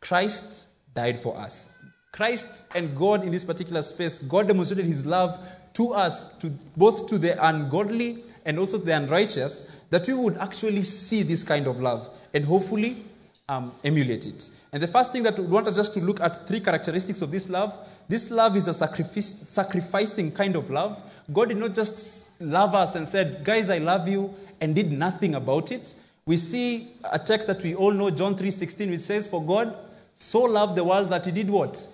Christ 0.00 0.66
died 0.94 1.18
for 1.18 1.38
us. 1.38 1.68
Christ 2.12 2.64
and 2.74 2.96
God 2.96 3.24
in 3.24 3.32
this 3.32 3.44
particular 3.44 3.82
space, 3.82 4.18
God 4.18 4.48
demonstrated 4.48 4.86
his 4.86 5.06
love 5.06 5.38
to 5.74 5.92
us, 5.92 6.36
to, 6.38 6.50
both 6.76 7.06
to 7.08 7.18
the 7.18 7.46
ungodly 7.46 8.24
and 8.44 8.58
also 8.58 8.78
to 8.78 8.84
the 8.84 8.96
unrighteous, 8.96 9.70
that 9.90 10.06
we 10.06 10.14
would 10.14 10.36
actually 10.38 10.84
see 10.84 11.22
this 11.22 11.42
kind 11.42 11.66
of 11.66 11.80
love 11.80 12.08
and 12.34 12.44
hopefully 12.44 13.04
um, 13.48 13.72
emulate 13.84 14.26
it. 14.26 14.50
And 14.72 14.82
the 14.82 14.88
first 14.88 15.12
thing 15.12 15.22
that 15.22 15.38
we 15.38 15.46
want 15.46 15.66
us 15.66 15.76
just 15.76 15.94
to 15.94 16.00
look 16.00 16.20
at 16.20 16.46
three 16.46 16.60
characteristics 16.60 17.22
of 17.22 17.30
this 17.30 17.48
love. 17.48 17.76
This 18.08 18.30
love 18.30 18.56
is 18.56 18.68
a 18.68 18.74
sacrificing 18.74 20.32
kind 20.32 20.56
of 20.56 20.70
love. 20.70 21.00
God 21.32 21.48
did 21.48 21.58
not 21.58 21.74
just 21.74 22.26
love 22.40 22.74
us 22.74 22.94
and 22.94 23.06
said, 23.06 23.44
Guys, 23.44 23.70
I 23.70 23.78
love 23.78 24.08
you, 24.08 24.34
and 24.60 24.74
did 24.74 24.90
nothing 24.92 25.34
about 25.34 25.72
it. 25.72 25.94
We 26.26 26.36
see 26.36 26.88
a 27.10 27.18
text 27.18 27.46
that 27.46 27.62
we 27.62 27.74
all 27.74 27.92
know, 27.92 28.10
John 28.10 28.36
3:16, 28.36 28.90
which 28.90 29.00
says, 29.00 29.26
For 29.26 29.42
God 29.42 29.74
so 30.14 30.42
loved 30.42 30.76
the 30.76 30.84
world 30.84 31.08
that 31.10 31.24
he 31.24 31.32
did 31.32 31.48
what? 31.48 31.86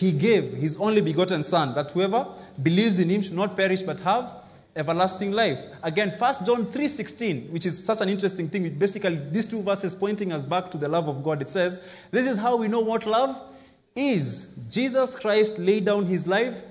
He 0.00 0.12
gave 0.12 0.54
his 0.54 0.78
only 0.78 1.02
begotten 1.02 1.42
Son, 1.42 1.74
that 1.74 1.90
whoever 1.90 2.26
believes 2.62 2.98
in 2.98 3.10
him 3.10 3.20
should 3.20 3.34
not 3.34 3.54
perish 3.54 3.82
but 3.82 4.00
have 4.00 4.34
everlasting 4.74 5.30
life. 5.30 5.60
Again, 5.82 6.10
1 6.10 6.46
John 6.46 6.64
3:16, 6.72 7.50
which 7.52 7.66
is 7.66 7.84
such 7.84 8.00
an 8.00 8.08
interesting 8.08 8.48
thing, 8.48 8.66
basically 8.78 9.20
these 9.30 9.44
two 9.44 9.60
verses 9.60 9.94
pointing 9.94 10.32
us 10.32 10.46
back 10.46 10.70
to 10.70 10.78
the 10.78 10.88
love 10.88 11.06
of 11.06 11.22
God. 11.22 11.42
It 11.42 11.50
says, 11.50 11.80
This 12.10 12.26
is 12.26 12.38
how 12.38 12.56
we 12.56 12.66
know 12.66 12.80
what 12.80 13.04
love 13.04 13.36
is. 13.94 14.54
Jesus 14.70 15.18
Christ 15.18 15.58
laid 15.58 15.84
down 15.84 16.06
his 16.06 16.26
life 16.26 16.62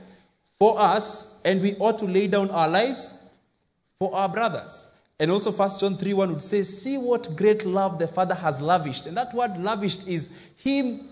for 0.58 0.80
us, 0.80 1.32
and 1.46 1.62
we 1.62 1.76
ought 1.76 2.00
to 2.00 2.06
lay 2.06 2.26
down 2.26 2.50
our 2.50 2.68
lives 2.68 3.26
for 4.00 4.12
our 4.16 4.28
brothers. 4.28 4.88
And 5.20 5.30
also 5.30 5.52
1 5.52 5.78
John 5.80 5.98
3 5.98 6.14
1 6.14 6.32
would 6.32 6.42
say, 6.42 6.64
See 6.64 6.98
what 6.98 7.36
great 7.36 7.64
love 7.64 8.00
the 8.00 8.08
Father 8.08 8.34
has 8.34 8.60
lavished. 8.60 9.06
And 9.06 9.16
that 9.18 9.36
word 9.36 9.56
lavished 9.64 10.08
is 10.08 10.32
Him 10.58 11.10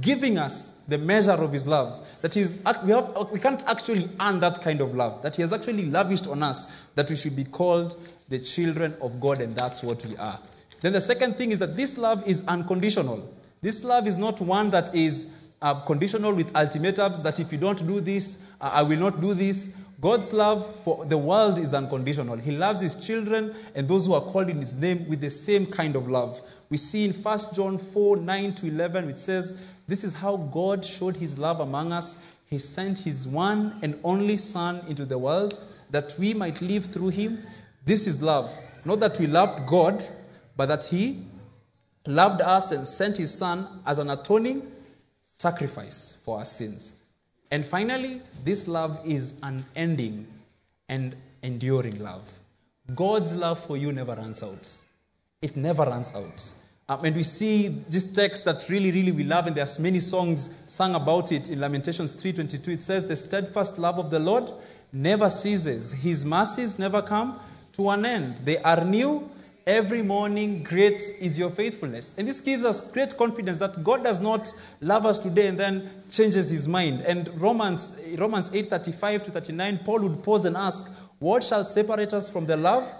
giving 0.00 0.38
us 0.38 0.72
the 0.88 0.98
measure 0.98 1.32
of 1.32 1.52
His 1.52 1.66
love. 1.66 2.06
That 2.22 2.36
is, 2.36 2.58
we, 2.84 2.92
have, 2.92 3.30
we 3.30 3.38
can't 3.38 3.62
actually 3.66 4.10
earn 4.20 4.40
that 4.40 4.60
kind 4.60 4.80
of 4.80 4.94
love. 4.94 5.22
That 5.22 5.36
He 5.36 5.42
has 5.42 5.52
actually 5.52 5.86
lavished 5.86 6.26
on 6.26 6.42
us 6.42 6.66
that 6.94 7.08
we 7.08 7.16
should 7.16 7.36
be 7.36 7.44
called 7.44 7.96
the 8.28 8.38
children 8.38 8.94
of 9.00 9.20
God, 9.20 9.40
and 9.40 9.54
that's 9.54 9.82
what 9.82 10.04
we 10.04 10.16
are. 10.16 10.38
Then 10.80 10.92
the 10.92 11.00
second 11.00 11.36
thing 11.36 11.50
is 11.50 11.58
that 11.58 11.76
this 11.76 11.98
love 11.98 12.26
is 12.26 12.44
unconditional. 12.46 13.32
This 13.62 13.82
love 13.82 14.06
is 14.06 14.16
not 14.16 14.40
one 14.40 14.70
that 14.70 14.94
is 14.94 15.28
uh, 15.60 15.74
conditional 15.80 16.32
with 16.32 16.54
ultimatums 16.54 17.22
that 17.22 17.40
if 17.40 17.50
you 17.50 17.58
don't 17.58 17.84
do 17.86 18.00
this, 18.00 18.38
uh, 18.60 18.70
I 18.72 18.82
will 18.82 18.98
not 18.98 19.20
do 19.20 19.34
this. 19.34 19.74
God's 20.00 20.32
love 20.32 20.76
for 20.84 21.04
the 21.04 21.18
world 21.18 21.58
is 21.58 21.74
unconditional. 21.74 22.36
He 22.36 22.52
loves 22.52 22.80
his 22.80 22.94
children 22.94 23.54
and 23.74 23.88
those 23.88 24.06
who 24.06 24.14
are 24.14 24.20
called 24.20 24.48
in 24.48 24.58
his 24.58 24.76
name 24.76 25.08
with 25.08 25.20
the 25.20 25.30
same 25.30 25.66
kind 25.66 25.96
of 25.96 26.08
love. 26.08 26.40
We 26.70 26.76
see 26.76 27.04
in 27.04 27.12
1 27.12 27.38
John 27.54 27.78
4 27.78 28.16
9 28.18 28.54
to 28.56 28.66
11, 28.68 29.06
which 29.06 29.18
says, 29.18 29.58
This 29.88 30.04
is 30.04 30.14
how 30.14 30.36
God 30.36 30.84
showed 30.84 31.16
his 31.16 31.36
love 31.36 31.58
among 31.58 31.92
us. 31.92 32.18
He 32.46 32.60
sent 32.60 32.98
his 32.98 33.26
one 33.26 33.78
and 33.82 33.98
only 34.04 34.36
Son 34.36 34.84
into 34.86 35.04
the 35.04 35.18
world 35.18 35.58
that 35.90 36.14
we 36.16 36.32
might 36.32 36.62
live 36.62 36.86
through 36.86 37.08
him. 37.08 37.42
This 37.84 38.06
is 38.06 38.22
love. 38.22 38.56
Not 38.84 39.00
that 39.00 39.18
we 39.18 39.26
loved 39.26 39.66
God, 39.66 40.08
but 40.56 40.66
that 40.66 40.84
he 40.84 41.24
loved 42.06 42.40
us 42.40 42.70
and 42.70 42.86
sent 42.86 43.16
his 43.16 43.34
Son 43.34 43.80
as 43.84 43.98
an 43.98 44.10
atoning 44.10 44.70
sacrifice 45.24 46.20
for 46.24 46.38
our 46.38 46.44
sins. 46.44 46.94
And 47.50 47.64
finally, 47.64 48.20
this 48.44 48.68
love 48.68 49.00
is 49.04 49.34
unending 49.42 50.26
and 50.88 51.16
enduring 51.42 52.02
love. 52.02 52.38
God's 52.94 53.34
love 53.34 53.62
for 53.64 53.76
you 53.76 53.92
never 53.92 54.14
runs 54.14 54.42
out. 54.42 54.68
It 55.40 55.56
never 55.56 55.84
runs 55.84 56.14
out. 56.14 56.52
Um, 56.88 57.04
and 57.04 57.14
we 57.14 57.22
see 57.22 57.68
this 57.68 58.04
text 58.04 58.44
that 58.46 58.66
really, 58.68 58.90
really 58.90 59.12
we 59.12 59.24
love, 59.24 59.46
and 59.46 59.54
there's 59.54 59.78
many 59.78 60.00
songs 60.00 60.48
sung 60.66 60.94
about 60.94 61.30
it 61.32 61.50
in 61.50 61.60
Lamentations 61.60 62.14
3.22. 62.14 62.68
It 62.68 62.80
says, 62.80 63.04
The 63.04 63.16
steadfast 63.16 63.78
love 63.78 63.98
of 63.98 64.10
the 64.10 64.18
Lord 64.18 64.50
never 64.90 65.28
ceases. 65.28 65.92
His 65.92 66.24
mercies 66.24 66.78
never 66.78 67.02
come 67.02 67.40
to 67.74 67.90
an 67.90 68.06
end. 68.06 68.38
They 68.38 68.58
are 68.58 68.84
new 68.84 69.30
every 69.68 70.00
morning. 70.00 70.62
Great 70.62 71.02
is 71.20 71.38
your 71.38 71.50
faithfulness. 71.50 72.14
And 72.16 72.26
this 72.26 72.40
gives 72.40 72.64
us 72.64 72.90
great 72.90 73.18
confidence 73.18 73.58
that 73.58 73.84
God 73.84 74.02
does 74.02 74.18
not 74.18 74.50
love 74.80 75.04
us 75.04 75.18
today 75.18 75.48
and 75.48 75.60
then 75.60 75.90
changes 76.10 76.48
his 76.48 76.66
mind. 76.66 77.02
And 77.02 77.28
Romans, 77.38 78.00
Romans 78.16 78.50
8.35 78.50 79.24
to 79.24 79.30
39, 79.30 79.80
Paul 79.84 80.00
would 80.00 80.22
pause 80.22 80.46
and 80.46 80.56
ask, 80.56 80.90
What 81.18 81.44
shall 81.44 81.66
separate 81.66 82.14
us 82.14 82.30
from 82.30 82.46
the 82.46 82.56
love 82.56 82.90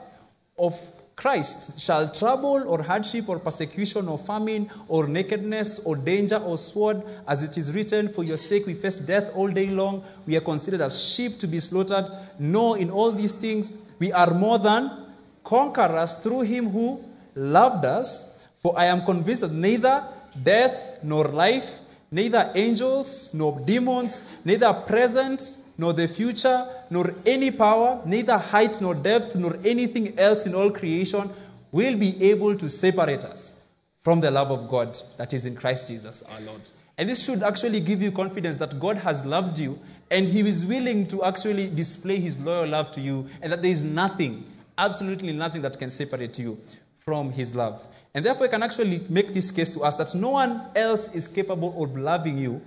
of 0.58 0.78
Christ? 1.16 1.80
Shall 1.80 2.12
trouble 2.12 2.62
or 2.66 2.82
hardship 2.82 3.30
or 3.30 3.38
persecution 3.38 4.06
or 4.06 4.18
famine 4.18 4.70
or 4.88 5.08
nakedness 5.08 5.78
or 5.78 5.96
danger 5.96 6.36
or 6.36 6.58
sword, 6.58 7.02
as 7.26 7.42
it 7.42 7.56
is 7.56 7.72
written, 7.72 8.10
For 8.10 8.24
your 8.24 8.36
sake 8.36 8.66
we 8.66 8.74
face 8.74 8.96
death 8.96 9.30
all 9.34 9.48
day 9.48 9.68
long. 9.68 10.04
We 10.26 10.36
are 10.36 10.42
considered 10.42 10.82
as 10.82 11.02
sheep 11.02 11.38
to 11.38 11.46
be 11.46 11.60
slaughtered. 11.60 12.04
No, 12.38 12.74
in 12.74 12.90
all 12.90 13.10
these 13.10 13.32
things 13.32 13.72
we 13.98 14.12
are 14.12 14.34
more 14.34 14.58
than 14.58 15.07
conquerors 15.48 16.16
through 16.16 16.42
him 16.42 16.68
who 16.68 17.02
loved 17.34 17.84
us. 17.84 18.46
For 18.62 18.78
I 18.78 18.84
am 18.84 19.04
convinced 19.04 19.42
that 19.42 19.52
neither 19.52 20.04
death 20.42 20.98
nor 21.02 21.24
life, 21.24 21.80
neither 22.10 22.52
angels 22.54 23.32
nor 23.32 23.58
demons, 23.60 24.22
neither 24.44 24.72
present 24.72 25.56
nor 25.78 25.92
the 25.92 26.08
future, 26.08 26.66
nor 26.90 27.14
any 27.24 27.50
power, 27.50 28.02
neither 28.04 28.36
height 28.36 28.80
nor 28.80 28.94
depth, 28.94 29.36
nor 29.36 29.56
anything 29.64 30.18
else 30.18 30.44
in 30.44 30.54
all 30.54 30.70
creation 30.70 31.30
will 31.70 31.96
be 31.96 32.20
able 32.22 32.56
to 32.56 32.68
separate 32.68 33.24
us 33.24 33.54
from 34.02 34.20
the 34.20 34.30
love 34.30 34.50
of 34.50 34.68
God 34.68 34.98
that 35.16 35.32
is 35.32 35.46
in 35.46 35.54
Christ 35.54 35.88
Jesus 35.88 36.22
our 36.22 36.40
Lord. 36.40 36.60
And 36.96 37.08
this 37.08 37.24
should 37.24 37.42
actually 37.44 37.80
give 37.80 38.02
you 38.02 38.10
confidence 38.10 38.56
that 38.56 38.80
God 38.80 38.96
has 38.98 39.24
loved 39.24 39.58
you 39.58 39.78
and 40.10 40.26
He 40.26 40.40
is 40.40 40.66
willing 40.66 41.06
to 41.08 41.24
actually 41.24 41.68
display 41.68 42.18
His 42.18 42.38
loyal 42.38 42.68
love 42.68 42.92
to 42.92 43.00
you, 43.00 43.28
and 43.42 43.52
that 43.52 43.62
there 43.62 43.70
is 43.70 43.84
nothing, 43.84 44.44
absolutely 44.78 45.32
nothing 45.32 45.60
that 45.62 45.78
can 45.78 45.90
separate 45.90 46.38
you 46.38 46.58
from 47.00 47.30
His 47.32 47.54
love. 47.54 47.86
And 48.14 48.24
therefore, 48.24 48.46
I 48.46 48.50
can 48.50 48.62
actually 48.62 49.04
make 49.08 49.34
this 49.34 49.50
case 49.50 49.68
to 49.70 49.82
us 49.82 49.96
that 49.96 50.14
no 50.14 50.30
one 50.30 50.62
else 50.74 51.14
is 51.14 51.28
capable 51.28 51.82
of 51.82 51.96
loving 51.96 52.38
you 52.38 52.62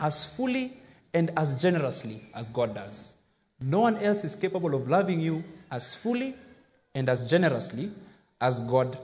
as 0.00 0.24
fully 0.24 0.78
and 1.12 1.30
as 1.36 1.60
generously 1.60 2.22
as 2.34 2.48
God 2.50 2.74
does. 2.74 3.16
No 3.60 3.80
one 3.80 3.96
else 3.98 4.24
is 4.24 4.34
capable 4.34 4.74
of 4.74 4.88
loving 4.88 5.20
you 5.20 5.42
as 5.70 5.94
fully 5.94 6.34
and 6.94 7.08
as 7.08 7.28
generously 7.28 7.90
as 8.40 8.60
God 8.60 8.98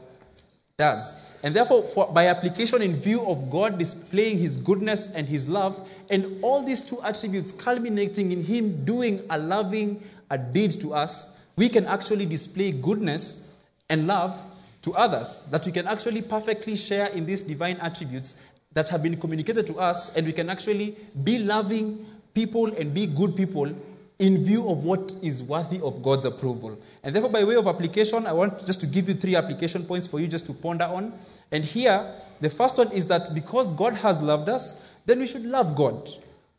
does. 0.78 1.18
And 1.42 1.56
therefore, 1.56 1.82
for, 1.82 2.12
by 2.12 2.28
application 2.28 2.82
in 2.82 2.96
view 2.96 3.24
of 3.26 3.50
God 3.50 3.78
displaying 3.78 4.38
his 4.38 4.56
goodness 4.56 5.08
and 5.14 5.26
his 5.26 5.48
love, 5.48 5.88
and 6.08 6.42
all 6.42 6.62
these 6.62 6.82
two 6.82 7.02
attributes 7.02 7.52
culminating 7.52 8.30
in 8.32 8.44
him 8.44 8.84
doing 8.84 9.22
a 9.30 9.38
loving 9.38 10.02
a 10.30 10.38
deed 10.38 10.72
to 10.80 10.94
us, 10.94 11.30
we 11.56 11.68
can 11.68 11.86
actually 11.86 12.26
display 12.26 12.72
goodness 12.72 13.48
and 13.88 14.06
love 14.06 14.36
to 14.82 14.94
others. 14.94 15.38
That 15.50 15.64
we 15.66 15.72
can 15.72 15.86
actually 15.86 16.22
perfectly 16.22 16.76
share 16.76 17.06
in 17.08 17.26
these 17.26 17.42
divine 17.42 17.76
attributes 17.78 18.36
that 18.72 18.88
have 18.88 19.02
been 19.02 19.16
communicated 19.20 19.66
to 19.66 19.78
us, 19.78 20.14
and 20.16 20.26
we 20.26 20.32
can 20.32 20.48
actually 20.48 20.96
be 21.22 21.38
loving 21.38 22.06
people 22.34 22.72
and 22.74 22.94
be 22.94 23.06
good 23.06 23.36
people 23.36 23.74
in 24.18 24.44
view 24.44 24.68
of 24.68 24.84
what 24.84 25.12
is 25.20 25.42
worthy 25.42 25.80
of 25.80 26.02
God's 26.02 26.24
approval. 26.24 26.78
And 27.02 27.14
therefore, 27.14 27.30
by 27.30 27.44
way 27.44 27.56
of 27.56 27.66
application, 27.66 28.26
I 28.26 28.32
want 28.32 28.64
just 28.64 28.80
to 28.80 28.86
give 28.86 29.08
you 29.08 29.14
three 29.14 29.34
application 29.34 29.84
points 29.84 30.06
for 30.06 30.20
you 30.20 30.28
just 30.28 30.46
to 30.46 30.52
ponder 30.52 30.84
on. 30.84 31.12
And 31.50 31.64
here, 31.64 32.14
the 32.40 32.48
first 32.48 32.78
one 32.78 32.92
is 32.92 33.06
that 33.06 33.34
because 33.34 33.72
God 33.72 33.94
has 33.96 34.22
loved 34.22 34.48
us, 34.48 34.86
then 35.04 35.18
we 35.18 35.26
should 35.26 35.44
love 35.44 35.74
God. 35.74 36.08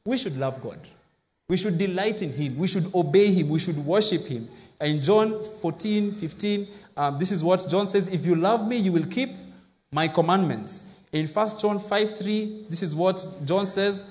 We 0.06 0.18
should 0.18 0.38
love 0.38 0.62
God. 0.62 0.80
We 1.48 1.58
should 1.58 1.78
delight 1.78 2.22
in 2.22 2.34
Him. 2.34 2.58
We 2.58 2.68
should 2.68 2.94
obey 2.94 3.32
Him. 3.34 3.50
We 3.50 3.60
should 3.60 3.78
worship 3.78 4.26
Him. 4.26 4.50
In 4.84 5.02
John 5.02 5.42
14, 5.42 6.12
15, 6.12 6.68
um, 6.98 7.18
this 7.18 7.32
is 7.32 7.44
what 7.44 7.68
John 7.70 7.88
says 7.88 8.10
If 8.10 8.26
you 8.26 8.36
love 8.36 8.68
me, 8.68 8.78
you 8.78 8.92
will 8.92 9.06
keep 9.06 9.32
my 9.92 10.08
commandments. 10.08 10.84
In 11.12 11.28
1 11.28 11.60
John 11.60 11.80
5 11.80 12.18
3, 12.18 12.66
this 12.70 12.84
is 12.84 12.94
what 12.94 13.26
John 13.46 13.66
says 13.66 14.06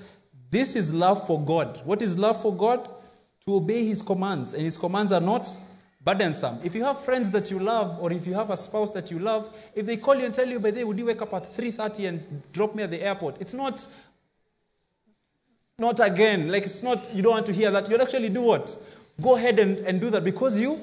This 0.51 0.75
is 0.75 0.93
love 0.93 1.27
for 1.27 1.41
God. 1.41 1.81
What 1.85 2.01
is 2.01 2.19
love 2.19 2.41
for 2.41 2.55
God? 2.55 2.89
To 3.45 3.57
obey 3.57 3.85
his 3.85 4.01
commands. 4.01 4.55
And 4.55 4.63
his 4.63 4.79
commands 4.79 5.13
are 5.13 5.21
not 5.21 5.47
burdensome. 6.03 6.61
If 6.65 6.75
you 6.75 6.85
have 6.85 7.05
friends 7.05 7.31
that 7.33 7.51
you 7.51 7.59
love, 7.59 7.99
or 8.01 8.11
if 8.13 8.27
you 8.27 8.35
have 8.35 8.51
a 8.51 8.57
spouse 8.57 8.91
that 8.93 9.11
you 9.11 9.19
love, 9.19 9.55
if 9.75 9.85
they 9.85 9.97
call 9.97 10.15
you 10.17 10.25
and 10.25 10.35
tell 10.35 10.49
you, 10.49 10.59
by 10.59 10.71
the 10.71 10.79
way, 10.79 10.85
would 10.85 10.99
you 10.99 11.07
wake 11.07 11.21
up 11.23 11.35
at 11.35 11.53
3.30 11.53 12.09
and 12.09 12.43
drop 12.53 12.75
me 12.75 12.83
at 12.83 12.91
the 12.91 13.03
airport? 13.03 13.41
It's 13.41 13.55
not, 13.55 13.87
not 15.79 16.01
again. 16.01 16.51
Like 16.51 16.63
it's 16.63 16.83
not, 16.83 17.13
you 17.15 17.23
don't 17.23 17.33
want 17.33 17.47
to 17.47 17.53
hear 17.53 17.71
that. 17.71 17.91
You'll 17.91 18.03
actually 18.03 18.31
do 18.31 18.43
what? 18.43 18.77
Go 19.21 19.37
ahead 19.37 19.59
and, 19.59 19.79
and 19.79 20.01
do 20.01 20.11
that 20.11 20.25
because 20.25 20.59
you, 20.59 20.81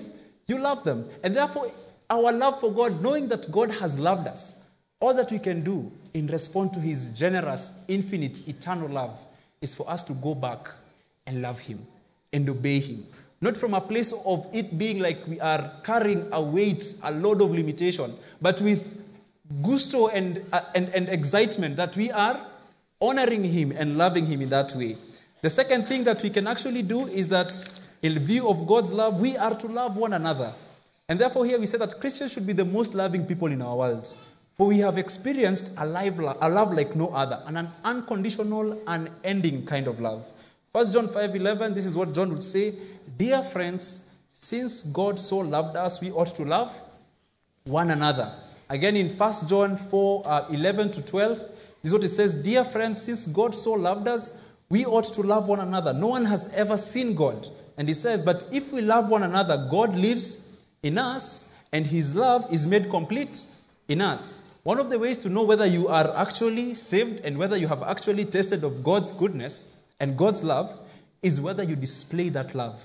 you 0.48 0.58
love 0.60 0.84
them. 0.84 1.10
And 1.24 1.36
therefore, 1.36 1.72
our 2.10 2.32
love 2.32 2.60
for 2.60 2.72
God, 2.72 3.02
knowing 3.02 3.28
that 3.30 3.52
God 3.52 3.72
has 3.72 3.98
loved 3.98 4.28
us, 4.28 4.54
All 5.02 5.14
that 5.14 5.32
we 5.32 5.40
can 5.40 5.64
do 5.64 5.92
in 6.14 6.28
response 6.28 6.74
to 6.74 6.80
his 6.80 7.08
generous, 7.10 7.72
infinite, 7.88 8.48
eternal 8.48 8.90
love 8.90 9.18
is 9.62 9.74
for 9.74 9.90
us 9.90 10.04
to 10.04 10.14
go 10.14 10.36
back 10.36 10.70
and 11.26 11.42
love 11.42 11.60
him 11.60 11.86
and 12.34 12.50
obey 12.50 12.80
him. 12.80 13.06
Not 13.40 13.56
from 13.56 13.74
a 13.74 13.80
place 13.80 14.14
of 14.26 14.46
it 14.52 14.78
being 14.78 15.00
like 15.00 15.26
we 15.26 15.40
are 15.40 15.72
carrying 15.84 16.28
a 16.34 16.42
weight, 16.42 16.96
a 17.02 17.12
load 17.12 17.42
of 17.42 17.52
limitation, 17.52 18.14
but 18.42 18.60
with 18.60 19.02
gusto 19.64 20.10
and, 20.10 20.44
uh, 20.52 20.62
and, 20.76 20.90
and 20.90 21.08
excitement 21.08 21.78
that 21.78 21.96
we 21.96 22.12
are 22.12 22.46
honoring 23.02 23.46
him 23.46 23.72
and 23.72 23.98
loving 23.98 24.26
him 24.26 24.42
in 24.42 24.50
that 24.50 24.76
way. 24.76 24.98
The 25.42 25.50
second 25.50 25.88
thing 25.88 26.04
that 26.04 26.22
we 26.22 26.30
can 26.30 26.46
actually 26.48 26.82
do 26.82 27.08
is 27.08 27.30
that, 27.30 27.58
in 28.02 28.18
view 28.20 28.50
of 28.50 28.66
God's 28.66 28.92
love, 28.92 29.20
we 29.20 29.36
are 29.38 29.56
to 29.56 29.68
love 29.68 29.98
one 29.98 30.14
another. 30.14 30.54
And 31.08 31.20
therefore, 31.20 31.46
here 31.46 31.60
we 31.60 31.66
say 31.66 31.78
that 31.80 32.00
Christians 32.00 32.34
should 32.34 32.46
be 32.46 32.54
the 32.54 32.66
most 32.66 32.94
loving 32.94 33.26
people 33.26 33.48
in 33.48 33.62
our 33.62 33.76
world. 33.76 34.14
For 34.56 34.68
we 34.68 34.80
have 34.80 34.98
experienced 34.98 35.72
a, 35.78 35.86
life, 35.86 36.18
a 36.20 36.50
love 36.50 36.74
like 36.74 36.96
no 36.96 37.10
other, 37.10 37.42
and 37.48 37.58
an 37.58 37.70
unconditional, 37.84 38.80
unending 38.86 39.66
kind 39.66 39.88
of 39.88 40.00
love. 40.00 40.30
1 40.72 40.92
John 40.92 41.08
5:11, 41.08 41.74
this 41.74 41.86
is 41.86 41.96
what 41.96 42.14
John 42.14 42.30
would 42.30 42.44
say, 42.44 42.76
"Dear 43.18 43.42
friends, 43.42 44.02
since 44.34 44.84
God 44.84 45.18
so 45.18 45.40
loved 45.40 45.76
us, 45.76 46.00
we 46.00 46.12
ought 46.12 46.36
to 46.36 46.44
love 46.44 46.72
one 47.64 47.90
another." 47.90 48.32
Again 48.70 48.96
in 48.96 49.10
1 49.10 49.48
John 49.48 49.76
4 49.76 50.24
uh, 50.26 50.46
11 50.50 50.92
to 50.92 51.02
12, 51.02 51.38
this 51.40 51.50
is 51.86 51.94
what 51.94 52.04
it 52.04 52.10
says, 52.10 52.36
"Dear 52.36 52.64
friends, 52.64 53.02
since 53.02 53.26
God 53.26 53.56
so 53.56 53.72
loved 53.72 54.08
us, 54.08 54.34
we 54.70 54.86
ought 54.86 55.06
to 55.14 55.24
love 55.24 55.48
one 55.48 55.60
another. 55.60 55.92
No 55.92 56.08
one 56.08 56.26
has 56.26 56.48
ever 56.54 56.78
seen 56.78 57.16
God." 57.16 57.50
And 57.80 57.88
he 57.88 57.94
says, 57.94 58.24
"But 58.24 58.46
if 58.52 58.74
we 58.74 58.82
love 58.82 59.10
one 59.10 59.24
another, 59.24 59.56
God 59.58 59.96
lives 59.96 60.40
in 60.84 60.98
us, 60.98 61.48
and 61.72 61.88
his 61.88 62.14
love 62.14 62.46
is 62.54 62.68
made 62.68 62.90
complete 62.90 63.46
in 63.88 64.02
us." 64.02 64.44
One 64.64 64.80
of 64.80 64.90
the 64.90 65.00
ways 65.00 65.18
to 65.20 65.30
know 65.30 65.46
whether 65.46 65.66
you 65.66 65.88
are 65.88 66.14
actually 66.18 66.76
saved 66.76 67.22
and 67.24 67.38
whether 67.38 67.56
you 67.56 67.70
have 67.70 67.82
actually 67.82 68.26
tasted 68.26 68.66
of 68.66 68.84
God's 68.84 69.14
goodness 69.14 69.70
and 69.98 70.18
God's 70.18 70.44
love 70.44 70.78
is 71.22 71.40
whether 71.40 71.64
you 71.64 71.78
display 71.78 72.28
that 72.30 72.54
love 72.54 72.84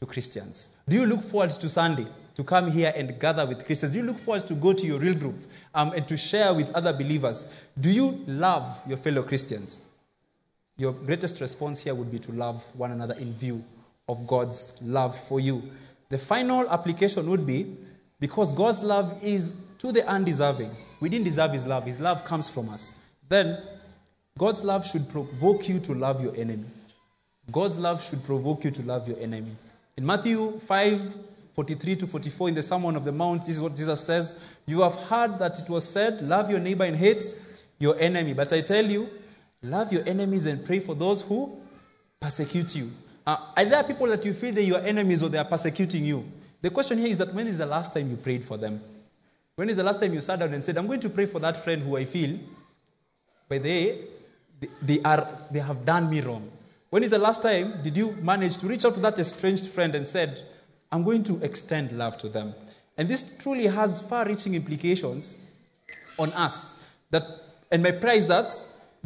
to 0.00 0.06
Christians. 0.06 0.70
Do 0.88 0.96
you 0.96 1.04
look 1.04 1.22
forward 1.22 1.50
to 1.50 1.68
Sunday 1.68 2.06
to 2.34 2.44
come 2.44 2.72
here 2.72 2.94
and 2.96 3.20
gather 3.20 3.44
with 3.44 3.66
Christians? 3.66 3.92
Do 3.92 3.98
you 3.98 4.06
look 4.06 4.18
forward 4.20 4.46
to 4.48 4.54
go 4.54 4.72
to 4.72 4.86
your 4.86 4.98
real 4.98 5.14
group 5.14 5.36
um, 5.74 5.92
and 5.92 6.08
to 6.08 6.16
share 6.16 6.54
with 6.54 6.72
other 6.72 6.94
believers? 6.94 7.46
Do 7.78 7.90
you 7.90 8.24
love 8.26 8.80
your 8.88 8.96
fellow 8.96 9.22
Christians? 9.22 9.82
Your 10.78 10.92
greatest 10.92 11.42
response 11.42 11.80
here 11.80 11.94
would 11.94 12.10
be 12.10 12.18
to 12.20 12.32
love 12.32 12.64
one 12.74 12.90
another 12.90 13.14
in 13.14 13.34
view 13.34 13.62
of 14.08 14.26
God's 14.26 14.78
love 14.82 15.18
for 15.18 15.40
you. 15.40 15.62
The 16.10 16.18
final 16.18 16.68
application 16.70 17.28
would 17.30 17.46
be 17.46 17.76
because 18.20 18.52
God's 18.52 18.82
love 18.82 19.22
is 19.22 19.56
to 19.78 19.92
the 19.92 20.06
undeserving. 20.06 20.70
We 21.00 21.08
didn't 21.08 21.24
deserve 21.24 21.52
His 21.52 21.66
love, 21.66 21.86
His 21.86 22.00
love 22.00 22.24
comes 22.24 22.48
from 22.48 22.68
us. 22.68 22.94
Then 23.28 23.62
God's 24.38 24.64
love 24.64 24.86
should 24.86 25.08
provoke 25.08 25.68
you 25.68 25.80
to 25.80 25.94
love 25.94 26.22
your 26.22 26.34
enemy. 26.36 26.64
God's 27.50 27.78
love 27.78 28.02
should 28.02 28.24
provoke 28.24 28.64
you 28.64 28.70
to 28.70 28.82
love 28.82 29.06
your 29.06 29.18
enemy. 29.18 29.56
In 29.96 30.06
Matthew 30.06 30.58
5 30.60 31.16
43 31.54 31.96
to 31.96 32.06
44, 32.08 32.48
in 32.48 32.54
the 32.56 32.62
Sermon 32.64 32.96
of 32.96 33.04
the 33.04 33.12
Mount, 33.12 33.42
this 33.46 33.56
is 33.56 33.62
what 33.62 33.76
Jesus 33.76 34.00
says 34.00 34.34
You 34.66 34.80
have 34.80 34.94
heard 34.94 35.38
that 35.38 35.60
it 35.60 35.70
was 35.70 35.88
said, 35.88 36.20
Love 36.22 36.50
your 36.50 36.58
neighbor 36.58 36.84
and 36.84 36.96
hate 36.96 37.24
your 37.78 37.98
enemy. 37.98 38.32
But 38.32 38.52
I 38.52 38.60
tell 38.60 38.84
you, 38.84 39.08
love 39.62 39.92
your 39.92 40.02
enemies 40.08 40.46
and 40.46 40.64
pray 40.64 40.80
for 40.80 40.94
those 40.94 41.22
who 41.22 41.56
persecute 42.20 42.74
you. 42.74 42.90
Uh, 43.26 43.36
are 43.56 43.64
there 43.64 43.84
people 43.84 44.06
that 44.08 44.24
you 44.24 44.34
feel 44.34 44.52
they're 44.52 44.64
your 44.64 44.80
enemies 44.80 45.22
or 45.22 45.28
they 45.28 45.38
are 45.38 45.44
persecuting 45.44 46.04
you? 46.04 46.30
The 46.60 46.70
question 46.70 46.98
here 46.98 47.08
is 47.08 47.16
that 47.18 47.32
when 47.32 47.46
is 47.46 47.58
the 47.58 47.66
last 47.66 47.92
time 47.92 48.10
you 48.10 48.16
prayed 48.16 48.44
for 48.44 48.56
them? 48.56 48.80
When 49.56 49.68
is 49.68 49.76
the 49.76 49.82
last 49.82 50.00
time 50.00 50.12
you 50.12 50.20
sat 50.20 50.38
down 50.38 50.52
and 50.52 50.62
said, 50.62 50.76
I'm 50.76 50.86
going 50.86 51.00
to 51.00 51.10
pray 51.10 51.26
for 51.26 51.38
that 51.40 51.62
friend 51.62 51.82
who 51.82 51.96
I 51.96 52.04
feel, 52.04 52.38
but 53.48 53.62
they, 53.62 54.00
they, 54.82 55.00
are, 55.02 55.28
they 55.50 55.60
have 55.60 55.84
done 55.84 56.10
me 56.10 56.20
wrong? 56.20 56.50
When 56.90 57.02
is 57.02 57.10
the 57.10 57.18
last 57.18 57.42
time 57.42 57.82
did 57.82 57.96
you 57.96 58.12
manage 58.20 58.56
to 58.58 58.66
reach 58.66 58.84
out 58.84 58.94
to 58.94 59.00
that 59.00 59.18
estranged 59.18 59.66
friend 59.66 59.94
and 59.94 60.06
said, 60.06 60.44
I'm 60.90 61.02
going 61.02 61.22
to 61.24 61.42
extend 61.42 61.92
love 61.92 62.18
to 62.18 62.28
them? 62.28 62.54
And 62.96 63.08
this 63.08 63.36
truly 63.38 63.66
has 63.66 64.00
far 64.00 64.26
reaching 64.26 64.54
implications 64.54 65.36
on 66.18 66.32
us. 66.32 66.82
That, 67.10 67.24
and 67.70 67.82
my 67.82 67.90
prayer 67.90 68.16
is 68.16 68.26
that 68.26 68.54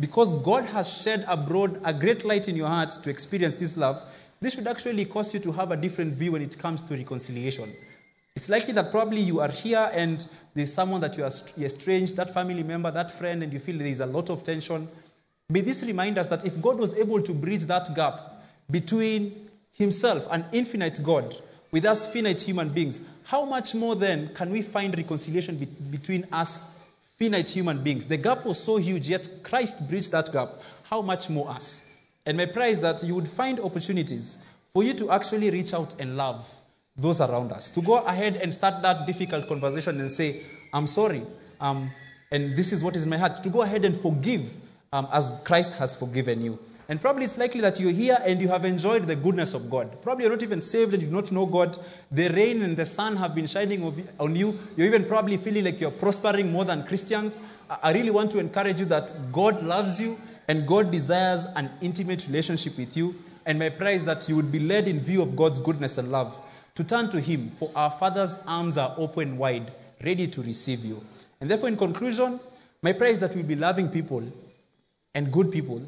because 0.00 0.32
God 0.32 0.64
has 0.66 0.88
shed 0.88 1.24
abroad 1.26 1.80
a 1.84 1.92
great 1.92 2.24
light 2.24 2.48
in 2.48 2.56
your 2.56 2.68
heart 2.68 2.90
to 3.02 3.10
experience 3.10 3.56
this 3.56 3.76
love, 3.76 4.02
this 4.40 4.54
should 4.54 4.66
actually 4.66 5.04
cause 5.04 5.34
you 5.34 5.40
to 5.40 5.52
have 5.52 5.72
a 5.72 5.76
different 5.76 6.14
view 6.14 6.32
when 6.32 6.42
it 6.42 6.58
comes 6.58 6.82
to 6.82 6.96
reconciliation. 6.96 7.74
It's 8.36 8.48
likely 8.48 8.72
that 8.74 8.92
probably 8.92 9.20
you 9.20 9.40
are 9.40 9.48
here 9.48 9.90
and 9.92 10.24
there's 10.54 10.72
someone 10.72 11.00
that 11.00 11.16
you 11.16 11.24
are 11.24 11.32
estranged, 11.58 12.14
that 12.16 12.32
family 12.32 12.62
member, 12.62 12.90
that 12.92 13.10
friend, 13.10 13.42
and 13.42 13.52
you 13.52 13.58
feel 13.58 13.76
there 13.76 13.88
is 13.88 14.00
a 14.00 14.06
lot 14.06 14.30
of 14.30 14.44
tension. 14.44 14.88
May 15.48 15.60
this 15.60 15.82
remind 15.82 16.18
us 16.18 16.28
that 16.28 16.44
if 16.44 16.60
God 16.62 16.78
was 16.78 16.94
able 16.94 17.20
to 17.20 17.34
bridge 17.34 17.64
that 17.64 17.94
gap 17.96 18.42
between 18.70 19.48
Himself, 19.72 20.28
an 20.30 20.44
infinite 20.52 21.02
God, 21.02 21.34
with 21.72 21.84
us 21.84 22.10
finite 22.12 22.40
human 22.40 22.68
beings, 22.68 23.00
how 23.24 23.44
much 23.44 23.74
more 23.74 23.96
then 23.96 24.32
can 24.34 24.50
we 24.50 24.62
find 24.62 24.96
reconciliation 24.96 25.56
be- 25.56 25.66
between 25.66 26.26
us 26.30 26.77
finite 27.18 27.48
human 27.48 27.82
beings? 27.82 28.06
The 28.06 28.16
gap 28.16 28.44
was 28.44 28.62
so 28.62 28.76
huge, 28.76 29.08
yet 29.08 29.28
Christ 29.42 29.88
bridged 29.88 30.12
that 30.12 30.32
gap. 30.32 30.50
How 30.84 31.02
much 31.02 31.28
more 31.28 31.50
us? 31.50 31.86
And 32.24 32.36
my 32.36 32.46
prayer 32.46 32.68
is 32.68 32.80
that 32.80 33.02
you 33.02 33.14
would 33.14 33.28
find 33.28 33.58
opportunities 33.60 34.38
for 34.72 34.84
you 34.84 34.94
to 34.94 35.10
actually 35.10 35.50
reach 35.50 35.74
out 35.74 35.94
and 35.98 36.16
love 36.16 36.48
those 36.96 37.20
around 37.20 37.52
us. 37.52 37.70
To 37.70 37.80
go 37.82 37.98
ahead 37.98 38.36
and 38.36 38.52
start 38.52 38.82
that 38.82 39.06
difficult 39.06 39.48
conversation 39.48 40.00
and 40.00 40.10
say, 40.10 40.42
I'm 40.72 40.86
sorry, 40.86 41.22
um, 41.60 41.90
and 42.30 42.56
this 42.56 42.72
is 42.72 42.84
what 42.84 42.94
is 42.96 43.04
in 43.04 43.10
my 43.10 43.16
heart. 43.16 43.42
To 43.42 43.48
go 43.48 43.62
ahead 43.62 43.84
and 43.84 43.96
forgive 43.96 44.52
um, 44.92 45.08
as 45.12 45.32
Christ 45.44 45.72
has 45.74 45.96
forgiven 45.96 46.42
you. 46.42 46.58
And 46.88 47.00
probably 47.00 47.24
it's 47.24 47.36
likely 47.36 47.60
that 47.60 47.78
you're 47.78 47.92
here 47.92 48.16
and 48.24 48.40
you 48.40 48.48
have 48.48 48.64
enjoyed 48.64 49.06
the 49.06 49.14
goodness 49.14 49.52
of 49.52 49.70
God. 49.70 50.00
Probably 50.00 50.24
you're 50.24 50.32
not 50.32 50.42
even 50.42 50.60
saved 50.60 50.94
and 50.94 51.02
you 51.02 51.08
do 51.08 51.14
not 51.14 51.30
know 51.30 51.44
God. 51.44 51.78
The 52.10 52.28
rain 52.28 52.62
and 52.62 52.76
the 52.76 52.86
sun 52.86 53.16
have 53.16 53.34
been 53.34 53.46
shining 53.46 54.08
on 54.18 54.34
you. 54.34 54.58
You're 54.74 54.86
even 54.86 55.04
probably 55.04 55.36
feeling 55.36 55.64
like 55.66 55.80
you're 55.80 55.90
prospering 55.90 56.50
more 56.50 56.64
than 56.64 56.84
Christians. 56.84 57.40
I 57.82 57.92
really 57.92 58.10
want 58.10 58.30
to 58.30 58.38
encourage 58.38 58.80
you 58.80 58.86
that 58.86 59.12
God 59.30 59.62
loves 59.62 60.00
you 60.00 60.18
and 60.48 60.66
God 60.66 60.90
desires 60.90 61.44
an 61.56 61.70
intimate 61.82 62.26
relationship 62.26 62.78
with 62.78 62.96
you. 62.96 63.14
And 63.44 63.58
my 63.58 63.68
prayer 63.68 63.94
is 63.94 64.04
that 64.04 64.26
you 64.28 64.36
would 64.36 64.50
be 64.50 64.60
led 64.60 64.88
in 64.88 64.98
view 64.98 65.20
of 65.20 65.36
God's 65.36 65.58
goodness 65.58 65.98
and 65.98 66.10
love 66.10 66.40
to 66.78 66.84
turn 66.84 67.10
to 67.10 67.20
Him, 67.20 67.50
for 67.50 67.72
our 67.74 67.90
Father's 67.90 68.38
arms 68.46 68.78
are 68.78 68.94
open 68.96 69.36
wide, 69.36 69.72
ready 70.04 70.28
to 70.28 70.40
receive 70.42 70.84
you. 70.84 71.04
And 71.40 71.50
therefore, 71.50 71.68
in 71.68 71.76
conclusion, 71.76 72.38
my 72.82 72.92
prayer 72.92 73.10
is 73.10 73.18
that 73.18 73.34
we'll 73.34 73.42
be 73.42 73.56
loving 73.56 73.88
people 73.88 74.22
and 75.12 75.32
good 75.32 75.50
people, 75.50 75.82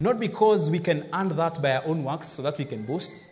not 0.00 0.18
because 0.18 0.70
we 0.70 0.78
can 0.78 1.06
earn 1.12 1.28
that 1.36 1.60
by 1.60 1.76
our 1.76 1.84
own 1.84 2.02
works 2.02 2.28
so 2.28 2.40
that 2.42 2.56
we 2.56 2.64
can 2.64 2.84
boast, 2.84 3.24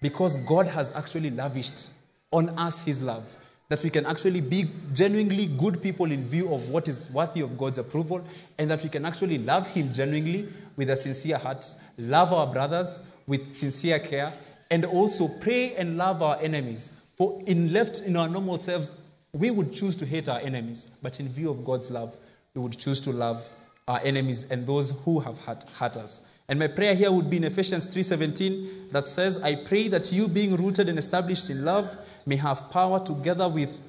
because 0.00 0.38
God 0.38 0.66
has 0.66 0.90
actually 0.92 1.30
lavished 1.30 1.90
on 2.32 2.48
us 2.58 2.80
His 2.80 3.02
love, 3.02 3.24
that 3.68 3.82
we 3.84 3.90
can 3.90 4.06
actually 4.06 4.40
be 4.40 4.70
genuinely 4.94 5.46
good 5.46 5.82
people 5.82 6.10
in 6.10 6.26
view 6.26 6.52
of 6.52 6.70
what 6.70 6.88
is 6.88 7.10
worthy 7.10 7.42
of 7.42 7.58
God's 7.58 7.76
approval, 7.76 8.24
and 8.58 8.70
that 8.70 8.82
we 8.82 8.88
can 8.88 9.04
actually 9.04 9.36
love 9.36 9.66
Him 9.66 9.92
genuinely 9.92 10.48
with 10.76 10.88
a 10.88 10.96
sincere 10.96 11.36
heart, 11.36 11.66
love 11.98 12.32
our 12.32 12.46
brothers 12.46 13.00
with 13.26 13.54
sincere 13.54 13.98
care, 13.98 14.32
and 14.70 14.86
also 14.86 15.28
pray 15.28 15.74
and 15.76 15.98
love 15.98 16.22
our 16.22 16.40
enemies. 16.40 16.90
For 17.16 17.42
in 17.46 17.72
left 17.72 18.00
in 18.00 18.16
our 18.16 18.28
normal 18.28 18.56
selves, 18.56 18.92
we 19.34 19.50
would 19.50 19.74
choose 19.74 19.94
to 19.96 20.06
hate 20.06 20.28
our 20.30 20.40
enemies, 20.40 20.88
but 21.02 21.20
in 21.20 21.28
view 21.28 21.50
of 21.50 21.64
God's 21.66 21.90
love, 21.90 22.16
we 22.54 22.62
would 22.62 22.78
choose 22.78 23.00
to 23.02 23.12
love 23.12 23.46
our 23.86 24.00
enemies 24.02 24.46
and 24.50 24.66
those 24.66 24.90
who 25.04 25.20
have 25.20 25.38
hurt, 25.38 25.64
hurt 25.78 25.96
us. 25.96 26.22
And 26.48 26.58
my 26.58 26.66
prayer 26.66 26.94
here 26.94 27.10
would 27.10 27.30
be 27.30 27.38
in 27.38 27.44
Ephesians 27.44 27.86
3:17 27.86 28.90
that 28.92 29.06
says, 29.06 29.38
"I 29.38 29.54
pray 29.54 29.88
that 29.88 30.12
you 30.12 30.28
being 30.28 30.56
rooted 30.56 30.88
and 30.88 30.98
established 30.98 31.48
in 31.50 31.64
love 31.64 31.96
may 32.26 32.36
have 32.36 32.70
power 32.70 32.98
together 32.98 33.48
with 33.48 33.80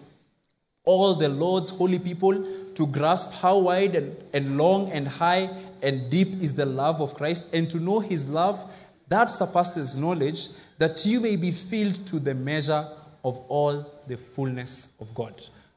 all 0.85 1.15
the 1.15 1.29
Lord's 1.29 1.69
holy 1.69 1.99
people 1.99 2.45
to 2.75 2.87
grasp 2.87 3.31
how 3.31 3.57
wide 3.57 3.95
and, 3.95 4.15
and 4.33 4.57
long 4.57 4.91
and 4.91 5.07
high 5.07 5.49
and 5.81 6.09
deep 6.09 6.41
is 6.41 6.53
the 6.53 6.65
love 6.65 7.01
of 7.01 7.15
Christ 7.15 7.45
and 7.53 7.69
to 7.69 7.79
know 7.79 7.99
his 7.99 8.27
love 8.27 8.63
that 9.07 9.29
surpasses 9.29 9.95
knowledge 9.95 10.49
that 10.77 11.05
you 11.05 11.19
may 11.19 11.35
be 11.35 11.51
filled 11.51 12.05
to 12.07 12.19
the 12.19 12.33
measure 12.33 12.87
of 13.23 13.37
all 13.47 13.85
the 14.07 14.17
fullness 14.17 14.89
of 14.99 15.13
God. 15.13 15.33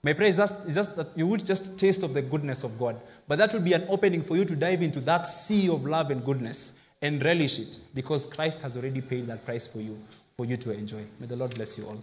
My 0.08 0.14
prayer 0.14 0.30
is 0.30 0.36
just, 0.36 0.54
just 0.72 0.96
that 0.96 1.08
you 1.14 1.26
would 1.26 1.44
just 1.44 1.78
taste 1.78 2.02
of 2.02 2.14
the 2.14 2.22
goodness 2.22 2.64
of 2.64 2.78
God. 2.78 2.98
But 3.26 3.36
that 3.40 3.52
will 3.52 3.60
be 3.60 3.74
an 3.74 3.84
opening 3.90 4.22
for 4.22 4.38
you 4.38 4.46
to 4.46 4.56
dive 4.56 4.80
into 4.80 5.00
that 5.00 5.26
sea 5.26 5.68
of 5.68 5.84
love 5.84 6.10
and 6.10 6.24
goodness 6.24 6.72
and 7.02 7.22
relish 7.22 7.58
it 7.58 7.78
because 7.94 8.24
Christ 8.24 8.62
has 8.62 8.78
already 8.78 9.02
paid 9.02 9.26
that 9.26 9.44
price 9.44 9.66
for 9.66 9.82
you, 9.82 9.98
for 10.34 10.46
you 10.46 10.56
to 10.56 10.72
enjoy. 10.72 11.04
May 11.20 11.26
the 11.26 11.36
Lord 11.36 11.54
bless 11.54 11.76
you 11.76 11.84
all. 11.84 12.02